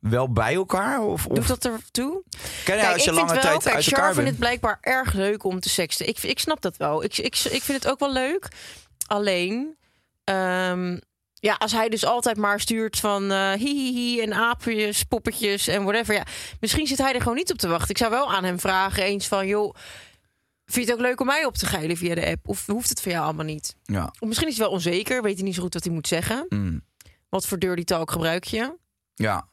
wel 0.00 0.32
bij 0.32 0.54
elkaar? 0.54 1.00
Of, 1.02 1.26
of 1.26 1.34
Doet 1.34 1.46
dat 1.46 1.64
ertoe? 1.64 2.22
ken 2.64 2.76
je 2.76 2.82
Kijk, 2.82 2.92
als 2.92 3.04
je 3.04 3.10
ik 3.10 3.16
lange 3.16 3.30
vind 3.30 3.42
wel, 3.42 3.50
tijd 3.50 3.62
kijk, 3.62 3.74
uit 3.74 3.84
Char 3.84 3.98
elkaar 3.98 4.14
vindt 4.14 4.30
het 4.30 4.38
blijkbaar 4.38 4.78
erg 4.80 5.12
leuk 5.12 5.44
om 5.44 5.60
te 5.60 5.68
seksten. 5.68 6.08
Ik, 6.08 6.18
ik 6.22 6.38
snap 6.38 6.60
dat 6.60 6.76
wel. 6.76 7.04
Ik, 7.04 7.18
ik, 7.18 7.38
ik 7.50 7.62
vind 7.62 7.82
het 7.82 7.88
ook 7.88 7.98
wel 7.98 8.12
leuk. 8.12 8.48
Alleen, 9.06 9.76
ehm, 10.24 10.98
ja, 11.34 11.54
als 11.54 11.72
hij 11.72 11.88
dus 11.88 12.04
altijd 12.04 12.36
maar 12.36 12.60
stuurt 12.60 12.98
van 12.98 13.30
eh 13.30 13.52
hihihi 13.52 14.20
en 14.20 14.34
aapjes, 14.34 15.02
poppetjes 15.02 15.66
en 15.66 15.82
whatever. 15.82 16.14
Ja, 16.14 16.26
misschien 16.60 16.86
zit 16.86 16.98
hij 16.98 17.14
er 17.14 17.20
gewoon 17.20 17.36
niet 17.36 17.52
op 17.52 17.58
te 17.58 17.68
wachten. 17.68 17.90
Ik 17.90 17.98
zou 17.98 18.10
wel 18.10 18.32
aan 18.32 18.44
hem 18.44 18.60
vragen 18.60 19.02
eens 19.02 19.26
van, 19.26 19.46
joh, 19.46 19.74
Vind 20.68 20.86
je 20.86 20.92
het 20.92 21.00
ook 21.00 21.06
leuk 21.06 21.20
om 21.20 21.26
mij 21.26 21.44
op 21.44 21.54
te 21.54 21.66
geilen 21.66 21.96
via 21.96 22.14
de 22.14 22.26
app? 22.26 22.48
Of 22.48 22.66
hoeft 22.66 22.88
het 22.88 23.00
voor 23.00 23.12
jou 23.12 23.24
allemaal 23.24 23.44
niet? 23.44 23.76
Ja. 23.84 24.12
Of 24.18 24.28
misschien 24.28 24.48
is 24.48 24.56
hij 24.56 24.64
wel 24.64 24.74
onzeker, 24.74 25.22
weet 25.22 25.34
hij 25.34 25.44
niet 25.44 25.54
zo 25.54 25.62
goed 25.62 25.74
wat 25.74 25.84
hij 25.84 25.92
moet 25.92 26.08
zeggen. 26.08 26.46
Mm. 26.48 26.84
Wat 27.28 27.46
voor 27.46 27.58
dirty 27.58 27.84
talk 27.84 28.10
gebruik 28.10 28.44
je? 28.44 28.76
Ja. 29.14 29.48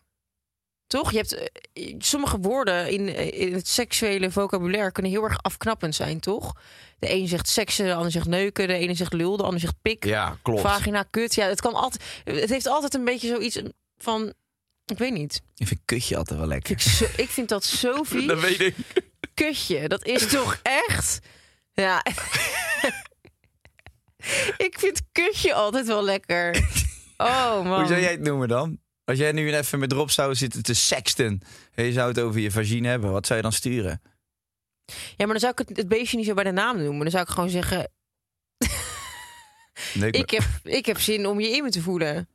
Toch? 0.87 1.11
Je 1.11 1.17
hebt 1.17 1.33
eh, 1.73 1.95
sommige 1.99 2.37
woorden 2.37 2.91
in, 2.91 3.07
eh, 3.15 3.41
in 3.41 3.53
het 3.53 3.67
seksuele 3.67 4.31
vocabulaire 4.31 4.91
kunnen 4.91 5.11
heel 5.11 5.23
erg 5.23 5.37
afknappend 5.41 5.95
zijn, 5.95 6.19
toch? 6.19 6.53
De 6.99 7.07
ene 7.07 7.27
zegt 7.27 7.47
seksen, 7.49 7.85
de 7.85 7.93
ander 7.93 8.11
zegt 8.11 8.27
neuken, 8.27 8.67
de 8.67 8.73
ene 8.73 8.93
zegt 8.93 9.13
lul, 9.13 9.37
de 9.37 9.43
ander 9.43 9.59
zegt 9.59 9.75
pik, 9.81 10.05
Ja, 10.05 10.37
klopt. 10.41 10.61
vagina, 10.61 11.03
kut. 11.03 11.35
Ja, 11.35 11.47
het 11.47 11.61
kan 11.61 11.73
altijd. 11.73 12.03
Het 12.23 12.49
heeft 12.49 12.67
altijd 12.67 12.93
een 12.93 13.05
beetje 13.05 13.27
zoiets 13.27 13.61
van. 13.97 14.33
Ik 14.85 14.97
weet 14.97 15.13
niet. 15.13 15.41
Ik 15.55 15.67
vind 15.67 15.79
kutje 15.85 16.17
altijd 16.17 16.39
wel 16.39 16.47
lekker. 16.47 16.71
Ik, 16.71 16.81
zo, 16.81 17.05
ik 17.17 17.29
vind 17.29 17.49
dat 17.49 17.63
zo 17.63 18.03
vies. 18.03 18.27
Dat 18.27 18.39
weet 18.39 18.59
ik. 18.61 18.75
Kutje, 19.33 19.87
dat 19.87 20.05
is 20.05 20.27
toch 20.27 20.59
echt. 20.63 21.19
Ja. 21.73 22.03
ik 24.57 24.75
vind 24.79 25.01
kutje 25.11 25.53
altijd 25.53 25.85
wel 25.87 26.03
lekker. 26.03 26.53
Oh 27.17 27.63
man. 27.63 27.79
Hoe 27.79 27.87
zou 27.87 27.99
jij 28.01 28.11
het 28.11 28.21
noemen 28.21 28.47
dan? 28.47 28.79
Als 29.05 29.17
jij 29.17 29.31
nu 29.31 29.55
even 29.55 29.79
met 29.79 29.91
Rob 29.91 30.09
zou 30.09 30.35
zitten 30.35 30.63
te 30.63 30.73
sexten 30.73 31.41
en 31.73 31.85
je 31.85 31.91
zou 31.91 32.07
het 32.07 32.19
over 32.19 32.39
je 32.39 32.51
vagina 32.51 32.89
hebben, 32.89 33.11
wat 33.11 33.25
zou 33.25 33.37
je 33.37 33.43
dan 33.43 33.53
sturen? 33.53 34.01
Ja, 34.85 34.93
maar 35.17 35.27
dan 35.27 35.39
zou 35.39 35.51
ik 35.51 35.67
het, 35.67 35.77
het 35.77 35.87
beestje 35.87 36.17
niet 36.17 36.25
zo 36.25 36.33
bij 36.33 36.43
de 36.43 36.51
naam 36.51 36.77
noemen. 36.77 36.99
Dan 36.99 37.11
zou 37.11 37.23
ik 37.23 37.29
gewoon 37.29 37.49
zeggen: 37.49 37.91
Leuk, 39.93 40.15
ik 40.23 40.29
heb, 40.29 40.43
ik 40.63 40.85
heb 40.85 40.99
zin 40.99 41.27
om 41.27 41.39
je 41.39 41.49
in 41.49 41.63
me 41.63 41.69
te 41.69 41.81
voelen. 41.81 42.29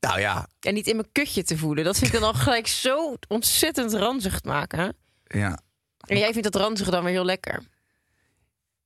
Nou 0.00 0.20
ja, 0.20 0.48
En 0.60 0.74
niet 0.74 0.86
in 0.86 0.96
mijn 0.96 1.12
kutje 1.12 1.42
te 1.42 1.58
voelen. 1.58 1.84
Dat 1.84 1.98
vind 1.98 2.12
ik 2.14 2.20
dan 2.20 2.28
al 2.28 2.34
gelijk 2.34 2.66
zo 2.66 3.16
ontzettend 3.28 3.92
ranzig 3.92 4.40
te 4.40 4.48
maken. 4.48 4.96
ja. 5.26 5.60
En 6.02 6.18
jij 6.18 6.32
vindt 6.32 6.52
dat 6.52 6.62
ranzige 6.62 6.90
dan 6.90 7.04
weer 7.04 7.12
heel 7.12 7.24
lekker. 7.24 7.62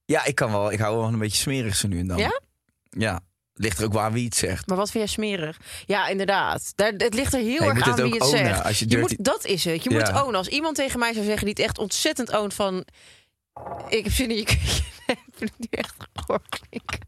Ja, 0.05 0.25
ik 0.25 0.35
kan 0.35 0.50
wel. 0.50 0.73
Ik 0.73 0.78
hou 0.78 0.97
wel 0.97 1.07
een 1.07 1.19
beetje 1.19 1.37
smerig 1.38 1.76
zo 1.76 1.88
nu 1.88 1.99
en 1.99 2.07
dan. 2.07 2.19
Ja? 2.19 2.40
Ja. 2.90 3.21
Ligt 3.59 3.79
er 3.79 3.85
ook 3.85 3.93
waar 3.93 4.13
wie 4.13 4.25
het 4.25 4.35
zegt. 4.35 4.67
Maar 4.67 4.77
wat 4.77 4.91
vind 4.91 5.05
jij 5.05 5.13
smerig? 5.13 5.57
Ja, 5.87 6.07
inderdaad. 6.09 6.73
Daar, 6.75 6.93
het 6.97 7.15
ligt 7.15 7.33
er 7.35 7.41
heel 7.41 7.63
Ja, 7.63 7.69
erg 7.75 7.89
aan 7.89 7.95
wie 8.03 8.13
het 8.13 8.23
ownen. 8.23 8.39
zegt. 8.39 8.65
Als 8.65 8.79
je 8.79 8.99
moet, 8.99 9.25
dat 9.25 9.45
is 9.45 9.65
het. 9.65 9.83
Je 9.83 9.91
moet 9.91 10.01
Ja. 10.01 10.07
het 10.13 10.23
ownen. 10.23 10.35
Als 10.37 10.49
iemand 10.49 10.77
tegen 10.77 10.99
mij 10.99 11.13
zou 11.13 11.25
zeggen 11.25 11.45
die 11.45 11.55
het 11.55 11.65
echt 11.65 11.79
ontzettend 11.79 12.33
oont 12.33 12.55
van... 12.55 12.85
Ik 13.89 14.05
heb 14.05 14.13
zin 14.13 14.31
in 14.31 14.37
je 14.37 14.45
kutje. 14.45 14.83
Nee, 15.07 15.17
ik 15.27 15.33
vind 15.37 15.51
het 15.51 15.59
nu 15.59 15.67
echt 15.71 15.95
klinken. 16.49 16.99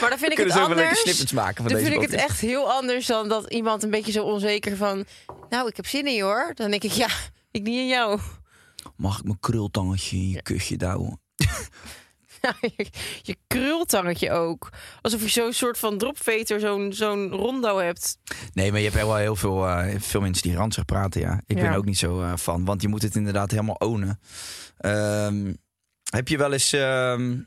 Maar 0.00 0.10
dan 0.10 0.18
vind 0.18 0.32
ik 0.32 0.38
het 0.38 0.50
anders. 0.52 1.00
snippets 1.00 1.32
maken 1.32 1.54
van 1.56 1.64
Dan 1.64 1.74
deze 1.74 1.90
vind 1.90 2.02
ik 2.02 2.10
het 2.10 2.20
echt 2.20 2.40
heel 2.40 2.72
anders 2.72 3.06
dan 3.06 3.28
dat 3.28 3.52
iemand 3.52 3.82
een 3.82 3.90
beetje 3.90 4.12
zo 4.12 4.24
onzeker 4.24 4.76
van... 4.76 5.04
Nou, 5.48 5.68
ik 5.68 5.76
heb 5.76 5.86
zin 5.86 6.06
in 6.06 6.14
je 6.14 6.22
hoor. 6.22 6.50
Dan 6.54 6.70
denk 6.70 6.82
ik, 6.84 6.90
ja, 6.92 7.08
ik 7.50 7.62
niet 7.62 7.78
in 7.78 7.88
jou. 7.88 8.20
Mag 8.96 9.18
ik 9.18 9.24
mijn 9.24 9.40
krultangetje 9.40 10.16
in 10.16 10.28
je 10.28 10.42
kutje 10.42 10.76
douwen? 10.76 11.20
Ja, 11.34 11.48
je, 12.76 12.86
je 13.22 13.36
krultangetje 13.46 14.30
ook. 14.30 14.68
Alsof 15.02 15.22
je 15.22 15.28
zo'n 15.28 15.52
soort 15.52 15.78
van 15.78 15.98
dropveter, 15.98 16.60
zo'n 16.60 16.92
zo'n 16.92 17.30
rondo 17.30 17.78
hebt. 17.78 18.18
Nee, 18.52 18.70
maar 18.70 18.80
je 18.80 18.88
hebt 18.90 18.96
wel 19.04 19.16
heel 19.16 19.36
veel, 19.36 19.66
eh, 19.68 20.00
veel 20.00 20.20
mensen 20.20 20.42
die 20.42 20.54
ranzig 20.56 20.84
praten, 20.84 21.20
ja. 21.20 21.40
Ik 21.46 21.56
ben 21.56 21.64
Ja. 21.64 21.74
ook 21.76 21.84
niet 21.84 21.98
zo 21.98 22.22
eh, 22.22 22.32
van, 22.36 22.64
want 22.64 22.82
je 22.82 22.88
moet 22.88 23.02
het 23.02 23.16
inderdaad 23.16 23.50
helemaal 23.50 23.74
ownen. 23.74 24.20
Ehm, 24.76 25.52
heb 26.12 26.28
je 26.28 26.36
wel 26.38 26.52
eens, 26.52 26.72
ehm, 26.72 27.38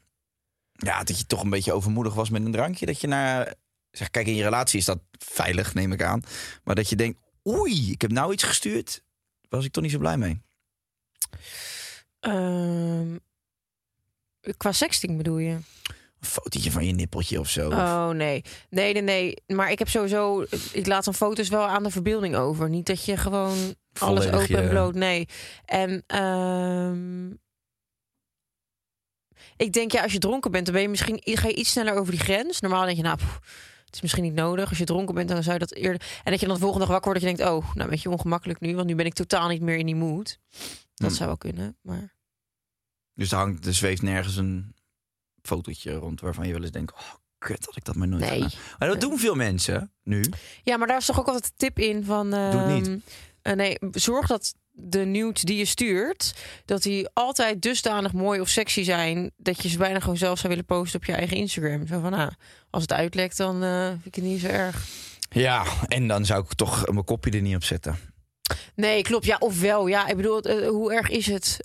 ja, 0.71 1.03
dat 1.03 1.17
je 1.19 1.25
toch 1.25 1.43
een 1.43 1.49
beetje 1.49 1.73
overmoedig 1.73 2.13
was 2.13 2.29
met 2.29 2.45
een 2.45 2.51
drankje? 2.51 2.85
Dat 2.85 3.01
je 3.01 3.07
naar, 3.07 3.53
zeg, 3.91 4.09
kijk, 4.09 4.27
in 4.27 4.35
je 4.35 4.43
relatie 4.43 4.79
is 4.79 4.85
dat 4.85 4.99
veilig, 5.19 5.73
neem 5.73 5.91
ik 5.91 6.03
aan. 6.03 6.21
Maar 6.63 6.75
dat 6.75 6.89
je 6.89 6.95
denkt, 6.95 7.19
oei, 7.47 7.91
ik 7.91 8.01
heb 8.01 8.11
nou 8.11 8.33
iets 8.33 8.43
gestuurd. 8.43 9.03
Was 9.49 9.65
ik 9.65 9.71
toch 9.71 9.83
niet 9.83 9.91
zo 9.91 9.97
blij 9.97 10.17
mee. 10.17 10.41
Ehm, 12.19 13.15
qua 14.57 14.71
sexting 14.71 15.17
bedoel 15.17 15.37
je? 15.37 15.49
Een 16.19 16.29
fotootje 16.29 16.71
van 16.71 16.85
je 16.85 16.93
nippeltje 16.93 17.39
of 17.39 17.49
zo. 17.49 17.69
Oh 17.69 18.09
nee. 18.09 18.43
Nee, 18.69 18.93
nee, 18.93 19.01
nee. 19.01 19.35
Maar 19.47 19.71
ik 19.71 19.79
heb 19.79 19.89
sowieso. 19.89 20.45
Ik 20.71 20.87
laat 20.87 21.03
dan 21.05 21.13
foto's 21.13 21.49
wel 21.49 21.67
aan 21.67 21.83
de 21.83 21.89
verbeelding 21.89 22.35
over. 22.35 22.69
Niet 22.69 22.85
dat 22.85 23.05
je 23.05 23.17
gewoon 23.17 23.75
alles 23.99 24.25
open 24.31 24.57
en 24.63 24.69
bloot. 24.69 24.93
Nee. 24.95 25.27
En 25.65 26.03
ehm, 26.07 27.29
ik 29.57 29.73
denk, 29.73 29.91
ja, 29.91 30.03
als 30.03 30.11
je 30.11 30.19
dronken 30.19 30.51
bent, 30.51 30.65
dan 30.65 30.73
ben 30.73 30.83
je 30.83 30.89
misschien 30.89 31.21
ga 31.23 31.47
je 31.47 31.55
iets 31.55 31.71
sneller 31.71 31.93
over 31.95 32.11
die 32.11 32.21
grens. 32.21 32.59
Normaal 32.59 32.85
denk 32.85 32.97
je, 32.97 33.03
nou, 33.03 33.17
pff, 33.17 33.39
het 33.85 33.95
is 33.95 34.01
misschien 34.01 34.23
niet 34.23 34.33
nodig. 34.33 34.69
Als 34.69 34.77
je 34.77 34.85
dronken 34.85 35.15
bent, 35.15 35.29
dan 35.29 35.43
zou 35.43 35.53
je 35.53 35.59
dat 35.59 35.73
eerder. 35.73 36.01
En 36.23 36.31
dat 36.31 36.39
je 36.39 36.45
dan 36.45 36.55
de 36.55 36.61
volgende 36.61 36.85
dag 36.85 36.93
wakker 36.93 37.11
wordt, 37.11 37.25
dat 37.25 37.37
je 37.37 37.43
denkt, 37.45 37.53
oh, 37.65 37.75
nou, 37.75 37.89
weet 37.89 38.01
je, 38.01 38.09
ongemakkelijk 38.09 38.59
nu, 38.59 38.75
want 38.75 38.87
nu 38.87 38.95
ben 38.95 39.05
ik 39.05 39.13
totaal 39.13 39.47
niet 39.47 39.61
meer 39.61 39.77
in 39.77 39.85
die 39.85 39.95
mood. 39.95 40.39
Dat 40.93 41.09
Hm. 41.09 41.15
zou 41.15 41.27
wel 41.27 41.37
kunnen, 41.37 41.77
maar. 41.81 42.13
Dus 43.15 43.31
er, 43.31 43.37
hangt, 43.37 43.65
er 43.65 43.73
zweeft 43.73 44.01
nergens 44.01 44.35
een 44.37 44.75
fotootje 45.41 45.93
rond 45.93 46.21
waarvan 46.21 46.47
je 46.47 46.53
wel 46.53 46.61
eens 46.61 46.71
denkt, 46.71 46.93
oh, 46.93 46.99
kut, 47.37 47.65
had 47.65 47.75
ik 47.75 47.85
dat 47.85 47.95
maar 47.95 48.07
nooit 48.07 48.21
Nee. 48.29 48.41
gedaan. 48.41 48.59
Maar 48.79 48.87
dat 48.87 49.01
doen 49.01 49.19
veel 49.19 49.35
mensen 49.35 49.91
nu. 50.03 50.23
Ja, 50.63 50.77
maar 50.77 50.87
daar 50.87 50.97
is 50.97 51.05
toch 51.05 51.19
ook 51.19 51.27
altijd 51.27 51.45
een 51.45 51.51
tip 51.57 51.79
in 51.79 52.03
van. 52.03 52.29
Doe 52.29 52.39
het 52.39 52.67
niet. 52.73 52.87
ehm, 52.87 52.97
eh, 53.41 53.53
nee, 53.53 53.77
zorg 53.91 54.27
dat 54.27 54.53
de 54.75 54.99
nude 55.05 55.39
die 55.45 55.57
je 55.57 55.65
stuurt, 55.65 56.35
dat 56.65 56.81
die 56.81 57.09
altijd 57.13 57.61
dusdanig 57.61 58.13
mooi 58.13 58.39
of 58.39 58.49
sexy 58.49 58.83
zijn 58.83 59.31
dat 59.37 59.63
je 59.63 59.69
ze 59.69 59.77
bijna 59.77 59.99
gewoon 59.99 60.17
zelf 60.17 60.37
zou 60.37 60.49
willen 60.49 60.65
posten 60.65 60.99
op 60.99 61.05
je 61.05 61.13
eigen 61.13 61.37
Instagram. 61.37 61.87
Zo 61.87 61.99
van, 61.99 62.11
nou, 62.11 62.31
als 62.69 62.81
het 62.81 62.93
uitlekt, 62.93 63.37
dan 63.37 63.63
eh, 63.63 63.87
vind 63.87 64.05
ik 64.05 64.15
het 64.15 64.23
niet 64.23 64.39
zo 64.41 64.47
erg. 64.47 64.87
Ja, 65.29 65.65
en 65.87 66.07
dan 66.07 66.25
zou 66.25 66.43
ik 66.43 66.53
toch 66.53 66.87
mijn 66.91 67.05
kopje 67.05 67.31
er 67.31 67.41
niet 67.41 67.55
op 67.55 67.63
zetten. 67.63 67.97
Nee, 68.75 69.01
klopt. 69.01 69.25
Ja, 69.25 69.35
ofwel. 69.39 69.87
Ja, 69.87 70.07
ik 70.07 70.15
bedoel, 70.15 70.41
eh, 70.41 70.67
hoe 70.69 70.93
erg 70.93 71.09
is 71.09 71.25
het? 71.27 71.57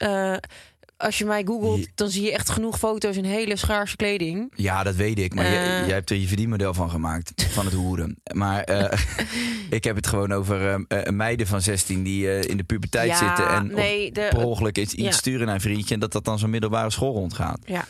Als 0.99 1.19
je 1.19 1.25
mij 1.25 1.43
googelt, 1.45 1.79
Je- 1.79 1.89
dan 1.95 2.11
zie 2.11 2.23
je 2.23 2.33
echt 2.33 2.51
genoeg 2.51 2.79
foto's 2.79 3.17
in 3.17 3.25
hele 3.25 3.57
schaarse 3.57 3.97
kleding. 3.97 4.53
Ja, 4.57 4.83
dat 4.83 4.95
weet 4.95 5.19
ik. 5.19 5.35
Maar 5.35 5.45
jij, 5.45 5.67
Eh. 5.81 5.87
jij 5.87 5.95
hebt 5.95 6.11
er 6.11 6.17
je 6.17 6.27
verdienmodel 6.29 6.75
van 6.75 6.91
gemaakt. 6.91 7.47
Van 7.51 7.65
het 7.65 7.75
hoeren. 7.75 8.17
Maar 8.35 8.63
eh, 8.63 8.99
ik 9.71 9.85
heb 9.85 9.97
het 9.97 10.07
gewoon 10.07 10.33
over 10.33 10.85
eh, 10.89 11.13
meiden 11.13 11.47
van 11.47 11.61
16 11.63 12.03
die 12.03 12.39
in 12.41 12.57
de 12.57 12.65
puberteit 12.65 13.09
ja, 13.11 13.17
zitten. 13.27 13.49
En 13.49 13.67
nee, 13.75 14.13
de, 14.13 14.27
per 14.31 14.45
ongeluk 14.45 14.79
iets, 14.79 14.93
iets 14.95 15.03
ja. 15.03 15.11
sturen 15.13 15.47
naar 15.47 15.55
een 15.55 15.61
vriendje. 15.61 15.95
En 15.95 16.01
dat 16.01 16.13
dat 16.13 16.25
dan 16.25 16.39
zo'n 16.39 16.51
middelbare 16.51 16.91
school 16.91 17.13
rondgaat. 17.13 17.59
ja, 17.65 17.85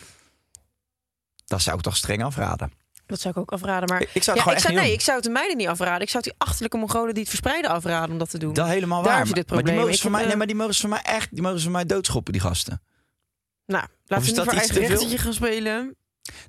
Dat 1.46 1.62
zou 1.62 1.76
ik 1.76 1.82
toch 1.82 1.96
streng 1.96 2.22
afraden. 2.22 2.72
dat 3.06 3.20
zou 3.20 3.34
ik 3.34 3.40
ook 3.40 3.52
afraden. 3.52 3.88
Maar 3.88 4.02
Ik, 4.12 4.22
zou 4.22 4.36
ja, 4.38 4.44
het 4.44 4.52
ik 4.52 4.58
zou, 4.58 4.74
nee, 4.74 4.92
ik 4.92 5.00
zou 5.00 5.16
het 5.16 5.26
de 5.26 5.32
meiden 5.32 5.56
niet 5.56 5.68
afraden. 5.68 6.00
Ik 6.02 6.10
zou 6.10 6.22
die 6.22 6.32
achterlijke 6.38 6.76
Mongolen 6.76 7.10
die 7.14 7.20
het 7.22 7.28
verspreiden 7.28 7.70
afraden 7.70 8.10
om 8.10 8.18
dat 8.18 8.30
te 8.30 8.38
doen. 8.38 8.52
Dat 8.54 8.66
helemaal 8.68 9.02
Daar 9.02 9.12
waar. 9.16 9.26
zit 9.26 9.36
het 9.36 9.46
maar, 9.46 9.54
maar 9.54 9.64
die 9.64 9.72
probleem. 9.72 9.86
mogen 9.92 10.02
ze 10.02 10.10
mij, 10.10 10.26
nee, 10.26 10.36
maar 10.36 10.46
die 10.46 10.56
mogen 10.56 10.74
ze 10.74 10.80
van 10.80 10.90
mij 10.90 11.02
echt, 11.02 11.28
die 11.30 11.42
mogen 11.42 11.58
ze 11.58 11.64
van 11.64 11.72
mij 11.72 11.86
doodschoppen, 11.86 12.32
die 12.32 12.42
gasten. 12.42 12.80
Nou, 13.68 13.84
laten 14.06 14.26
we 14.26 14.32
niet 14.32 14.50
voor 14.50 14.58
eigen 14.58 14.86
rechtetje 14.86 15.18
gaan 15.18 15.32
spelen. 15.32 15.96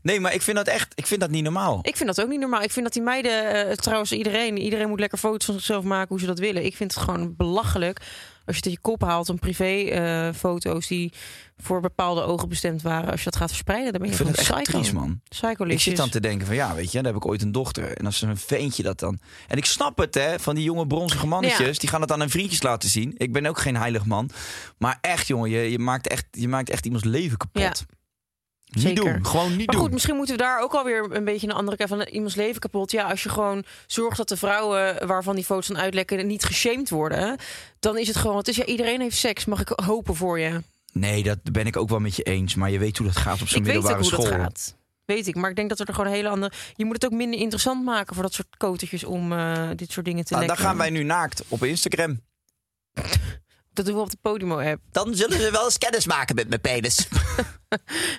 Nee, 0.01 0.19
maar 0.19 0.33
ik 0.33 0.41
vind 0.41 0.57
dat 0.57 0.67
echt, 0.67 0.91
ik 0.95 1.07
vind 1.07 1.21
dat 1.21 1.29
niet 1.29 1.43
normaal. 1.43 1.79
Ik 1.81 1.95
vind 1.95 2.15
dat 2.15 2.25
ook 2.25 2.29
niet 2.29 2.39
normaal. 2.39 2.61
Ik 2.61 2.71
vind 2.71 2.85
dat 2.85 2.93
die 2.93 3.03
meiden, 3.03 3.67
eh, 3.69 3.75
trouwens 3.75 4.11
iedereen, 4.11 4.57
iedereen 4.57 4.89
moet 4.89 4.99
lekker 4.99 5.17
foto's 5.17 5.45
van 5.45 5.53
zichzelf 5.53 5.83
maken 5.83 6.07
hoe 6.09 6.19
ze 6.19 6.25
dat 6.25 6.39
willen. 6.39 6.65
Ik 6.65 6.75
vind 6.75 6.93
het 6.93 7.03
gewoon 7.03 7.35
belachelijk 7.35 8.01
als 8.45 8.55
je 8.55 8.55
het 8.55 8.65
in 8.65 8.71
je 8.71 8.79
kop 8.81 9.01
haalt 9.01 9.29
om 9.29 9.39
privé 9.39 9.63
eh, 9.83 10.33
foto's 10.33 10.87
die 10.87 11.11
voor 11.57 11.81
bepaalde 11.81 12.21
ogen 12.21 12.49
bestemd 12.49 12.81
waren. 12.81 13.11
Als 13.11 13.19
je 13.19 13.29
dat 13.29 13.35
gaat 13.35 13.49
verspreiden, 13.49 13.91
dan 13.91 14.01
ben 14.01 14.11
Ik 14.11 14.17
je 14.17 14.23
vind 14.23 14.39
gewoon 14.39 14.61
psycho. 14.61 14.77
triest, 14.79 14.93
man. 14.93 15.21
Ik 15.67 15.79
zit 15.79 15.97
dan 15.97 16.09
te 16.09 16.19
denken 16.19 16.47
van 16.47 16.55
ja, 16.55 16.75
weet 16.75 16.91
je, 16.91 16.97
dan 16.97 17.05
heb 17.05 17.15
ik 17.15 17.25
ooit 17.27 17.41
een 17.41 17.51
dochter. 17.51 17.97
En 17.97 18.05
als 18.05 18.21
een 18.21 18.37
ventje 18.37 18.83
dat 18.83 18.99
dan. 18.99 19.19
En 19.47 19.57
ik 19.57 19.65
snap 19.65 19.97
het, 19.97 20.15
hè, 20.15 20.39
van 20.39 20.55
die 20.55 20.63
jonge 20.63 20.87
bronzige 20.87 21.27
mannetjes. 21.27 21.67
Ja. 21.67 21.79
Die 21.79 21.89
gaan 21.89 22.01
het 22.01 22.11
aan 22.11 22.19
hun 22.19 22.29
vriendjes 22.29 22.61
laten 22.61 22.89
zien. 22.89 23.13
Ik 23.17 23.33
ben 23.33 23.45
ook 23.45 23.59
geen 23.59 23.75
heilig 23.77 24.05
man. 24.05 24.29
Maar 24.77 24.97
echt, 25.01 25.27
jongen, 25.27 25.49
je, 25.49 25.71
je, 25.71 25.79
maakt, 25.79 26.07
echt, 26.07 26.25
je 26.31 26.47
maakt 26.47 26.69
echt 26.69 26.85
iemands 26.85 27.05
leven 27.05 27.37
kapot. 27.37 27.61
Ja. 27.61 27.73
Niet 28.69 28.83
Zeker. 28.83 29.13
doen. 29.13 29.25
Gewoon 29.25 29.49
niet 29.55 29.65
Maar 29.65 29.75
doen. 29.75 29.83
goed, 29.83 29.91
misschien 29.91 30.15
moeten 30.15 30.35
we 30.37 30.41
daar 30.41 30.61
ook 30.61 30.73
alweer 30.73 31.07
een 31.11 31.23
beetje 31.23 31.47
een 31.47 31.53
andere 31.53 31.77
kant 31.77 31.89
van 31.89 32.01
iemands 32.01 32.35
leven 32.35 32.59
kapot. 32.61 32.91
Ja, 32.91 33.03
als 33.09 33.23
je 33.23 33.29
gewoon 33.29 33.63
zorgt 33.87 34.17
dat 34.17 34.29
de 34.29 34.37
vrouwen 34.37 35.07
waarvan 35.07 35.35
die 35.35 35.43
foto's 35.43 35.65
van 35.67 35.77
uitlekken 35.77 36.27
niet 36.27 36.43
geshamed 36.43 36.89
worden, 36.89 37.37
dan 37.79 37.97
is 37.97 38.07
het 38.07 38.17
gewoon. 38.17 38.37
Het 38.37 38.47
is 38.47 38.55
ja, 38.55 38.65
iedereen 38.65 39.01
heeft 39.01 39.17
seks. 39.17 39.45
Mag 39.45 39.61
ik 39.61 39.71
hopen 39.85 40.15
voor 40.15 40.39
je? 40.39 40.61
Nee, 40.93 41.23
dat 41.23 41.37
ben 41.51 41.65
ik 41.67 41.77
ook 41.77 41.89
wel 41.89 41.99
met 41.99 42.15
je 42.15 42.23
eens. 42.23 42.55
Maar 42.55 42.69
je 42.71 42.79
weet 42.79 42.97
hoe 42.97 43.07
dat 43.07 43.15
gaat 43.17 43.41
op 43.41 43.47
zo'n 43.47 43.59
Ik 43.59 43.65
weet 43.65 43.75
ook 43.77 43.81
middelbare 43.83 44.15
hoe 44.17 44.23
school. 44.25 44.37
dat 44.37 44.47
gaat. 44.47 44.75
Weet 45.05 45.27
ik, 45.27 45.35
maar 45.35 45.49
ik 45.49 45.55
denk 45.55 45.69
dat 45.69 45.77
we 45.77 45.85
er 45.85 45.93
gewoon 45.93 46.09
een 46.09 46.15
hele 46.15 46.29
andere. 46.29 46.51
Je 46.75 46.85
moet 46.85 46.93
het 47.01 47.05
ook 47.05 47.17
minder 47.17 47.39
interessant 47.39 47.85
maken 47.85 48.13
voor 48.13 48.23
dat 48.23 48.33
soort 48.33 48.47
kotertjes 48.57 49.03
om 49.03 49.31
eh, 49.33 49.69
dit 49.75 49.91
soort 49.91 50.05
dingen 50.05 50.25
te 50.25 50.33
Nou, 50.33 50.45
dan 50.45 50.55
lekken. 50.55 50.65
gaan 50.65 50.77
wij 50.77 50.89
nu 50.89 51.03
naakt 51.03 51.43
op 51.47 51.63
Instagram. 51.63 52.19
Dat 53.79 53.87
doen 53.87 53.97
we 53.97 54.03
op 54.03 54.09
de 54.11 54.17
Podimo-app. 54.21 54.81
Dan 54.91 55.15
zullen 55.15 55.39
ze 55.39 55.51
wel 55.51 55.63
eens 55.63 55.77
kennis 55.77 56.05
maken 56.05 56.35
met 56.35 56.49
mijn 56.49 56.61
penis. 56.61 57.07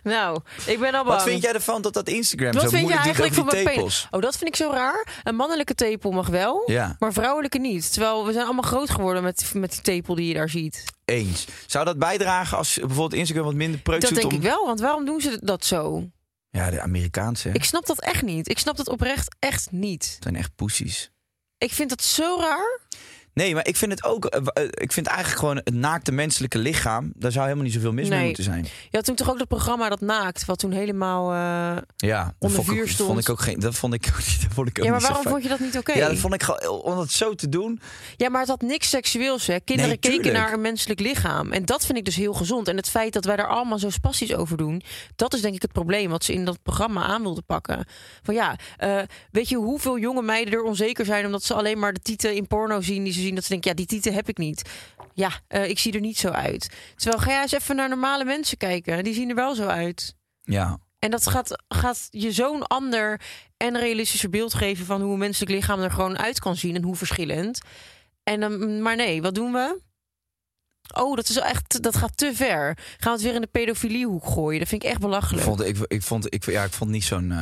Nou, 0.02 0.40
ik 0.66 0.78
ben 0.78 0.94
al 0.94 1.04
bang. 1.04 1.16
Wat 1.16 1.22
vind 1.22 1.42
jij 1.42 1.52
ervan 1.52 1.82
dat 1.82 1.94
dat 1.94 2.08
Instagram 2.08 2.52
Wat 2.52 2.62
zo 2.62 2.68
vind 2.68 2.80
je 2.80 2.86
moeilijk 2.86 3.04
doet 3.04 3.14
eigenlijk 3.14 3.38
over 3.40 3.44
van 3.44 3.54
die 3.54 3.64
mijn 3.64 3.76
tepels? 3.76 4.00
penis? 4.00 4.14
Oh, 4.14 4.20
dat 4.20 4.36
vind 4.36 4.50
ik 4.50 4.56
zo 4.56 4.70
raar. 4.70 5.06
Een 5.24 5.34
mannelijke 5.34 5.74
tepel 5.74 6.10
mag 6.10 6.26
wel, 6.26 6.62
Ja, 6.66 6.96
maar 6.98 7.12
vrouwelijke 7.12 7.58
niet. 7.58 7.92
Terwijl 7.92 8.26
we 8.26 8.32
zijn 8.32 8.44
allemaal 8.44 8.62
groot 8.62 8.90
geworden 8.90 9.22
met, 9.22 9.50
met 9.54 9.70
die 9.70 9.80
tepel 9.80 10.14
die 10.14 10.28
je 10.28 10.34
daar 10.34 10.48
ziet. 10.48 10.84
eens. 11.04 11.46
Zou 11.66 11.84
dat 11.84 11.98
bijdragen 11.98 12.56
als 12.56 12.74
bijvoorbeeld 12.74 13.14
Instagram 13.14 13.44
wat 13.44 13.54
minder 13.54 13.80
preut 13.80 14.00
Dat 14.00 14.10
doet 14.10 14.18
denk 14.18 14.32
om... 14.32 14.38
ik 14.38 14.44
wel, 14.44 14.66
want 14.66 14.80
waarom 14.80 15.04
doen 15.04 15.20
ze 15.20 15.38
dat 15.42 15.64
zo? 15.64 16.04
Ja, 16.50 16.70
de 16.70 16.80
Amerikaanse 16.80 17.50
Ik 17.52 17.64
snap 17.64 17.86
dat 17.86 18.00
echt 18.00 18.22
niet. 18.22 18.48
Ik 18.48 18.58
snap 18.58 18.76
dat 18.76 18.88
oprecht 18.88 19.36
echt 19.38 19.70
niet. 19.70 20.16
zijn 20.20 20.36
echt 20.36 20.54
poesies. 20.54 21.10
Ik 21.58 21.72
vind 21.72 21.88
dat 21.88 22.02
zo 22.02 22.36
raar. 22.40 22.80
Nee, 23.34 23.54
maar 23.54 23.66
ik 23.66 23.76
vind 23.76 23.92
het 23.92 24.04
ook. 24.04 24.24
eh, 24.24 24.40
eh, 24.62 24.68
ik 24.70 24.92
vind 24.92 25.06
eigenlijk 25.06 25.38
gewoon 25.38 25.56
het 25.56 25.74
naakte 25.74 26.12
menselijke 26.12 26.58
lichaam. 26.58 27.12
Daar 27.16 27.32
zou 27.32 27.44
helemaal 27.44 27.64
niet 27.64 27.74
zoveel 27.74 27.92
mis 27.92 28.08
mee 28.08 28.24
moeten 28.24 28.44
zijn. 28.44 28.64
Je 28.64 28.96
had 28.96 29.04
toen 29.04 29.14
toch 29.14 29.30
ook 29.30 29.38
dat 29.38 29.48
programma 29.48 29.88
dat 29.88 30.00
naakt, 30.00 30.44
wat 30.44 30.58
toen 30.58 30.72
helemaal. 30.72 31.32
eh, 31.32 31.82
Ja, 31.96 32.34
Onder 32.38 32.64
vuur 32.64 32.82
ook- 32.82 32.88
stond. 32.88 33.08
vond 33.08 33.20
ik 33.20 33.28
ook 33.28 33.40
geen. 33.40 33.58
Dat 33.60 33.74
vond 33.74 33.94
ik 33.94 34.06
ook 34.10 34.16
niet. 34.18 34.38
Dat 34.50 34.52
vond 34.52 34.68
ik 34.68 34.78
ook 34.78 34.84
Ja, 34.84 34.90
maar 34.90 35.00
waarom 35.00 35.22
vond 35.22 35.42
je 35.42 35.48
dat 35.48 35.60
niet 35.60 35.78
oké? 35.78 35.92
Ja, 35.92 36.08
dat 36.08 36.18
vond 36.18 36.34
ik 36.34 36.42
gewoon 36.42 36.82
om 36.82 36.96
dat 36.96 37.10
zo 37.10 37.34
te 37.34 37.48
doen. 37.48 37.80
Ja, 38.16 38.28
maar 38.28 38.40
het 38.40 38.48
had 38.48 38.60
niks 38.62 38.88
seksueels, 38.88 39.46
hè? 39.46 39.60
Kinderen 39.60 39.90
Nee, 40.00 40.16
keken 40.16 40.32
naar 40.32 40.52
een 40.52 40.60
menselijk 40.60 41.00
lichaam. 41.00 41.52
En 41.52 41.64
dat 41.64 41.86
vind 41.86 41.98
ik 41.98 42.04
dus 42.04 42.16
heel 42.16 42.32
gezond. 42.32 42.68
En 42.68 42.76
het 42.76 42.88
feit 42.88 43.12
dat 43.12 43.24
wij 43.24 43.36
daar 43.36 43.48
allemaal 43.48 43.78
zo 43.78 43.90
spastisch 43.90 44.34
over 44.34 44.56
doen... 44.56 44.82
dat 45.16 45.34
is 45.34 45.40
denk 45.40 45.54
ik 45.54 45.62
het 45.62 45.72
probleem 45.72 46.10
wat 46.10 46.24
ze 46.24 46.32
in 46.32 46.44
dat 46.44 46.62
programma 46.62 47.02
aan 47.02 47.22
wilden 47.22 47.44
pakken. 47.44 47.86
Van 48.22 48.34
ja, 48.34 48.56
weet 49.30 49.48
je 49.48 49.56
hoeveel 49.56 49.98
jonge 49.98 50.22
meiden 50.22 50.54
er 50.54 50.62
onzeker 50.62 51.04
zijn... 51.04 51.26
omdat 51.26 51.42
ze 51.44 51.54
alleen 51.54 51.78
maar 51.78 51.92
de 51.92 52.00
tieten 52.00 52.34
in 52.34 52.46
porno 52.46 52.80
zien... 52.80 53.04
die 53.04 53.12
ze 53.12 53.19
zien 53.22 53.34
dat 53.34 53.44
ze 53.44 53.50
denken, 53.50 53.70
ja, 53.70 53.76
die 53.76 53.86
tieten 53.86 54.14
heb 54.14 54.28
ik 54.28 54.38
niet. 54.38 54.70
Ja, 55.14 55.30
eh, 55.48 55.68
ik 55.68 55.78
zie 55.78 55.92
er 55.92 56.00
niet 56.00 56.18
zo 56.18 56.28
uit. 56.28 56.70
Terwijl, 56.96 57.22
ga 57.22 57.30
jij 57.30 57.42
eens 57.42 57.52
even 57.52 57.76
naar 57.76 57.88
normale 57.88 58.24
mensen 58.24 58.56
kijken. 58.56 59.04
Die 59.04 59.14
zien 59.14 59.28
er 59.28 59.34
wel 59.34 59.54
zo 59.54 59.66
uit. 59.66 60.14
Ja. 60.42 60.78
En 60.98 61.10
dat 61.10 61.26
gaat, 61.28 61.64
gaat 61.68 62.06
je 62.10 62.32
zo'n 62.32 62.66
ander 62.66 63.20
en 63.56 63.78
realistischer 63.78 64.30
beeld 64.30 64.54
geven 64.54 64.86
van 64.86 65.00
hoe 65.02 65.12
een 65.12 65.18
menselijk 65.18 65.52
lichaam 65.52 65.80
er 65.80 65.90
gewoon 65.90 66.18
uit 66.18 66.38
kan 66.40 66.56
zien 66.56 66.74
en 66.74 66.82
hoe 66.82 66.96
verschillend. 66.96 67.60
En 68.22 68.40
dan, 68.40 68.82
maar 68.82 68.96
nee, 68.96 69.22
wat 69.22 69.34
doen 69.34 69.52
we? 69.52 69.80
Oh, 70.94 71.16
dat 71.16 71.28
is 71.28 71.36
echt, 71.38 71.82
dat 71.82 71.96
gaat 71.96 72.16
te 72.16 72.34
ver. 72.34 72.78
Gaan 72.98 72.98
we 73.00 73.10
het 73.10 73.22
weer 73.22 73.34
in 73.34 73.40
de 73.40 73.46
pedofiliehoek 73.46 74.26
gooien? 74.26 74.58
Dat 74.58 74.68
vind 74.68 74.82
ik 74.82 74.88
echt 74.88 74.96
Ik 74.98 75.04
belachelijk. 75.04 75.44
vond, 75.44 75.60
ik, 75.64 75.76
ik 75.86 76.02
vond, 76.02 76.34
ik, 76.34 76.44
ja, 76.44 76.64
ik 76.64 76.72
vond 76.72 76.90
niet 76.90 77.04
zo'n. 77.04 77.32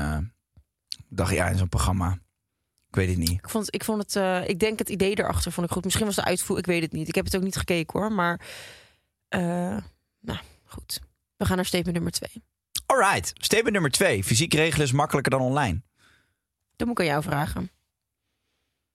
ik 1.09 1.17
dacht, 1.17 1.33
ja, 1.33 1.49
in 1.49 1.59
zo'n 1.59 1.69
programma. 1.69 2.19
Ik 2.89 2.95
weet 2.95 3.09
het 3.09 3.19
niet. 3.19 3.31
Ik 3.31 3.49
vond, 3.49 3.75
ik 3.75 3.85
vond 3.85 4.03
het, 4.03 4.17
eh, 4.17 4.49
ik 4.49 4.59
denk 4.59 4.79
het 4.79 4.89
idee 4.89 5.19
erachter 5.19 5.53
vond 5.53 5.67
ik 5.67 5.73
goed. 5.73 5.85
Misschien 5.85 6.07
was 6.07 6.15
de 6.15 6.25
uitvoer, 6.25 6.59
ik 6.59 6.67
weet 6.67 6.83
het 6.83 6.93
niet. 6.93 7.09
Ik 7.09 7.15
heb 7.15 7.25
het 7.25 7.37
ook 7.37 7.43
niet 7.43 7.57
gekeken 7.57 8.01
hoor, 8.01 8.13
maar, 8.13 8.41
eh, 9.29 9.77
nou 10.21 10.39
goed. 10.65 11.01
We 11.37 11.45
gaan 11.45 11.57
naar 11.57 11.65
statement 11.65 11.95
nummer 11.95 12.13
twee. 12.13 12.43
Alright, 12.87 13.33
statement 13.35 13.73
nummer 13.73 13.91
twee. 13.91 14.25
Fysiek 14.25 14.55
regelen 14.55 14.87
is 14.87 14.93
makkelijker 14.93 15.31
dan 15.31 15.41
online. 15.41 15.83
Dat 16.77 16.87
moet 16.87 16.99
ik 16.99 17.05
aan 17.05 17.11
jou 17.11 17.23
vragen. 17.23 17.71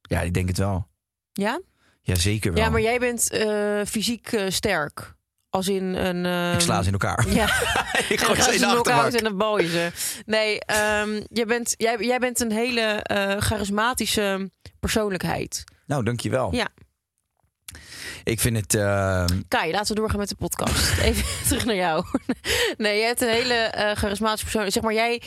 Ja, 0.01 0.21
ik 0.21 0.33
denk 0.33 0.47
het 0.47 0.57
wel. 0.57 0.87
Ja? 1.31 1.61
Ja, 2.01 2.15
zeker 2.15 2.53
wel. 2.53 2.63
Ja, 2.63 2.69
maar 2.69 2.81
jij 2.81 2.99
bent 2.99 3.29
eh, 3.29 3.81
fysiek 3.85 4.43
sterk. 4.47 5.15
Als 5.53 5.67
in 5.67 5.83
een. 5.83 6.53
Ik 6.53 6.59
sla 6.59 6.81
ze 6.81 6.87
in 6.87 6.93
elkaar. 6.93 7.25
Ja, 7.39 7.45
ik 8.13 8.19
gooi 8.21 8.41
ze 8.41 8.53
in 8.53 8.59
de 8.59 8.65
achterbak. 8.65 9.11
en 9.13 9.23
dan 9.23 9.37
bal 9.37 9.59
je 9.59 9.67
ze. 9.69 9.91
Nee, 10.25 10.59
ehm, 10.59 11.21
jij, 11.29 11.45
bent, 11.45 11.73
jij, 11.77 11.97
jij 11.99 12.19
bent 12.19 12.39
een 12.39 12.51
hele 12.51 12.81
eh, 12.81 13.37
charismatische 13.37 14.51
persoonlijkheid. 14.79 15.63
Nou, 15.85 16.03
dankjewel. 16.03 16.53
Ja. 16.55 16.67
Ik 18.23 18.39
vind 18.39 18.57
het... 18.57 18.73
eh, 18.75 19.25
Kai, 19.47 19.71
laten 19.71 19.93
we 19.95 19.99
doorgaan 19.99 20.19
met 20.19 20.29
de 20.29 20.35
podcast. 20.35 20.97
Even 21.01 21.25
terug 21.47 21.65
naar 21.65 21.75
jou. 21.75 22.05
Nee, 22.77 22.97
jij 22.97 23.07
hebt 23.07 23.21
een 23.21 23.27
hele 23.29 23.53
eh, 23.53 23.95
charismatische 23.95 24.45
persoon. 24.51 24.71
Zeg 24.71 24.83
maar, 24.83 24.93
jij... 24.93 25.21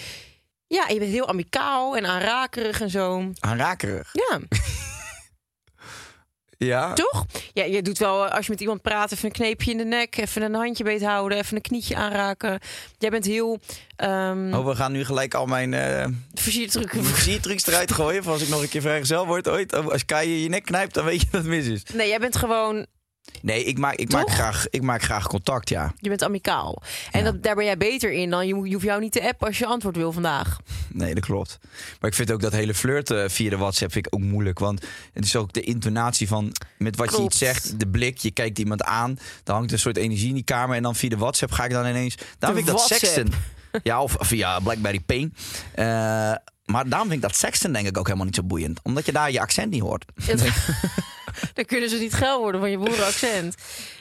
Ja, 0.67 0.89
je 0.89 0.99
bent 0.99 1.11
heel 1.11 1.29
amicaal 1.29 1.97
en 1.97 2.07
aanrakerig 2.07 2.81
en 2.81 2.91
zo. 2.91 3.31
aanrakerig. 3.41 4.11
Ja, 4.13 4.41
Ja. 6.59 6.93
toch? 6.93 7.25
Ja, 7.53 7.65
je 7.65 7.83
doet 7.83 7.99
wel, 7.99 8.27
eh, 8.27 8.33
als 8.35 8.47
je 8.47 8.53
met 8.53 8.61
iemand 8.61 8.83
praat, 8.83 9.13
even 9.13 9.25
een 9.25 9.33
kneepje 9.33 9.71
in 9.71 9.77
de 9.77 9.85
nek. 9.85 10.17
Even 10.17 10.43
een 10.43 10.55
handje 10.55 10.85
beet 10.85 11.03
houden. 11.03 11.39
Even 11.39 11.57
een 11.57 11.63
knietje 11.63 11.97
aanraken. 11.97 12.59
Jij 12.99 13.11
bent 13.11 13.25
heel... 13.25 13.59
ehm 13.97 14.55
Oh, 14.55 14.67
we 14.67 14.77
gaan 14.77 14.93
nu 14.93 15.05
gelijk 15.05 15.35
al 15.35 15.47
mijn 15.47 15.73
uh, 15.73 16.07
versierdrukken. 16.35 17.05
versiertrucs 17.15 17.67
eruit 17.67 17.93
gooien. 17.93 18.25
Als 18.25 18.43
ik 18.43 18.49
nog 18.49 18.63
een 18.63 18.69
keer 18.69 18.81
vrijgezel 18.81 19.27
word 19.27 19.49
ooit. 19.49 19.73
Oh, 19.73 19.89
Als 19.89 20.05
Kai 20.05 20.29
je 20.29 20.43
je 20.43 20.49
nek 20.49 20.65
knijpt, 20.65 20.95
dan 20.95 21.05
weet 21.05 21.21
je 21.21 21.27
dat 21.31 21.41
het 21.41 21.51
mis 21.51 21.67
is. 21.67 21.83
Nee, 21.95 22.09
jij 22.09 22.19
bent 22.19 22.37
gewoon 22.37 22.87
Nee, 23.43 23.65
ik 23.65 23.79
maak, 23.79 23.95
ik 23.95 24.13
maak, 24.13 24.31
graag, 24.31 24.67
ik 24.71 24.83
maak 24.83 25.03
graag 25.03 25.27
contact, 25.27 25.69
ja. 25.69 25.93
Je 26.01 26.09
bent 26.09 26.23
amicaal. 26.23 26.83
En 27.11 27.19
Ja. 27.25 27.25
dat, 27.31 27.43
daar 27.43 27.55
ben 27.55 27.65
jij 27.65 27.77
beter 27.77 28.13
in 28.13 28.31
dan 28.31 28.47
je, 28.47 28.55
je 28.55 28.73
hoeft 28.73 28.85
jou 28.85 29.01
niet 29.01 29.13
te 29.13 29.29
appen 29.29 29.47
als 29.47 29.59
je 29.59 29.67
antwoord 29.67 29.97
wil 29.97 30.13
vandaag. 30.13 30.57
Nee, 30.89 31.15
dat 31.15 31.25
klopt. 31.25 31.59
Maar 32.01 32.11
ik 32.11 32.17
vind 32.17 32.31
ook 32.33 32.41
dat 32.41 32.53
hele 32.53 32.75
flirten 32.75 33.31
via 33.31 33.51
de 33.51 33.57
WhatsApp 33.57 33.93
vind 33.93 34.07
ik 34.07 34.15
ook 34.15 34.21
moeilijk. 34.21 34.59
Want 34.59 34.85
het 35.13 35.25
is 35.25 35.37
ook 35.37 35.53
de 35.53 35.61
intonatie 35.61 36.29
van 36.29 36.53
met 36.79 36.97
wat 36.97 37.17
je 37.17 37.23
iets 37.23 37.39
zegt, 37.39 37.79
de 37.81 37.89
blik, 37.89 38.19
je 38.19 38.31
kijkt 38.31 38.59
iemand 38.59 38.83
aan. 38.83 39.19
Dan 39.45 39.57
hangt 39.57 39.73
een 39.73 39.79
soort 39.79 39.97
energie 39.97 40.29
in 40.29 40.35
die 40.35 40.45
kamer. 40.45 40.77
En 40.77 40.83
dan 40.83 40.95
via 40.95 41.09
de 41.09 41.17
WhatsApp 41.17 41.53
ga 41.53 41.65
ik 41.65 41.71
dan 41.71 41.87
ineens. 41.87 42.15
Daarom 42.39 42.59
De 42.59 42.65
vind 42.65 42.81
ik 42.83 42.89
dat 42.89 42.99
sexten. 43.01 43.33
Ja, 43.83 44.03
of 44.03 44.17
via 44.19 44.61
Blackberry 44.61 45.01
Pain. 45.01 45.35
Eh, 45.75 45.85
maar 46.65 46.89
daarom 46.89 47.09
vind 47.09 47.13
ik 47.13 47.29
dat 47.29 47.37
sexten 47.37 47.73
denk 47.73 47.87
ik 47.87 47.99
ook 47.99 48.05
helemaal 48.07 48.27
niet 48.27 48.35
zo 48.37 48.43
boeiend. 48.43 48.81
Omdat 48.83 49.07
je 49.07 49.13
daar 49.13 49.31
je 49.31 49.41
accent 49.41 49.71
niet 49.71 49.81
hoort. 49.83 50.05
Dan 51.55 51.65
kunnen 51.65 51.89
ze 51.89 51.99
niet 51.99 52.13
geil 52.15 52.39
worden 52.41 52.61
van 52.61 52.71
je 52.71 52.79
boerenaccent. 52.79 53.55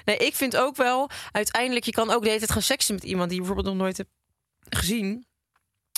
Nee, 0.06 0.18
ik 0.18 0.36
vind 0.36 0.58
ook 0.58 0.76
wel, 0.76 1.10
uiteindelijk, 1.32 1.86
je 1.86 1.92
kan 1.92 2.10
ook 2.12 2.22
de 2.22 2.28
hele 2.28 2.40
tijd 2.40 2.52
gaan 2.52 2.62
seksen 2.62 2.94
met 2.96 3.04
iemand 3.04 3.30
die 3.30 3.40
je 3.40 3.46
bijvoorbeeld 3.46 3.76
nog 3.76 3.84
nooit 3.84 3.98
hebt 3.98 4.10
gezien. 4.70 5.26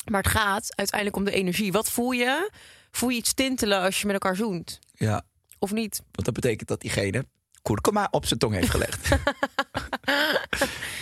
Maar 0.06 0.22
het 0.24 0.32
gaat 0.32 0.76
uiteindelijk 0.76 1.18
om 1.20 1.24
de 1.26 1.32
energie. 1.32 1.72
Wat 1.72 1.92
voel 1.92 2.12
je? 2.12 2.52
Voel 2.92 3.10
je 3.10 3.18
iets 3.18 3.34
tintelen 3.34 3.82
als 3.82 4.00
je 4.02 4.06
met 4.06 4.14
elkaar 4.16 4.36
zoent? 4.36 4.80
Ja, 4.94 5.26
Of 5.60 5.72
niet? 5.72 6.02
want 6.12 6.26
dat 6.26 6.34
betekent 6.34 6.68
dat 6.68 6.82
diegene 6.82 7.26
kurkuma 7.68 8.08
op 8.12 8.26
zijn 8.26 8.40
tong 8.40 8.54
heeft 8.54 8.70
gelegd. 8.70 9.10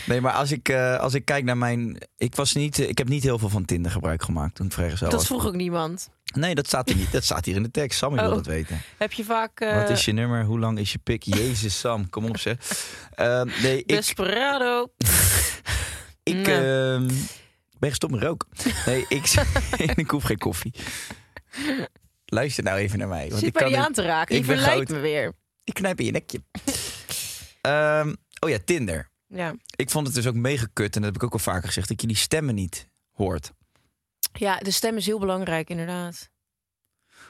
nee, 0.10 0.22
maar 0.22 0.34
als 0.34 0.52
ik, 0.52 0.70
eh, 0.70 1.00
als 1.00 1.14
ik 1.14 1.26
kijk 1.26 1.44
naar 1.44 1.58
mijn... 1.58 1.98
Ik, 2.18 2.36
was 2.36 2.54
niet, 2.54 2.80
ik 2.80 2.98
heb 2.98 3.08
niet 3.08 3.24
heel 3.24 3.40
veel 3.40 3.50
van 3.50 3.66
Tinder 3.66 3.92
gebruik 3.92 4.24
gemaakt 4.24 4.56
toen 4.56 4.72
ik 4.78 5.00
Dat 5.00 5.12
was. 5.12 5.26
vroeg 5.26 5.46
ook 5.48 5.56
niemand. 5.56 6.10
Nee, 6.34 6.56
dat 6.56 6.68
staat, 6.68 6.90
er 6.90 6.96
niet. 6.96 7.12
dat 7.12 7.24
staat 7.24 7.46
hier 7.46 7.56
in 7.56 7.64
de 7.64 7.72
tekst. 7.72 7.98
Sam, 7.98 8.14
ik 8.14 8.20
wil 8.20 8.30
Oh. 8.30 8.36
dat 8.36 8.46
weten. 8.46 8.82
Heb 8.98 9.14
je 9.14 9.24
vaak 9.24 9.60
eh 9.60 9.76
Wat 9.76 9.90
is 9.90 10.06
je 10.06 10.12
nummer? 10.12 10.44
Hoe 10.44 10.60
lang 10.60 10.80
is 10.80 10.92
je 10.92 10.98
pik? 10.98 11.24
Jezus, 11.24 11.80
Sam, 11.80 12.10
kom 12.10 12.26
op 12.26 12.38
zeg. 12.38 12.58
Ehm, 13.16 13.48
nee, 13.62 13.78
ik, 13.78 13.88
Desperado? 13.88 14.88
ik 16.24 16.34
Nee. 16.34 16.44
ehm, 16.46 17.08
ben 17.80 17.90
gestopt 17.90 18.14
met 18.14 18.24
roken. 18.24 18.48
Nee, 18.86 19.06
ik, 19.10 19.34
ik 19.96 20.10
hoef 20.10 20.24
geen 20.24 20.38
koffie. 20.38 20.74
Luister 22.26 22.64
nou 22.64 22.78
even 22.78 23.00
naar 23.00 23.08
mij. 23.08 23.28
Want 23.28 23.40
Zit 23.40 23.48
ik, 23.48 23.54
kan 23.54 23.76
aan 23.76 23.94
te 23.94 24.02
raken. 24.02 24.36
ik 24.36 24.46
Je 24.46 24.52
verleidt 24.54 24.90
me 24.90 25.00
weer. 25.00 25.34
Ik 25.66 25.74
knijp 25.74 26.00
in 26.00 26.06
je 26.06 26.12
nekje. 26.12 26.42
Ehm, 27.62 28.14
oh 28.40 28.50
ja, 28.50 28.58
Tinder. 28.66 29.10
Ja. 29.28 29.56
Ik 29.76 29.90
vond 29.90 30.06
het 30.08 30.16
dus 30.16 30.28
ook 30.28 30.34
mega 30.36 30.68
kut, 30.74 30.96
en 30.96 31.02
dat 31.02 31.14
heb 31.14 31.16
ik 31.22 31.24
ook 31.24 31.34
al 31.34 31.40
vaker 31.40 31.68
gezegd, 31.68 31.88
dat 31.88 32.02
je 32.02 32.08
die 32.08 32.16
stemmen 32.16 32.56
niet 32.56 32.90
hoort. 33.12 33.52
ja, 34.34 34.58
de 34.58 34.72
stem 34.72 34.98
is 34.98 35.06
heel 35.06 35.20
belangrijk, 35.20 35.70
inderdaad. 35.70 36.30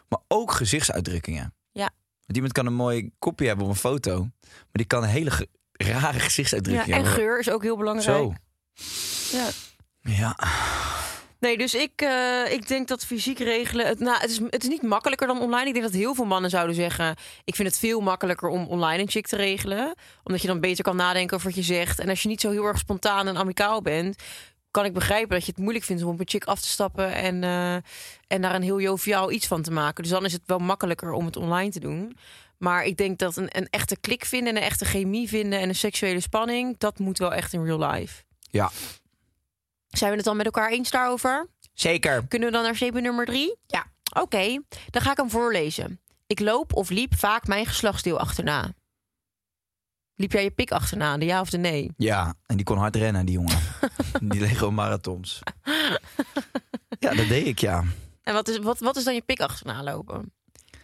Maar 0.10 0.19
ook 0.28 0.52
gezichtsuitdrukkingen. 0.52 1.54
Ja. 1.71 1.89
Want 2.26 2.36
iemand 2.36 2.52
kan 2.54 2.65
een 2.65 2.74
mooi 2.74 3.12
kopje 3.19 3.48
hebben 3.48 3.65
op 3.65 3.71
een 3.71 3.78
foto, 3.78 4.19
maar 4.41 4.60
die 4.71 4.86
kan 4.86 5.04
een 5.04 5.10
hele 5.10 5.32
ge- 5.32 5.50
rare 5.71 6.17
Ja, 6.17 6.24
gezichtsuitdrukking 6.24 6.88
en 6.95 7.04
hebben. 7.04 7.13
geur 7.13 7.39
is 7.39 7.50
ook 7.50 7.63
heel 7.63 7.78
belangrijk. 7.78 8.06
Zo. 8.17 8.34
Ja. 9.38 9.50
Ja. 10.02 10.36
Nee, 11.46 11.58
dus 11.58 11.76
ik, 11.76 12.02
eh, 12.02 12.52
ik 12.52 12.68
denk 12.68 12.88
dat 12.88 13.06
fysiek 13.06 13.40
regelen. 13.40 13.88
Het, 13.88 14.00
nou, 14.00 14.20
het, 14.20 14.30
is, 14.30 14.40
het 14.50 14.64
is 14.64 14.70
niet 14.70 14.82
makkelijker 14.82 15.28
dan 15.28 15.40
online. 15.42 15.68
Ik 15.68 15.74
denk 15.74 15.86
dat 15.86 15.94
heel 15.94 16.16
veel 16.16 16.26
mannen 16.26 16.50
zouden 16.50 16.76
zeggen. 16.76 17.16
Ik 17.44 17.56
vind 17.56 17.68
het 17.68 17.80
veel 17.80 18.02
makkelijker 18.02 18.50
om 18.50 18.68
online 18.68 19.02
een 19.02 19.10
chick 19.10 19.28
te 19.28 19.36
regelen. 19.36 19.96
Omdat 20.24 20.42
je 20.42 20.48
dan 20.48 20.60
beter 20.60 20.84
kan 20.84 20.96
nadenken 20.96 21.36
over 21.36 21.48
wat 21.48 21.58
je 21.58 21.74
zegt. 21.74 22.00
En 22.00 22.10
als 22.10 22.22
je 22.22 22.28
niet 22.28 22.42
zo 22.42 22.52
heel 22.52 22.66
erg 22.66 22.78
spontaan 22.78 23.28
en 23.28 23.38
amicaal 23.38 23.82
bent. 23.82 24.24
kan 24.72 24.86
ik 24.86 24.94
begrijpen 24.94 25.30
dat 25.30 25.46
je 25.46 25.52
het 25.52 25.62
moeilijk 25.62 25.86
vindt 25.86 26.04
om 26.04 26.10
op 26.10 26.20
een 26.20 26.30
chick 26.30 26.46
af 26.46 26.62
te 26.62 26.68
stappen. 26.68 27.14
En, 27.14 27.44
eh, 27.44 27.74
en 28.28 28.42
daar 28.42 28.56
een 28.56 28.62
heel 28.62 28.82
joviaal 28.82 29.32
iets 29.32 29.48
van 29.48 29.62
te 29.62 29.72
maken. 29.72 30.04
Dus 30.04 30.12
dan 30.12 30.26
is 30.26 30.34
het 30.34 30.44
wel 30.46 30.60
makkelijker 30.60 31.12
om 31.12 31.26
het 31.26 31.38
online 31.38 31.72
te 31.72 31.80
doen. 31.80 32.18
Maar 32.58 32.86
ik 32.86 32.98
denk 32.98 33.20
dat 33.20 33.38
een, 33.38 33.48
een 33.52 33.68
echte 33.70 33.98
klik 33.98 34.26
vinden. 34.26 34.50
en 34.50 34.62
een 34.62 34.68
echte 34.68 34.86
chemie 34.86 35.28
vinden. 35.28 35.60
en 35.60 35.70
een 35.70 35.76
seksuele 35.76 36.20
spanning. 36.20 36.78
dat 36.78 37.00
moet 37.00 37.18
wel 37.18 37.34
echt 37.34 37.54
in 37.54 37.64
real 37.64 37.92
life. 37.92 38.24
Ja. 38.52 38.72
Zijn 39.98 40.10
we 40.12 40.16
het 40.16 40.26
dan 40.26 40.38
met 40.38 40.46
elkaar 40.46 40.70
eens 40.70 40.92
daarover? 40.92 41.48
Zeker. 41.74 42.28
Kunnen 42.28 42.48
we 42.48 42.54
dan 42.54 42.64
naar 42.64 42.76
statement 42.76 43.06
nummer 43.06 43.26
drie? 43.26 43.58
Ja. 43.68 43.86
Oké, 44.22 44.62
dan 44.90 45.02
ga 45.02 45.12
ik 45.12 45.18
hem 45.18 45.30
voorlezen. 45.30 46.00
Ik 46.28 46.40
loop 46.40 46.74
of 46.74 46.90
liep 46.90 47.16
vaak 47.16 47.48
mijn 47.48 47.66
geslachtsdeel 47.66 48.20
achterna. 48.20 48.74
Liep 50.16 50.32
jij 50.32 50.44
je 50.44 50.52
pik 50.52 50.72
achterna, 50.72 51.18
de 51.18 51.26
ja 51.26 51.42
of 51.42 51.50
de 51.50 51.58
nee? 51.58 51.92
Ja, 51.98 52.34
en 52.46 52.56
die 52.56 52.66
kon 52.66 52.78
hard 52.78 52.96
rennen, 52.96 53.26
die 53.26 53.36
jongen. 53.36 53.60
die 54.32 54.40
Lego 54.40 54.72
marathons. 54.72 55.42
Ja, 57.00 57.14
dat 57.14 57.28
deed 57.28 57.48
ik, 57.48 57.60
ja. 57.60 57.84
En 58.24 58.34
wat 58.34 58.48
is, 58.48 58.58
wat, 58.58 58.80
wat 58.80 58.96
is 58.96 59.04
dan 59.04 59.14
je 59.14 59.22
pik 59.22 59.40
achterna 59.40 59.84
lopen? 59.84 60.34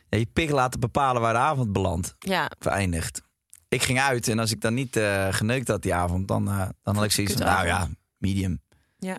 ja 0.09 0.17
je 0.17 0.25
pik 0.25 0.49
laten 0.49 0.79
bepalen 0.79 1.21
waar 1.21 1.33
de 1.33 1.39
avond 1.39 1.71
belandt, 1.71 2.15
Ja, 2.19 2.51
vereindigt. 2.59 3.21
Ik 3.67 3.83
ging 3.83 3.99
uit 3.99 4.27
en 4.27 4.39
als 4.39 4.51
ik 4.51 4.61
dan 4.61 4.73
niet 4.73 4.95
eh, 4.95 5.27
geneukt 5.33 5.67
had 5.67 5.81
die 5.81 5.93
avond, 5.93 6.27
dan, 6.27 6.47
eh, 6.47 6.69
dan 6.81 6.95
had 6.95 7.03
ik 7.03 7.11
zoiets 7.11 7.33
van, 7.33 7.45
nou 7.45 7.65
ja, 7.65 7.87
medium. 8.17 8.61
Ja. 9.01 9.17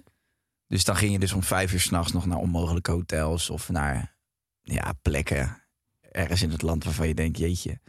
Dus 0.66 0.84
dan 0.84 0.96
ging 0.96 1.12
je 1.12 1.18
dus 1.18 1.32
om 1.32 1.42
vijf 1.42 1.72
uur 1.72 1.80
s'nachts 1.80 2.12
nog 2.12 2.26
naar 2.26 2.38
onmogelijke 2.38 2.90
hotels 2.90 3.50
of 3.50 3.68
naar 3.68 4.16
ja, 4.62 4.92
plekken 5.02 5.62
ergens 6.10 6.42
in 6.42 6.50
het 6.50 6.62
land 6.62 6.84
waarvan 6.84 7.08
je 7.08 7.14
denkt, 7.14 7.38
jeetje, 7.38 7.80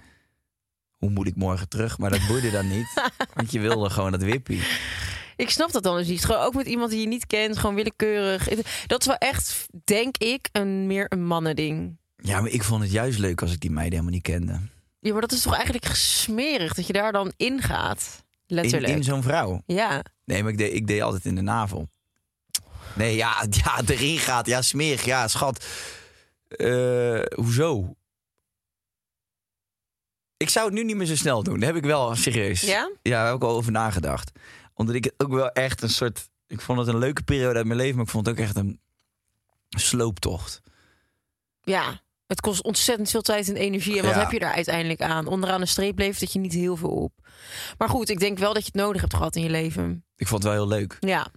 hoe 0.97 1.09
moet 1.09 1.27
ik 1.27 1.35
morgen 1.35 1.69
terug? 1.69 1.97
Maar 1.97 2.09
dat 2.09 2.27
boeide 2.27 2.51
dan 2.51 2.67
niet, 2.67 3.09
want 3.35 3.51
je 3.51 3.59
wilde 3.59 3.89
gewoon 3.89 4.11
dat 4.11 4.21
wippie. 4.21 4.61
ik 5.35 5.49
snap 5.49 5.71
dat 5.71 5.83
dan 5.83 5.97
dus 5.97 6.07
niet. 6.07 6.25
Gewoon 6.25 6.41
ook 6.41 6.53
met 6.53 6.67
iemand 6.67 6.89
die 6.91 6.99
je 6.99 7.07
niet 7.07 7.27
kent, 7.27 7.57
gewoon 7.57 7.75
willekeurig. 7.75 8.49
Dat 8.87 8.99
is 9.01 9.07
wel 9.07 9.17
echt, 9.17 9.65
denk 9.83 10.17
ik, 10.17 10.49
een 10.51 10.87
meer 10.87 11.05
een 11.09 11.25
mannending. 11.25 11.97
Ja, 12.15 12.41
maar 12.41 12.51
ik 12.51 12.63
vond 12.63 12.81
het 12.81 12.91
juist 12.91 13.19
leuk 13.19 13.41
als 13.41 13.51
ik 13.51 13.59
die 13.59 13.71
meiden 13.71 13.93
helemaal 13.93 14.13
niet 14.13 14.23
kende. 14.23 14.59
Ja, 14.99 15.11
maar 15.11 15.21
dat 15.21 15.31
is 15.31 15.41
toch 15.41 15.55
eigenlijk 15.55 15.85
smerig 15.95 16.73
dat 16.73 16.87
je 16.87 16.93
daar 16.93 17.11
dan 17.11 17.33
ingaat. 17.37 18.23
In, 18.47 18.55
Letterlijk. 18.55 18.93
in 18.93 19.03
zo'n 19.03 19.23
vrouw. 19.23 19.61
Ja. 19.65 20.03
Nee, 20.25 20.43
maar 20.43 20.51
ik 20.51 20.57
deed, 20.57 20.73
ik 20.73 20.87
deed 20.87 21.01
altijd 21.01 21.25
in 21.25 21.35
de 21.35 21.41
navel. 21.41 21.89
Nee, 22.95 23.15
ja, 23.15 23.45
ja, 23.63 23.81
erin 23.85 24.17
gaat. 24.17 24.45
Ja, 24.45 24.61
smerig. 24.61 25.05
Ja, 25.05 25.27
schat. 25.27 25.65
Eh, 26.47 27.21
hoezo? 27.35 27.95
Ik 30.37 30.49
zou 30.49 30.65
het 30.65 30.73
nu 30.73 30.83
niet 30.83 30.95
meer 30.95 31.05
zo 31.05 31.15
snel 31.15 31.43
doen. 31.43 31.59
Dat 31.59 31.67
heb 31.67 31.75
ik 31.75 31.83
wel 31.83 32.15
serieus. 32.15 32.61
Ja? 32.61 32.91
Ja, 33.01 33.11
daar 33.11 33.25
heb 33.25 33.35
ik 33.35 33.43
al 33.43 33.55
over 33.55 33.71
nagedacht. 33.71 34.31
Omdat 34.73 34.95
ik 34.95 35.03
het 35.03 35.13
ook 35.17 35.31
wel 35.31 35.49
echt 35.49 35.81
een 35.81 35.89
soort... 35.89 36.29
Ik 36.47 36.61
vond 36.61 36.79
het 36.79 36.87
een 36.87 36.97
leuke 36.97 37.23
periode 37.23 37.57
uit 37.57 37.65
mijn 37.65 37.79
leven, 37.79 37.95
maar 37.95 38.05
ik 38.05 38.11
vond 38.11 38.25
het 38.25 38.35
ook 38.35 38.43
echt 38.43 38.55
een 38.55 38.79
slooptocht. 39.69 40.61
Ja. 41.61 42.01
Het 42.33 42.41
kost 42.41 42.63
ontzettend 42.63 43.09
veel 43.09 43.21
tijd 43.21 43.49
en 43.49 43.55
energie. 43.55 43.97
En 43.97 44.05
wat 44.05 44.13
Ja. 44.13 44.19
heb 44.19 44.31
je 44.31 44.39
daar 44.39 44.53
uiteindelijk 44.53 45.01
aan? 45.01 45.27
Onderaan 45.27 45.59
de 45.61 45.65
streep 45.67 45.97
levert 45.97 46.19
dat 46.19 46.33
je 46.33 46.39
niet 46.39 46.53
heel 46.53 46.75
veel 46.75 46.89
op. 46.89 47.13
Maar 47.77 47.89
goed, 47.89 48.09
ik 48.09 48.19
denk 48.19 48.37
wel 48.37 48.53
dat 48.53 48.61
je 48.65 48.69
het 48.73 48.81
nodig 48.81 49.01
hebt 49.01 49.13
gehad 49.13 49.35
in 49.35 49.43
je 49.43 49.49
leven. 49.49 50.05
Ik 50.15 50.27
vond 50.27 50.43
het 50.43 50.53
wel 50.53 50.61
heel 50.67 50.77
leuk. 50.77 50.97
Ja. 50.99 51.27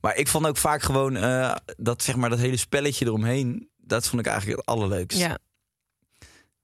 Maar 0.00 0.16
ik 0.16 0.28
vond 0.28 0.46
ook 0.46 0.56
vaak 0.56 0.82
gewoon 0.82 1.16
eh, 1.16 1.54
dat, 1.76 2.02
zeg 2.02 2.16
maar, 2.16 2.30
dat 2.30 2.38
hele 2.38 2.56
spelletje 2.56 3.04
eromheen... 3.06 3.68
Dat 3.76 4.06
vond 4.08 4.20
ik 4.20 4.26
eigenlijk 4.28 4.58
het 4.60 4.68
allerleukst. 4.68 5.18
ja. 5.18 5.38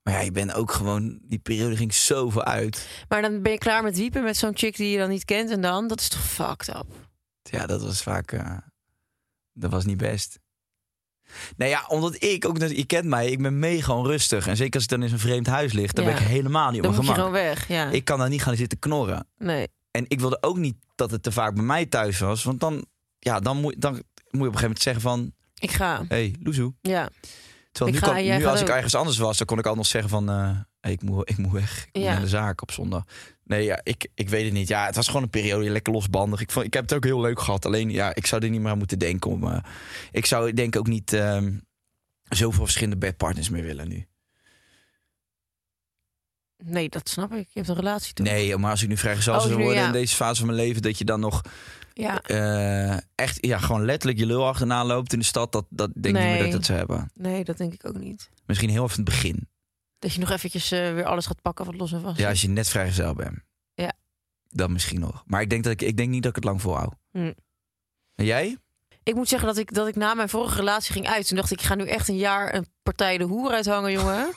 Maar 0.02 0.14
ja, 0.14 0.20
je 0.20 0.30
bent 0.30 0.54
ook 0.54 0.72
gewoon... 0.72 1.18
Die 1.22 1.38
periode 1.38 1.76
ging 1.76 1.94
zoveel 1.94 2.44
uit. 2.44 2.88
Maar 3.08 3.22
dan 3.22 3.42
ben 3.42 3.52
je 3.52 3.58
klaar 3.58 3.82
met 3.82 3.96
wiepen 3.96 4.22
met 4.22 4.36
zo'n 4.36 4.56
chick 4.56 4.76
die 4.76 4.90
je 4.90 4.98
dan 4.98 5.08
niet 5.08 5.24
kent. 5.24 5.50
En 5.50 5.60
dan, 5.60 5.88
dat 5.88 6.00
is 6.00 6.08
toch 6.08 6.24
fucked 6.26 6.68
up? 6.68 6.86
Ja, 7.42 7.66
dat 7.66 7.82
was 7.82 8.02
vaak. 8.02 8.32
eh, 8.32 8.56
dat 9.52 9.70
was 9.70 9.84
niet 9.84 9.96
best. 9.96 10.38
Nou 11.56 11.70
ja, 11.70 11.84
omdat 11.88 12.22
ik 12.22 12.44
ook. 12.46 12.58
Je 12.58 12.84
kent 12.84 13.04
mij, 13.04 13.30
ik 13.30 13.42
ben 13.42 13.58
mega 13.58 13.92
onrustig. 13.94 14.46
En 14.46 14.56
zeker 14.56 14.74
als 14.74 14.82
ik 14.82 14.88
dan 14.88 15.02
in 15.02 15.08
zo'n 15.08 15.18
vreemd 15.18 15.46
huis 15.46 15.72
lig, 15.72 15.92
dan 15.92 16.04
Ja. 16.04 16.12
ben 16.12 16.20
ik 16.20 16.26
helemaal 16.26 16.70
niet 16.70 16.76
op 16.78 16.82
Dan 16.84 16.92
mijn 16.94 17.04
moet 17.06 17.14
je 17.16 17.20
gemak. 17.22 17.34
gewoon 17.36 17.48
weg. 17.48 17.68
Ja. 17.68 17.90
Ik 17.90 18.04
kan 18.04 18.18
daar 18.18 18.28
niet 18.28 18.42
gaan 18.42 18.56
zitten 18.56 18.78
knorren. 18.78 19.26
Nee. 19.38 19.68
En 19.90 20.04
ik 20.08 20.20
wilde 20.20 20.38
ook 20.40 20.56
niet 20.56 20.76
dat 20.94 21.10
het 21.10 21.22
te 21.22 21.32
vaak 21.32 21.54
bij 21.54 21.64
mij 21.64 21.86
thuis 21.86 22.18
was. 22.18 22.44
Want 22.44 22.60
dan, 22.60 22.86
ja, 23.18 23.40
dan, 23.40 23.56
moet, 23.60 23.74
dan 23.78 23.92
moet 23.92 24.02
je 24.02 24.28
op 24.30 24.32
een 24.40 24.42
gegeven 24.42 24.60
moment 24.62 24.82
zeggen 24.82 25.02
van... 25.02 25.32
Ik 25.58 25.70
ga. 25.70 25.98
Hé, 25.98 26.04
hey, 26.16 26.34
Loezoe. 26.42 26.74
Ja. 26.80 27.08
Terwijl 27.72 27.96
Ik 27.96 28.00
nu, 28.02 28.06
ga, 28.08 28.14
kan, 28.14 28.24
jij 28.24 28.38
nu 28.38 28.44
als 28.46 28.60
ik 28.60 28.68
ergens 28.68 28.94
anders 28.94 29.18
was, 29.18 29.38
dan 29.38 29.46
kon 29.46 29.58
ik 29.58 29.66
al 29.66 29.74
nog 29.74 29.86
zeggen 29.86 30.10
van... 30.10 30.28
eh, 30.30 30.50
hey, 30.80 30.92
ik, 30.92 31.02
moet, 31.02 31.30
ik 31.30 31.36
moet 31.36 31.52
weg. 31.52 31.84
Ik 31.86 31.88
moet 31.92 32.02
Ja. 32.02 32.12
naar 32.12 32.20
de 32.20 32.28
zaak 32.28 32.62
op 32.62 32.70
zondag. 32.72 33.04
Nee, 33.46 33.64
ja, 33.64 33.80
ik, 33.82 34.08
ik 34.14 34.28
weet 34.28 34.44
het 34.44 34.52
niet. 34.52 34.68
Ja, 34.68 34.86
het 34.86 34.94
was 34.96 35.06
gewoon 35.06 35.22
een 35.22 35.30
periode 35.30 35.70
lekker 35.70 35.92
losbandig. 35.92 36.40
Ik, 36.40 36.50
vond, 36.50 36.66
ik 36.66 36.72
heb 36.74 36.82
het 36.82 36.92
ook 36.94 37.04
heel 37.04 37.20
leuk 37.20 37.40
gehad. 37.40 37.66
Alleen, 37.66 37.90
ja, 37.90 38.14
ik 38.14 38.26
zou 38.26 38.42
er 38.44 38.50
niet 38.50 38.60
meer 38.60 38.70
aan 38.70 38.78
moeten 38.78 38.98
denken. 38.98 39.30
Om, 39.30 39.44
eh, 39.46 39.58
ik 40.10 40.26
zou 40.26 40.52
denk 40.52 40.76
ook 40.76 40.86
niet 40.86 41.12
ehm, 41.12 41.52
zoveel 42.28 42.64
verschillende 42.64 42.96
bedpartners 42.96 43.48
meer 43.48 43.62
willen 43.62 43.88
nu. 43.88 44.06
Nee, 46.64 46.88
dat 46.88 47.08
snap 47.08 47.32
ik. 47.32 47.46
Je 47.48 47.58
hebt 47.58 47.68
een 47.68 47.74
relatie 47.74 48.14
toch? 48.14 48.26
Nee, 48.26 48.56
maar 48.56 48.70
als 48.70 48.82
ik 48.82 48.88
nu 48.88 48.96
vrijgezel 48.96 49.34
Oh, 49.34 49.40
zou 49.40 49.56
nu, 49.56 49.62
worden 49.62 49.80
ja. 49.80 49.86
in 49.86 49.92
deze 49.92 50.14
fase 50.16 50.36
van 50.36 50.46
mijn 50.46 50.58
leven... 50.58 50.82
dat 50.82 50.98
je 50.98 51.04
dan 51.04 51.20
nog 51.20 51.42
Ja. 51.92 52.22
eh, 52.22 52.98
echt 53.14 53.46
ja, 53.46 53.58
gewoon 53.58 53.84
letterlijk 53.84 54.18
je 54.18 54.26
lul 54.26 54.46
achterna 54.46 54.84
loopt 54.84 55.12
in 55.12 55.18
de 55.18 55.24
stad... 55.24 55.52
dat, 55.52 55.66
dat 55.70 55.90
denk 55.94 56.16
ik 56.16 56.22
niet 56.22 56.30
meer 56.30 56.36
dat 56.36 56.46
ik 56.46 56.52
dat 56.52 56.64
zou 56.64 56.78
hebben. 56.78 57.10
Nee, 57.14 57.44
dat 57.44 57.56
denk 57.56 57.72
ik 57.72 57.86
ook 57.86 57.98
niet. 57.98 58.30
Misschien 58.46 58.70
heel 58.70 58.84
even 58.84 58.96
het 58.96 59.04
begin. 59.04 59.48
Dat 59.98 60.12
je 60.12 60.20
nog 60.20 60.30
eventjes 60.30 60.70
eh, 60.70 60.94
weer 60.94 61.04
alles 61.04 61.26
gaat 61.26 61.42
pakken 61.42 61.64
wat 61.64 61.74
los 61.74 61.92
en 61.92 62.00
vast 62.00 62.18
Ja, 62.18 62.28
als 62.28 62.40
je 62.40 62.48
net 62.48 62.68
vrijgezel 62.68 63.14
bent. 63.14 63.38
Ja. 63.74 63.92
Dan 64.48 64.72
misschien 64.72 65.00
nog. 65.00 65.22
Maar 65.26 65.40
ik 65.40 65.50
denk, 65.50 65.64
dat 65.64 65.72
ik, 65.72 65.82
ik 65.82 65.96
denk 65.96 66.10
niet 66.10 66.22
dat 66.22 66.30
ik 66.30 66.36
het 66.36 66.44
lang 66.44 66.60
volhoud. 66.60 66.94
Hm. 67.10 67.32
En 68.14 68.24
jij? 68.24 68.56
Ik 69.02 69.14
moet 69.14 69.28
zeggen 69.28 69.48
dat 69.48 69.56
ik, 69.56 69.74
dat 69.74 69.88
ik 69.88 69.96
na 69.96 70.14
mijn 70.14 70.28
vorige 70.28 70.56
relatie 70.56 70.92
ging 70.92 71.06
uit. 71.06 71.28
Toen 71.28 71.36
dacht 71.36 71.50
ik, 71.50 71.60
ik 71.60 71.66
ga 71.66 71.74
nu 71.74 71.86
echt 71.86 72.08
een 72.08 72.16
jaar 72.16 72.54
een 72.54 72.66
partij 72.82 73.18
de 73.18 73.24
hoer 73.24 73.50
uithangen, 73.50 73.92
jongen. 73.98 74.34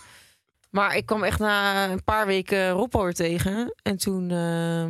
Maar 0.69 0.95
ik 0.95 1.05
kwam 1.05 1.23
echt 1.23 1.39
na 1.39 1.89
een 1.89 2.03
paar 2.03 2.25
weken 2.25 2.89
er 2.91 3.13
tegen. 3.13 3.75
En 3.83 3.97
toen 3.97 4.31
eh, 4.31 4.89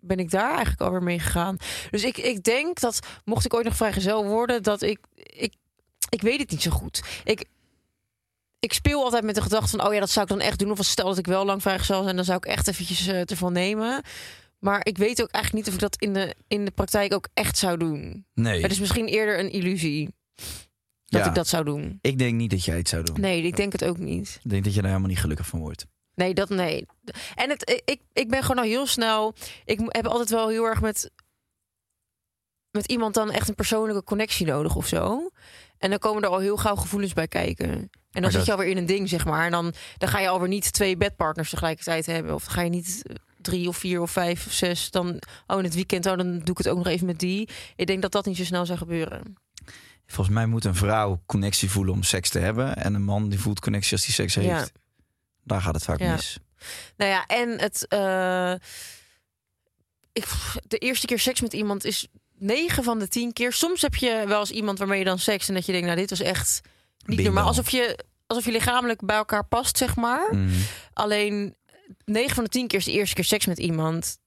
ben 0.00 0.18
ik 0.18 0.30
daar 0.30 0.50
eigenlijk 0.50 0.80
alweer 0.80 1.02
mee 1.02 1.18
gegaan. 1.18 1.56
Dus 1.90 2.04
ik, 2.04 2.16
ik 2.16 2.42
denk 2.42 2.80
dat, 2.80 3.06
mocht 3.24 3.44
ik 3.44 3.54
ooit 3.54 3.64
nog 3.64 3.76
vrijgezel 3.76 4.24
worden... 4.24 4.62
dat 4.62 4.82
ik... 4.82 4.98
Ik, 5.14 5.54
ik 6.08 6.22
weet 6.22 6.38
het 6.38 6.50
niet 6.50 6.62
zo 6.62 6.70
goed. 6.70 7.02
Ik, 7.24 7.44
ik 8.62 8.72
speel 8.72 9.04
altijd 9.04 9.24
met 9.24 9.34
de 9.34 9.42
gedachte 9.42 9.76
van... 9.76 9.86
oh 9.86 9.92
ja, 9.94 10.00
dat 10.00 10.10
zou 10.10 10.24
ik 10.26 10.30
dan 10.30 10.40
echt 10.40 10.58
doen. 10.58 10.70
Of 10.70 10.78
als 10.78 10.90
stel 10.90 11.08
dat 11.08 11.18
ik 11.18 11.26
wel 11.26 11.44
lang 11.44 11.62
vrijgezel 11.62 12.04
ben... 12.04 12.16
dan 12.16 12.24
zou 12.24 12.36
ik 12.38 12.44
echt 12.44 12.68
eventjes 12.68 13.06
eh, 13.06 13.30
ervan 13.30 13.52
nemen. 13.52 14.02
Maar 14.58 14.86
ik 14.86 14.98
weet 14.98 15.22
ook 15.22 15.30
eigenlijk 15.30 15.64
niet 15.64 15.74
of 15.74 15.80
ik 15.82 15.90
dat 15.90 16.00
in 16.02 16.12
de, 16.12 16.34
in 16.48 16.64
de 16.64 16.70
praktijk 16.70 17.14
ook 17.14 17.28
echt 17.34 17.58
zou 17.58 17.76
doen. 17.78 18.26
Nee. 18.34 18.62
Het 18.62 18.70
is 18.70 18.78
misschien 18.80 19.06
eerder 19.06 19.38
een 19.38 19.50
illusie 19.50 20.14
dat 21.06 21.20
Ja. 21.20 21.26
ik 21.28 21.34
dat 21.34 21.48
zou 21.48 21.64
doen. 21.64 21.98
Ik 22.00 22.18
denk 22.18 22.34
niet 22.34 22.50
dat 22.50 22.64
jij 22.64 22.76
het 22.76 22.88
zou 22.88 23.02
doen. 23.02 23.20
Nee, 23.20 23.42
ik 23.42 23.56
denk 23.56 23.72
het 23.72 23.84
ook 23.84 23.98
niet. 23.98 24.40
Ik 24.42 24.50
denk 24.50 24.64
dat 24.64 24.74
je 24.74 24.80
daar 24.80 24.90
helemaal 24.90 25.10
niet 25.10 25.20
gelukkig 25.20 25.46
van 25.46 25.60
wordt. 25.60 25.86
Nee, 26.14 26.34
dat 26.34 26.48
nee. 26.48 26.86
En 27.34 27.50
het, 27.50 27.82
ik, 27.84 28.00
ik 28.12 28.28
ben 28.28 28.42
gewoon 28.42 28.58
al 28.58 28.70
heel 28.70 28.86
snel. 28.86 29.34
Ik 29.64 29.80
heb 29.86 30.06
altijd 30.06 30.30
wel 30.30 30.48
heel 30.48 30.64
erg 30.64 30.80
met, 30.80 31.10
met 32.70 32.86
iemand 32.86 33.14
dan 33.14 33.30
echt 33.30 33.48
een 33.48 33.54
persoonlijke 33.54 34.04
connectie 34.04 34.46
nodig 34.46 34.76
of 34.76 34.86
zo. 34.86 35.30
En 35.82 35.90
dan 35.90 35.98
komen 35.98 36.22
er 36.22 36.28
al 36.28 36.38
heel 36.38 36.56
gauw 36.56 36.74
gevoelens 36.76 37.12
bij 37.12 37.28
kijken. 37.28 37.90
En 38.12 38.22
dan 38.22 38.30
zit 38.30 38.44
je 38.44 38.52
alweer 38.52 38.68
in 38.68 38.76
een 38.76 38.86
ding, 38.86 39.08
zeg 39.08 39.24
maar. 39.24 39.44
En 39.44 39.50
dan, 39.50 39.72
dan 39.98 40.08
ga 40.08 40.18
je 40.18 40.28
alweer 40.28 40.48
niet 40.48 40.72
twee 40.72 40.96
bedpartners 40.96 41.50
tegelijkertijd 41.50 42.06
hebben. 42.06 42.34
Of 42.34 42.44
dan 42.44 42.52
ga 42.54 42.62
je 42.62 42.70
niet 42.70 43.02
drie 43.40 43.68
of 43.68 43.76
vier 43.76 44.00
of 44.00 44.10
vijf 44.10 44.46
of 44.46 44.52
zes. 44.52 44.90
Dan, 44.90 45.18
oh, 45.46 45.58
in 45.58 45.64
het 45.64 45.74
weekend, 45.74 46.06
oh, 46.06 46.16
dan 46.16 46.30
doe 46.38 46.50
ik 46.50 46.58
het 46.58 46.68
ook 46.68 46.76
nog 46.76 46.86
even 46.86 47.06
met 47.06 47.18
die. 47.18 47.48
Ik 47.76 47.86
denk 47.86 48.02
dat 48.02 48.12
dat 48.12 48.24
niet 48.26 48.36
zo 48.36 48.44
snel 48.44 48.66
zou 48.66 48.78
gebeuren. 48.78 49.34
Volgens 50.06 50.36
mij 50.36 50.46
moet 50.46 50.64
een 50.64 50.74
vrouw 50.74 51.22
connectie 51.26 51.70
voelen 51.70 51.94
om 51.94 52.02
seks 52.02 52.30
te 52.30 52.38
hebben. 52.38 52.76
En 52.76 52.94
een 52.94 53.04
man 53.04 53.28
die 53.28 53.40
voelt 53.40 53.60
connectie 53.60 53.92
als 53.92 54.04
hij 54.04 54.14
seks 54.14 54.34
heeft. 54.34 54.48
Ja. 54.48 54.66
Daar 55.44 55.60
gaat 55.60 55.74
het 55.74 55.84
vaak 55.84 55.98
Ja. 55.98 56.12
mis. 56.14 56.38
Nou 56.96 57.10
ja, 57.10 57.26
en 57.26 57.58
het. 57.60 57.86
eh, 57.88 58.52
ik, 60.12 60.24
de 60.66 60.78
eerste 60.78 61.06
keer 61.06 61.18
seks 61.18 61.40
met 61.40 61.52
iemand 61.52 61.84
is 61.84 62.08
9 62.42 62.84
van 62.84 62.98
de 62.98 63.08
10 63.08 63.32
keer. 63.32 63.52
Soms 63.52 63.82
heb 63.82 63.94
je 63.94 64.24
wel 64.26 64.40
eens 64.40 64.50
iemand 64.50 64.78
waarmee 64.78 64.98
je 64.98 65.04
dan 65.04 65.18
seks 65.18 65.48
en 65.48 65.54
dat 65.54 65.66
je 65.66 65.72
denkt, 65.72 65.86
nou, 65.86 65.98
dit 65.98 66.10
was 66.10 66.20
echt 66.20 66.60
niet 67.06 67.16
Bingo. 67.16 67.22
normaal. 67.22 67.46
Alsof 67.46 67.70
je, 67.70 67.98
alsof 68.26 68.44
je 68.44 68.50
lichamelijk 68.52 69.04
bij 69.06 69.16
elkaar 69.16 69.44
past, 69.46 69.76
zeg 69.78 69.96
maar. 69.96 70.34
Mhm. 70.34 70.48
Alleen 70.92 71.54
9 72.04 72.34
van 72.34 72.44
de 72.44 72.50
10 72.50 72.66
keer 72.66 72.78
is 72.78 72.84
de 72.84 72.92
eerste 72.92 73.14
keer 73.14 73.24
seks 73.24 73.46
met 73.46 73.58
iemand. 73.58 74.20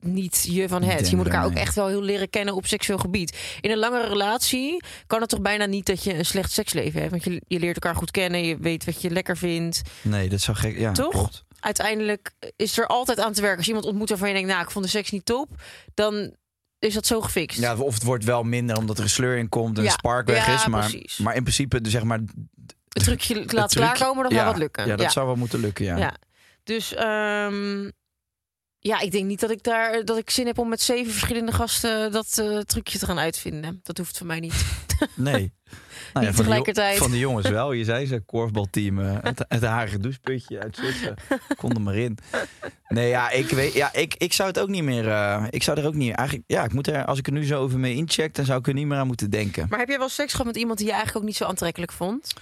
Niet 0.00 0.46
je 0.50 0.68
van 0.68 0.82
het. 0.82 1.10
Je 1.10 1.16
moet 1.16 1.24
elkaar 1.26 1.44
ook 1.44 1.54
echt 1.54 1.74
wel 1.74 1.86
heel 1.88 2.02
leren 2.02 2.30
kennen 2.30 2.54
op 2.54 2.66
seksueel 2.66 2.98
gebied. 2.98 3.56
In 3.60 3.70
een 3.70 3.78
langere 3.78 4.08
relatie 4.08 4.82
kan 5.06 5.20
het 5.20 5.28
toch 5.28 5.40
bijna 5.40 5.64
niet 5.66 5.86
dat 5.86 6.04
je 6.04 6.14
een 6.14 6.24
slecht 6.26 6.50
seksleven 6.52 6.98
hebt. 7.00 7.10
Want 7.10 7.24
je, 7.24 7.42
je 7.46 7.58
leert 7.58 7.74
elkaar 7.74 7.94
goed 7.96 8.10
kennen. 8.10 8.44
Je 8.44 8.56
weet 8.56 8.84
wat 8.84 9.02
je 9.02 9.10
lekker 9.10 9.36
vindt. 9.36 9.82
Nee, 10.02 10.28
dat 10.28 10.40
zou 10.40 10.56
gek. 10.56 10.78
Ja, 10.78 10.92
Toch? 10.92 11.10
klopt. 11.10 11.44
uiteindelijk 11.60 12.32
is 12.56 12.78
er 12.78 12.86
altijd 12.86 13.20
aan 13.20 13.32
te 13.32 13.40
werken. 13.40 13.56
Als 13.58 13.66
je 13.66 13.72
iemand 13.72 13.90
ontmoet 13.90 14.08
waarvan 14.08 14.28
je 14.28 14.34
denkt, 14.34 14.48
nou, 14.50 14.62
ik 14.62 14.70
vond 14.70 14.84
de 14.84 14.90
seks 14.90 15.10
niet 15.10 15.24
top, 15.24 15.48
dan 15.94 16.36
is 16.82 16.94
dat 16.94 17.06
zo 17.06 17.20
gefixt. 17.20 17.58
Ja, 17.60 17.76
of 17.76 17.94
het 17.94 18.02
wordt 18.02 18.24
wel 18.24 18.42
minder 18.42 18.76
omdat 18.76 18.96
er 18.98 19.02
een 19.04 19.10
sleur 19.10 19.36
in 19.36 19.48
komt 19.48 19.76
en 19.76 19.82
Ja. 19.82 19.88
een 19.88 19.94
spark 19.98 20.26
weg 20.26 20.46
Ja, 20.46 20.54
is. 20.54 20.66
Maar, 20.66 20.88
precies. 20.90 21.16
maar 21.18 21.34
in 21.34 21.42
principe, 21.42 21.80
de- 21.80 21.90
zeg 21.90 22.02
maar. 22.02 22.20
het 22.88 23.04
trucje 23.04 23.34
laat 23.34 23.70
truc- 23.70 23.84
klaarkomen, 23.84 24.22
dat 24.22 24.32
ja, 24.32 24.44
wat 24.44 24.56
lukken. 24.56 24.86
Ja, 24.86 24.96
dat 24.96 25.12
zou 25.12 25.26
wel 25.26 25.36
moeten 25.36 25.60
lukken. 25.60 25.84
Ja. 25.84 25.96
Ja. 25.96 26.14
Dus 26.64 26.94
ehm, 26.94 27.90
ja, 28.78 29.00
ik 29.00 29.10
denk 29.10 29.26
niet 29.26 29.40
dat 29.40 29.50
ik 29.50 29.62
daar 29.62 30.04
dat 30.04 30.18
ik 30.18 30.30
zin 30.30 30.46
heb 30.46 30.58
om 30.58 30.68
met 30.68 30.80
zeven 30.80 31.12
verschillende 31.12 31.52
gasten 31.52 32.12
dat 32.12 32.38
eh, 32.38 32.58
trucje 32.58 32.98
te 32.98 33.06
gaan 33.06 33.18
uitvinden. 33.18 33.80
Dat 33.82 33.98
hoeft 33.98 34.18
van 34.18 34.26
mij 34.26 34.40
niet. 34.40 34.64
Nee. 35.14 35.52
Nou 36.12 36.34
van, 36.34 36.44
de 36.44 36.94
van 36.96 37.16
jongens 37.16 37.48
wel. 37.48 37.72
Je 37.72 37.84
zei 37.84 38.06
ze, 38.06 38.20
korfbalteam. 38.20 38.98
eh, 39.00 39.16
het, 39.22 39.44
het 39.48 39.62
harige 39.64 39.98
doucheputje 39.98 40.60
uit 40.60 40.76
Zwitser. 40.76 41.14
Kon 41.60 41.70
er 41.74 41.80
maar 41.80 41.96
in. 41.96 42.18
Nee, 42.88 43.08
ja, 43.08 43.30
ik, 43.30 43.48
weet, 43.48 43.72
ja 43.72 43.92
ik, 43.92 44.14
ik 44.14 44.32
zou 44.32 44.48
het 44.48 44.58
ook 44.58 44.68
niet 44.68 44.82
meer... 44.82 45.08
eh, 45.08 45.44
ik 45.50 45.62
zou 45.62 45.80
er 45.80 45.86
ook 45.86 45.94
niet... 45.94 46.14
Eigenlijk, 46.14 46.48
ja, 46.50 46.64
ik 46.64 46.72
moet 46.72 46.86
er, 46.86 47.04
als 47.04 47.18
ik 47.18 47.26
er 47.26 47.32
nu 47.32 47.44
zo 47.44 47.60
over 47.60 47.78
mee 47.78 47.94
incheck... 47.94 48.34
dan 48.34 48.44
zou 48.44 48.58
ik 48.58 48.66
er 48.66 48.74
niet 48.74 48.86
meer 48.86 48.98
aan 48.98 49.06
moeten 49.06 49.30
denken. 49.30 49.66
Maar 49.70 49.78
heb 49.78 49.88
jij 49.88 49.98
wel 49.98 50.08
seks 50.08 50.30
gehad 50.30 50.46
met 50.46 50.56
iemand 50.56 50.78
die 50.78 50.86
je 50.86 50.92
eigenlijk 50.92 51.22
ook 51.22 51.28
niet 51.28 51.38
zo 51.38 51.44
aantrekkelijk 51.44 51.92
vond? 51.92 52.32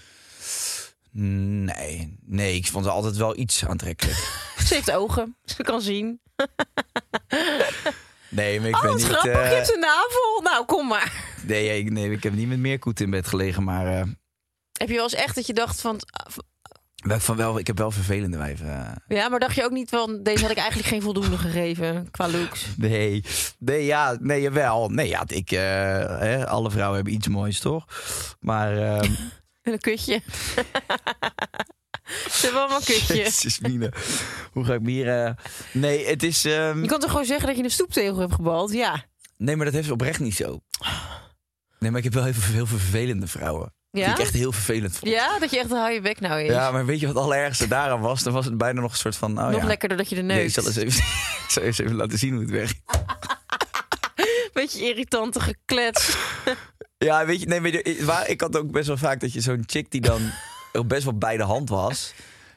Nee, 1.13 2.17
nee, 2.27 2.55
ik 2.55 2.67
vond 2.67 2.85
het 2.85 2.95
altijd 2.95 3.17
wel 3.17 3.37
iets 3.39 3.65
aantrekkelijk. 3.67 4.19
Ze 4.67 4.75
heeft 4.75 4.91
ogen, 4.93 5.37
ze 5.45 5.63
kan 5.63 5.81
zien. 5.81 6.21
Nee, 8.31 8.61
maar 8.61 8.69
ik 8.69 8.75
oh, 8.77 8.83
ben 8.83 8.95
niet... 8.95 9.05
grappig, 9.05 9.33
eh, 9.33 9.49
je 9.51 9.55
hebt 9.55 9.75
een 9.75 9.81
navel. 9.81 10.41
Nou, 10.43 10.65
kom 10.65 10.87
maar. 10.89 11.13
nee, 11.47 11.79
ik, 11.79 11.91
nee, 11.91 12.11
ik 12.11 12.23
heb 12.23 12.33
niet 12.33 12.49
met 12.49 12.59
Meerkoet 12.59 13.01
in 13.01 13.11
bed 13.11 13.27
gelegen, 13.27 13.65
maar... 13.65 13.87
eh, 13.87 14.03
Heb 14.73 14.89
je 14.89 14.95
wel 14.95 15.03
eens 15.03 15.15
echt 15.15 15.35
dat 15.35 15.47
je 15.47 15.53
dacht 15.53 15.81
van... 15.81 16.01
van 17.05 17.37
wel, 17.37 17.59
ik 17.59 17.67
heb 17.67 17.79
wel 17.79 17.91
vervelende 17.91 18.37
wijven. 18.37 18.67
eh. 19.07 19.17
Ja, 19.17 19.29
maar 19.29 19.39
dacht 19.41 19.55
je 19.55 19.65
ook 19.65 19.71
niet 19.71 19.89
van... 19.89 20.23
Deze 20.23 20.43
had 20.43 20.51
ik 20.51 20.57
eigenlijk 20.57 20.89
geen 20.89 21.03
voldoende 21.03 21.39
gegeven 21.39 22.11
qua 22.11 22.29
looks. 22.29 22.67
Nee, 22.77 23.25
nee, 23.59 23.85
ja, 23.85 24.17
nee, 24.21 24.41
jawel. 24.41 24.89
Nee, 24.89 25.09
ja, 25.09 25.23
ik, 25.27 25.49
hè, 25.51 26.47
alle 26.49 26.71
vrouwen 26.71 26.95
hebben 26.97 27.15
iets 27.15 27.29
moois, 27.29 27.61
toch? 27.61 27.85
Maar, 28.41 28.77
ehm 28.79 29.13
En 29.63 29.73
een 29.73 29.79
kutje. 29.81 30.21
Ze 32.33 32.41
hebben 32.43 32.61
allemaal 32.61 32.79
een 32.79 32.85
kutje. 32.85 33.17
Jezus, 33.17 33.59
Mine. 33.59 33.93
Hoe 34.53 34.65
ga 34.65 34.75
ik 34.75 34.81
me 34.81 34.91
hier... 34.91 35.25
eh, 35.25 35.33
Nee, 35.73 36.07
het 36.07 36.23
is... 36.23 36.45
ehm, 36.45 36.83
Je 36.83 36.89
kan 36.89 37.01
toch 37.01 37.11
gewoon 37.11 37.25
zeggen 37.27 37.47
dat 37.47 37.57
je 37.57 37.63
een 37.65 37.71
stoeptegel 37.71 38.17
hebt 38.19 38.33
gebald? 38.35 38.73
Ja. 38.73 39.05
Nee, 39.37 39.57
maar 39.57 39.65
dat 39.65 39.75
heeft 39.75 39.87
ze 39.87 39.93
oprecht 39.93 40.21
niet 40.21 40.37
zo. 40.37 40.61
Nee, 41.79 41.91
maar 41.91 41.99
ik 41.99 42.05
heb 42.05 42.15
wel 42.15 42.25
heel 42.25 42.33
veel, 42.33 42.55
heel 42.55 42.67
veel 42.67 42.79
vervelende 42.79 43.27
vrouwen. 43.27 43.75
Ja? 43.91 44.05
Die 44.05 44.15
ik 44.15 44.21
echt 44.21 44.33
heel 44.35 44.53
vervelend 44.53 44.97
vond. 44.97 45.13
Ja, 45.13 45.39
dat 45.39 45.51
je 45.51 45.59
echt 45.59 45.71
hou 45.71 45.91
je 45.93 46.01
bek 46.01 46.21
nou 46.21 46.41
is. 46.41 46.51
Ja, 46.51 46.71
maar 46.71 46.87
weet 46.87 47.01
je 47.01 47.07
wat 47.07 47.15
het 47.15 47.25
allerergste 47.25 47.69
daaraan 47.69 48.01
was? 48.01 48.23
Dan 48.23 48.33
was 48.33 48.45
het 48.45 48.57
bijna 48.59 48.81
nog 48.81 48.91
een 48.93 48.99
soort 48.99 49.17
van... 49.17 49.39
Oh 49.39 49.49
Nog 49.49 49.61
ja. 49.61 49.67
lekkerder 49.67 49.97
dat 49.97 50.09
je 50.09 50.15
de 50.15 50.23
Nee, 50.23 50.37
neus. 50.37 50.47
ik 50.47 50.53
zal 50.53 50.67
eens 50.67 50.77
even, 50.77 51.03
ik 51.45 51.51
zal 51.51 51.63
eens 51.63 51.79
even 51.79 51.95
laten 51.95 52.19
zien 52.19 52.33
hoe 52.33 52.41
het 52.41 52.51
werkt. 52.51 52.81
Beetje 54.53 54.89
irritante 54.89 55.41
geklets. 55.41 56.17
Ja, 56.99 57.27
weet 57.27 57.41
je, 57.41 57.47
nee, 57.47 57.61
weet 57.61 57.73
je, 57.99 58.05
waar, 58.05 58.29
ik 58.29 58.41
had 58.41 58.57
ook 58.57 58.71
best 58.71 58.87
wel 58.87 58.97
vaak 58.97 59.21
dat 59.21 59.33
je 59.33 59.41
zo'n 59.41 59.63
chick 59.67 59.91
die 59.91 60.01
dan 60.01 60.31
best 60.87 61.05
wel 61.05 61.19
bij 61.19 61.37
de 61.37 61.43
hand 61.43 61.69
was. 61.69 62.13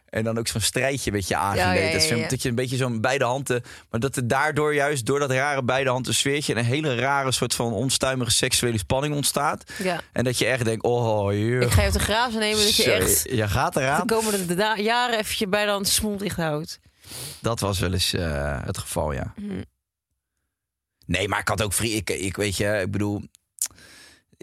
En 0.10 0.24
dan 0.24 0.38
ook 0.38 0.48
zo'n 0.48 0.62
strijdje 0.62 1.12
een 1.12 1.18
beetje 1.18 1.36
aangeleed. 1.36 1.64
Ja, 1.64 2.16
ja, 2.16 2.16
ja, 2.16 2.28
Dat, 2.28 2.42
je 2.42 2.50
een 2.50 2.56
beetje 2.56 2.78
zo'n 2.78 3.02
beide 3.02 3.24
handen... 3.24 3.64
Maar 3.90 4.00
dat 4.00 4.16
er 4.16 4.28
daardoor 4.28 4.74
juist, 4.76 5.06
door 5.06 5.20
dat 5.20 5.32
rare 5.32 5.64
beide 5.64 5.90
handen 5.90 6.14
sfeertje... 6.14 6.56
een 6.56 6.66
hele 6.66 6.96
rare 6.96 7.32
soort 7.32 7.56
van 7.56 7.74
onstuimige 7.74 8.32
seksuele 8.32 8.78
spanning 8.78 9.16
ontstaat. 9.16 9.64
Ja. 9.84 10.02
En 10.12 10.24
dat 10.24 10.38
je 10.38 10.46
echt 10.46 10.66
denkt, 10.66 10.84
oh, 10.84 11.30
hier. 11.30 11.62
Ik 11.62 11.72
ga 11.72 11.82
je 11.82 11.92
de 11.92 12.00
grazen 12.00 12.40
nemen 12.40 12.64
dat 12.64 12.76
je 12.76 12.92
echt 12.92 13.24
Je 13.30 13.48
gaat 13.48 13.74
de 13.74 13.82
eraan. 13.82 14.06
komende 14.08 14.56
da- 14.56 14.78
jaren 14.78 15.20
even 15.20 15.50
bij 15.50 15.66
de 15.66 15.72
hand 15.72 15.88
smond 15.88 16.20
dicht 16.20 16.38
houdt. 16.38 16.80
Dat 17.40 17.60
was 17.60 17.80
wel 17.80 17.94
eens 17.94 18.14
eh, 18.14 18.60
het 18.66 18.78
geval, 18.78 19.12
ja. 19.12 19.34
Hm. 19.36 19.62
Nee, 21.06 21.28
maar 21.28 21.40
ik 21.40 21.48
had 21.48 21.62
ook 21.62 21.74
vrienden. 21.74 21.98
Ik, 21.98 22.10
ik 22.10 22.36
weet 22.36 22.58
je, 22.58 22.80
ik 22.82 22.92
bedoel. 22.92 23.22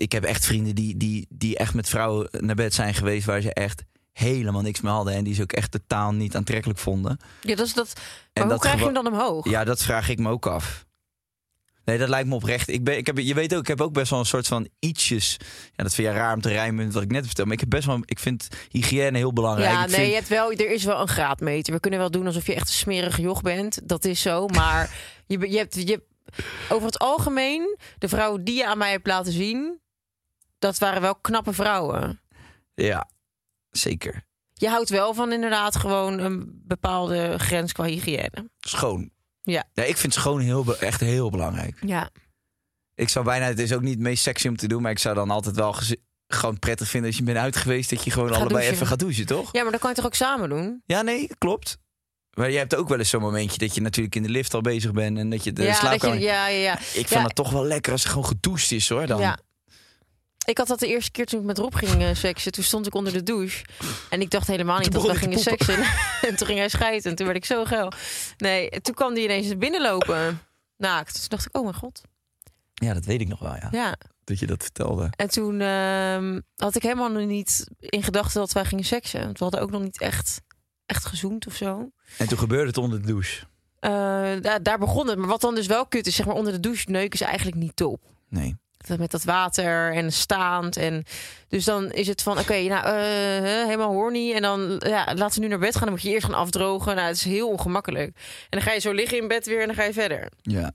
Ik 0.00 0.12
heb 0.12 0.24
echt 0.24 0.46
vrienden 0.46 0.74
die, 0.74 0.96
die, 0.96 1.26
die 1.28 1.56
echt 1.56 1.74
met 1.74 1.88
vrouwen 1.88 2.28
naar 2.38 2.54
bed 2.54 2.74
zijn 2.74 2.94
geweest. 2.94 3.26
waar 3.26 3.40
ze 3.40 3.52
echt 3.54 3.82
helemaal 4.12 4.62
niks 4.62 4.80
meer 4.80 4.92
hadden. 4.92 5.14
En 5.14 5.24
die 5.24 5.34
ze 5.34 5.42
ook 5.42 5.52
echt 5.52 5.70
totaal 5.70 6.12
niet 6.12 6.36
aantrekkelijk 6.36 6.78
vonden. 6.78 7.18
Ja, 7.42 7.54
dat 7.54 7.66
is 7.66 7.74
dat. 7.74 7.92
Maar 7.94 8.04
En 8.32 8.42
hoe 8.42 8.50
dat 8.50 8.60
krijg 8.60 8.78
je 8.78 8.84
hem 8.84 8.94
dan 8.94 9.06
omhoog? 9.06 9.48
Ja, 9.50 9.64
dat 9.64 9.82
vraag 9.82 10.08
ik 10.08 10.18
me 10.18 10.30
ook 10.30 10.46
af. 10.46 10.86
Nee, 11.84 11.98
dat 11.98 12.08
lijkt 12.08 12.28
me 12.28 12.34
oprecht. 12.34 12.68
Ik 12.68 12.84
ben, 12.84 12.96
ik 12.96 13.06
heb, 13.06 13.18
je 13.18 13.34
weet 13.34 13.54
ook, 13.54 13.60
ik 13.60 13.66
heb 13.66 13.80
ook 13.80 13.92
best 13.92 14.10
wel 14.10 14.18
een 14.18 14.24
soort 14.26 14.46
van 14.46 14.68
ietsjes. 14.78 15.36
Ja, 15.76 15.82
dat 15.84 15.94
vind 15.94 16.08
je 16.08 16.14
raar 16.14 16.34
om 16.34 16.40
te 16.40 16.48
rijmen 16.48 16.92
wat 16.92 17.02
ik 17.02 17.10
net 17.10 17.26
vertel. 17.26 17.44
Maar 17.44 17.54
ik 17.54 17.60
heb 17.60 17.68
best 17.70 17.86
wel. 17.86 17.98
Ik 18.04 18.18
vind 18.18 18.48
hygiëne 18.68 19.18
heel 19.18 19.32
belangrijk. 19.32 19.70
Ja, 19.72 19.82
Ik 19.82 19.86
nee, 19.86 19.96
vind- 19.96 20.08
je 20.08 20.14
hebt 20.14 20.28
wel, 20.28 20.52
er 20.52 20.70
is 20.70 20.84
wel 20.84 21.00
een 21.00 21.08
graadmeter. 21.08 21.72
We 21.74 21.80
kunnen 21.80 21.98
wel 22.00 22.10
doen 22.10 22.26
alsof 22.26 22.46
je 22.46 22.54
echt 22.54 22.68
een 22.68 22.74
smerige 22.74 23.20
joch 23.22 23.42
bent. 23.42 23.88
Dat 23.88 24.04
is 24.04 24.20
zo. 24.22 24.46
Maar 24.46 24.90
je, 25.26 25.50
je 25.50 25.56
hebt, 25.56 25.74
je, 25.88 26.02
over 26.68 26.86
het 26.86 26.98
algemeen, 26.98 27.76
de 27.98 28.08
vrouwen 28.08 28.44
die 28.44 28.54
je 28.56 28.66
aan 28.66 28.78
mij 28.78 28.90
hebt 28.90 29.06
laten 29.06 29.32
zien, 29.32 29.80
dat 30.60 30.78
waren 30.78 31.00
wel 31.02 31.14
knappe 31.14 31.52
vrouwen. 31.52 32.20
Ja, 32.74 33.08
zeker. 33.70 34.24
Je 34.52 34.68
houdt 34.68 34.88
wel 34.88 35.14
van 35.14 35.32
inderdaad 35.32 35.76
gewoon 35.76 36.18
een 36.18 36.60
bepaalde 36.64 37.38
grens 37.38 37.72
qua 37.72 37.84
hygiëne. 37.84 38.50
Schoon. 38.58 39.10
Ja. 39.42 39.64
Ja, 39.72 39.82
ik 39.82 39.96
vind 39.96 40.12
schoon 40.14 40.40
heel, 40.40 40.76
echt 40.76 41.00
heel 41.00 41.30
belangrijk. 41.30 41.76
Ja. 41.86 42.10
Ik 42.94 43.08
zou 43.08 43.24
bijna, 43.24 43.46
het 43.46 43.58
is 43.58 43.72
ook 43.72 43.80
niet 43.82 43.94
het 43.94 44.02
meest 44.02 44.22
sexy 44.22 44.48
om 44.48 44.56
te 44.56 44.68
doen, 44.68 44.82
maar 44.82 44.90
ik 44.90 44.98
zou 44.98 45.14
dan 45.14 45.30
altijd 45.30 45.56
wel 45.56 45.74
gewoon 46.26 46.58
prettig 46.58 46.88
vinden 46.88 47.08
als 47.08 47.18
je 47.18 47.24
bent 47.24 47.38
uit 47.38 47.56
geweest, 47.56 47.90
dat 47.90 48.04
je 48.04 48.10
gewoon 48.10 48.28
Ga 48.28 48.34
allebei 48.34 48.54
douchen. 48.54 48.74
even 48.74 48.86
gaat 48.86 48.98
douchen, 48.98 49.26
toch? 49.26 49.52
ja, 49.52 49.62
maar 49.62 49.72
dat 49.72 49.80
kan 49.80 49.90
je 49.90 49.96
toch 49.96 50.04
ook 50.06 50.14
samen 50.14 50.48
doen? 50.48 50.82
Ja, 50.86 51.02
nee, 51.02 51.30
klopt. 51.38 51.78
Maar 52.30 52.50
je 52.50 52.58
hebt 52.58 52.74
ook 52.74 52.88
wel 52.88 52.98
eens 52.98 53.10
zo'n 53.10 53.20
momentje 53.20 53.58
dat 53.58 53.74
je 53.74 53.80
natuurlijk 53.80 54.14
in 54.16 54.22
de 54.22 54.28
lift 54.28 54.54
al 54.54 54.60
bezig 54.60 54.92
bent 54.92 55.18
en 55.18 55.30
dat 55.30 55.44
je 55.44 55.52
de 55.52 55.62
ja, 55.62 55.74
slaapkamer... 55.74 56.16
je, 56.18 56.22
ja, 56.24 56.46
ja, 56.48 56.58
ja. 56.62 56.78
Ik 56.78 56.82
vind 56.92 57.08
Ja. 57.10 57.22
het 57.22 57.34
toch 57.34 57.50
wel 57.50 57.64
lekker 57.64 57.92
als 57.92 58.02
er 58.04 58.10
gewoon 58.10 58.26
gedoucht 58.26 58.70
is, 58.70 58.88
hoor. 58.88 59.06
Dan. 59.06 59.20
Ja. 59.20 59.38
Ik 60.50 60.58
had 60.58 60.66
dat 60.66 60.78
de 60.78 60.86
eerste 60.86 61.10
keer 61.10 61.26
toen 61.26 61.40
ik 61.40 61.46
met 61.46 61.58
Rob 61.58 61.74
ging 61.74 62.02
eh, 62.02 62.14
seksen. 62.14 62.52
Toen 62.52 62.64
stond 62.64 62.86
ik 62.86 62.94
onder 62.94 63.12
de 63.12 63.22
douche. 63.22 63.64
En 64.08 64.20
ik 64.20 64.30
dacht 64.30 64.46
helemaal 64.46 64.78
niet 64.78 64.90
Toen 64.90 65.02
dat 65.02 65.12
we 65.12 65.18
gingen 65.18 65.38
seksen. 65.38 65.74
en 66.28 66.36
toen 66.36 66.46
ging 66.46 66.58
hij 66.58 66.68
schijten. 66.68 67.10
En 67.10 67.16
toen 67.16 67.26
werd 67.26 67.38
ik 67.38 67.44
zo 67.44 67.64
geil. 67.64 67.92
Nee, 68.36 68.68
toen 68.68 68.94
kwam 68.94 69.12
hij 69.12 69.22
ineens 69.22 69.58
binnenlopen. 69.58 70.40
Naakt. 70.76 71.14
Toen 71.14 71.28
dacht 71.28 71.46
ik, 71.46 71.56
oh 71.56 71.62
mijn 71.62 71.74
god. 71.74 72.00
Ja, 72.74 72.94
dat 72.94 73.04
weet 73.04 73.20
ik 73.20 73.28
nog 73.28 73.38
wel, 73.38 73.54
ja. 73.54 73.68
Ja. 73.70 73.96
Dat 74.24 74.38
je 74.38 74.46
dat 74.46 74.62
vertelde. 74.62 75.10
En 75.16 75.30
toen 75.30 75.60
ehm, 75.60 76.40
had 76.56 76.76
ik 76.76 76.82
helemaal 76.82 77.10
nog 77.10 77.26
niet 77.26 77.66
in 77.78 78.02
gedachten 78.02 78.40
dat 78.40 78.52
wij 78.52 78.64
gingen 78.64 78.84
seksen. 78.84 79.20
Want 79.20 79.38
we 79.38 79.44
hadden 79.44 79.62
ook 79.62 79.70
nog 79.70 79.82
niet 79.82 80.00
echt, 80.00 80.40
echt 80.86 81.06
gezoend 81.06 81.46
of 81.46 81.54
zo. 81.54 81.90
En 82.18 82.28
toen 82.28 82.38
gebeurde 82.38 82.66
het 82.66 82.78
onder 82.78 83.00
de 83.00 83.06
douche. 83.06 83.44
Eh, 83.78 83.90
daar, 84.40 84.62
daar 84.62 84.78
begon 84.78 85.08
het. 85.08 85.18
Maar 85.18 85.28
wat 85.28 85.40
dan 85.40 85.54
dus 85.54 85.66
wel 85.66 85.86
kut 85.86 86.06
is, 86.06 86.14
zeg 86.14 86.26
maar 86.26 86.34
onder 86.34 86.52
de 86.52 86.60
douche 86.60 86.90
neuken 86.90 87.20
is 87.20 87.26
eigenlijk 87.26 87.56
niet 87.56 87.76
top. 87.76 88.00
Nee. 88.28 88.56
Met 88.98 89.10
dat 89.10 89.24
water 89.24 89.92
en 89.92 90.12
staand. 90.12 90.76
En 90.76 91.04
dus 91.48 91.64
dan 91.64 91.90
is 91.92 92.06
het 92.06 92.22
van, 92.22 92.38
oké, 92.38 92.60
nou, 92.62 92.86
hè, 92.88 93.64
helemaal 93.64 93.92
horny. 93.92 94.32
En 94.34 94.42
dan, 94.42 94.80
ja, 94.86 95.14
laten 95.14 95.34
we 95.34 95.40
nu 95.40 95.48
naar 95.48 95.58
bed 95.58 95.72
gaan. 95.72 95.82
Dan 95.82 95.90
moet 95.90 96.02
je 96.02 96.08
eerst 96.10 96.26
gaan 96.26 96.34
afdrogen. 96.34 96.94
Nou, 96.94 97.06
het 97.06 97.16
is 97.16 97.24
heel 97.24 97.48
ongemakkelijk. 97.48 98.06
En 98.16 98.46
dan 98.48 98.62
ga 98.62 98.72
je 98.72 98.80
zo 98.80 98.92
liggen 98.92 99.18
in 99.18 99.28
bed 99.28 99.46
weer 99.46 99.60
en 99.60 99.66
dan 99.66 99.76
ga 99.76 99.82
je 99.84 99.92
verder. 99.92 100.28
Ja. 100.42 100.72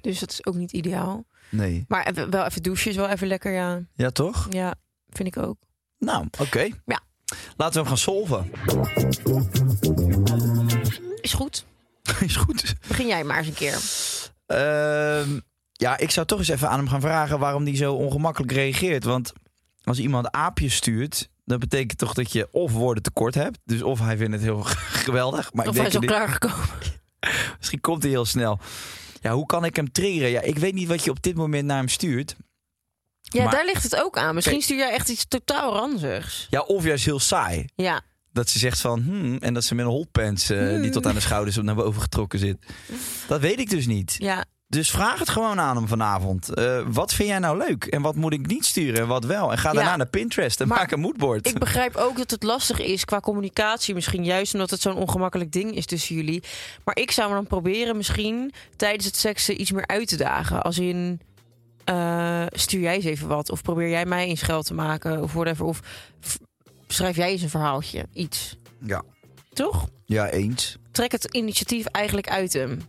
Dus 0.00 0.18
dat 0.18 0.30
is 0.30 0.46
ook 0.46 0.54
niet 0.54 0.72
ideaal. 0.72 1.24
Nee. 1.50 1.84
Maar 1.88 2.06
even- 2.06 2.30
wel 2.30 2.44
even 2.44 2.62
douchen 2.62 2.90
is 2.90 2.96
wel 2.96 3.08
even 3.08 3.26
lekker, 3.26 3.52
ja. 3.52 3.80
Ja, 3.94 4.10
toch? 4.10 4.46
Ja, 4.50 4.74
vind 5.08 5.36
ik 5.36 5.42
ook. 5.42 5.56
Nou, 5.98 6.26
oké. 6.40 6.68
Ja. 6.86 7.00
Laten 7.56 7.72
we 7.74 7.78
hem 7.78 7.86
gaan 7.88 7.98
solven. 7.98 8.50
Is 11.20 11.32
goed. 11.32 11.64
is 12.20 12.36
goed. 12.36 12.74
Begin 12.88 13.06
jij 13.06 13.24
maar 13.24 13.38
eens 13.38 13.46
een 13.46 13.54
keer. 13.54 13.78
Ehm, 14.46 15.40
ja, 15.78 15.98
ik 15.98 16.10
zou 16.10 16.26
toch 16.26 16.38
eens 16.38 16.48
even 16.48 16.68
aan 16.68 16.78
hem 16.78 16.88
gaan 16.88 17.00
vragen 17.00 17.38
waarom 17.38 17.64
hij 17.64 17.76
zo 17.76 17.94
ongemakkelijk 17.94 18.52
reageert. 18.52 19.04
Want 19.04 19.32
als 19.84 19.98
iemand 19.98 20.30
aapjes 20.30 20.74
stuurt, 20.74 21.28
dat 21.44 21.58
betekent 21.58 21.98
toch 21.98 22.14
dat 22.14 22.32
je 22.32 22.48
of 22.50 22.72
woorden 22.72 23.02
tekort 23.02 23.34
hebt. 23.34 23.58
Dus 23.64 23.82
of 23.82 23.98
hij 23.98 24.16
vindt 24.16 24.32
het 24.32 24.42
heel 24.42 24.62
geweldig. 25.06 25.52
Maar 25.52 25.66
Of 25.68 25.74
ik 25.74 25.78
hij 25.80 25.88
is 25.88 25.94
al 25.94 26.00
dat 26.00 26.10
klaargekomen. 26.10 26.66
misschien 27.58 27.80
komt 27.80 28.02
hij 28.02 28.10
heel 28.12 28.24
snel. 28.24 28.58
Ja, 29.20 29.32
hoe 29.32 29.46
kan 29.46 29.64
ik 29.64 29.76
hem 29.76 29.92
triggeren? 29.92 30.30
Ja, 30.30 30.40
ik 30.40 30.58
weet 30.58 30.74
niet 30.74 30.88
wat 30.88 31.04
je 31.04 31.10
op 31.10 31.22
dit 31.22 31.34
moment 31.36 31.64
naar 31.66 31.76
hem 31.78 31.88
stuurt. 31.88 32.36
Ja, 33.20 33.42
Maar- 33.42 33.52
daar 33.52 33.64
ligt 33.64 33.82
het 33.82 33.96
ook 33.96 34.18
aan. 34.18 34.34
Misschien 34.34 34.62
stuur 34.62 34.76
jij 34.76 34.92
echt 34.92 35.08
iets 35.08 35.26
totaal 35.28 35.72
ranzigs. 35.72 36.46
Ja, 36.50 36.60
of 36.60 36.84
juist 36.84 37.04
heel 37.04 37.20
saai. 37.20 37.64
Ja. 37.74 38.00
Dat 38.32 38.48
ze 38.48 38.58
zegt 38.58 38.80
van, 38.80 39.00
hmm, 39.02 39.36
en 39.40 39.54
dat 39.54 39.64
ze 39.64 39.74
met 39.74 39.84
een 39.84 39.90
hotpants 39.90 40.50
eh, 40.50 40.80
die 40.80 40.90
tot 40.90 41.06
aan 41.06 41.14
de 41.14 41.20
schouders 41.20 41.56
naar 41.56 41.74
boven 41.74 42.02
getrokken 42.02 42.38
zit. 42.38 42.56
Dat 43.28 43.40
weet 43.40 43.58
ik 43.58 43.70
dus 43.70 43.86
niet. 43.86 44.16
Ja, 44.18 44.44
Dus 44.68 44.90
vraag 44.90 45.18
het 45.18 45.28
gewoon 45.28 45.60
aan 45.60 45.76
hem 45.76 45.88
vanavond. 45.88 46.54
Eh, 46.54 46.80
wat 46.86 47.14
vind 47.14 47.28
jij 47.28 47.38
nou 47.38 47.58
leuk? 47.58 47.84
En 47.84 48.02
wat 48.02 48.14
moet 48.14 48.32
ik 48.32 48.46
niet 48.46 48.64
sturen 48.64 49.00
en 49.00 49.06
wat 49.06 49.24
wel? 49.24 49.50
En 49.52 49.58
ga 49.58 49.72
daarna 49.72 49.90
Ja. 49.90 49.96
naar 49.96 50.06
Pinterest 50.06 50.60
en 50.60 50.68
maak 50.68 50.90
een 50.90 51.00
moodboard. 51.00 51.46
Ik 51.46 51.58
begrijp 51.58 51.96
ook 51.96 52.16
dat 52.16 52.30
het 52.30 52.42
lastig 52.42 52.80
is 52.80 53.04
qua 53.04 53.20
communicatie. 53.20 53.94
Misschien 53.94 54.24
juist 54.24 54.52
omdat 54.54 54.70
het 54.70 54.80
zo'n 54.80 54.96
ongemakkelijk 54.96 55.52
ding 55.52 55.74
is 55.74 55.86
tussen 55.86 56.14
jullie. 56.14 56.42
Maar 56.84 56.96
ik 56.96 57.10
zou 57.10 57.28
me 57.28 57.34
dan 57.34 57.46
proberen 57.46 57.96
misschien 57.96 58.52
tijdens 58.76 59.04
het 59.04 59.16
seksen 59.16 59.60
iets 59.60 59.70
meer 59.72 59.86
uit 59.86 60.08
te 60.08 60.16
dagen. 60.16 60.62
Als 60.62 60.78
in, 60.78 61.20
eh, 61.84 62.44
stuur 62.50 62.80
jij 62.80 62.94
eens 62.94 63.04
even 63.04 63.28
wat. 63.28 63.50
Of 63.50 63.62
probeer 63.62 63.88
jij 63.88 64.06
mij 64.06 64.26
eens 64.26 64.42
geld 64.42 64.66
te 64.66 64.74
maken. 64.74 65.22
Of 65.22 65.32
whatever. 65.32 65.64
Of 65.64 65.80
schrijf 66.88 67.16
jij 67.16 67.30
eens 67.30 67.42
een 67.42 67.50
verhaaltje. 67.50 68.06
Iets. 68.12 68.56
Ja. 68.80 69.02
Toch? 69.52 69.88
ja, 70.04 70.28
eens. 70.30 70.76
Trek 70.92 71.12
het 71.12 71.24
initiatief 71.24 71.86
eigenlijk 71.86 72.28
uit 72.28 72.52
hem. 72.52 72.80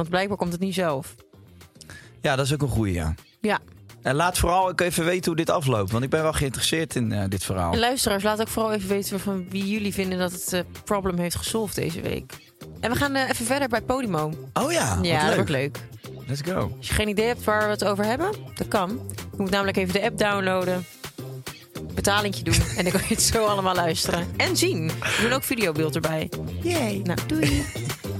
Want 0.00 0.12
blijkbaar 0.12 0.36
komt 0.36 0.52
het 0.52 0.60
niet 0.60 0.74
zelf. 0.74 1.14
Ja, 2.20 2.36
dat 2.36 2.46
is 2.46 2.52
ook 2.52 2.62
een 2.62 2.68
goeie, 2.68 2.94
ja. 2.94 3.14
Ja. 3.40 3.58
En 4.02 4.14
laat 4.14 4.38
vooral 4.38 4.68
ook 4.68 4.80
even 4.80 5.04
weten 5.04 5.24
hoe 5.24 5.36
dit 5.36 5.50
afloopt. 5.50 5.90
Want 5.90 6.04
ik 6.04 6.10
ben 6.10 6.22
wel 6.22 6.32
geïnteresseerd 6.32 6.96
in 6.96 7.12
eh, 7.12 7.24
dit 7.28 7.44
verhaal. 7.44 7.72
En 7.72 7.78
luisteraars, 7.78 8.22
laat 8.22 8.40
ook 8.40 8.48
vooral 8.48 8.72
even 8.72 8.88
weten 8.88 9.20
van 9.20 9.46
wie 9.50 9.68
jullie 9.68 9.94
vinden 9.94 10.18
dat 10.18 10.32
het 10.32 10.52
eh, 10.52 10.60
probleem 10.84 11.18
heeft 11.18 11.36
gesolved 11.36 11.74
deze 11.74 12.00
week. 12.00 12.32
En 12.80 12.90
we 12.90 12.96
gaan 12.96 13.14
eh, 13.14 13.28
even 13.28 13.46
verder 13.46 13.68
bij 13.68 13.80
Podimo. 13.80 14.32
Oh 14.52 14.72
ja, 14.72 14.96
wat 14.96 15.06
ja, 15.06 15.18
dat 15.18 15.26
leuk. 15.26 15.34
wordt 15.34 15.50
leuk. 15.50 15.78
Let's 16.26 16.40
go. 16.44 16.74
Als 16.76 16.88
je 16.88 16.94
geen 16.94 17.08
idee 17.08 17.26
hebt 17.26 17.44
waar 17.44 17.64
we 17.64 17.70
het 17.70 17.84
over 17.84 18.04
hebben, 18.04 18.30
dat 18.54 18.68
kan. 18.68 19.00
Je 19.16 19.36
moet 19.42 19.50
namelijk 19.50 19.76
even 19.76 19.92
de 19.92 20.02
app 20.02 20.18
downloaden. 20.18 20.84
Betalingje 21.94 22.42
doen. 22.42 22.62
en 22.76 22.84
dan 22.84 22.92
kan 22.92 23.02
je 23.08 23.14
het 23.14 23.22
zo 23.22 23.44
allemaal 23.44 23.74
luisteren. 23.74 24.26
En 24.36 24.56
zien. 24.56 24.86
We 24.86 25.18
doen 25.22 25.32
ook 25.32 25.44
videobeeld 25.44 25.94
erbij. 25.94 26.30
Yay. 26.62 27.00
Nou, 27.04 27.18
doei. 27.26 27.64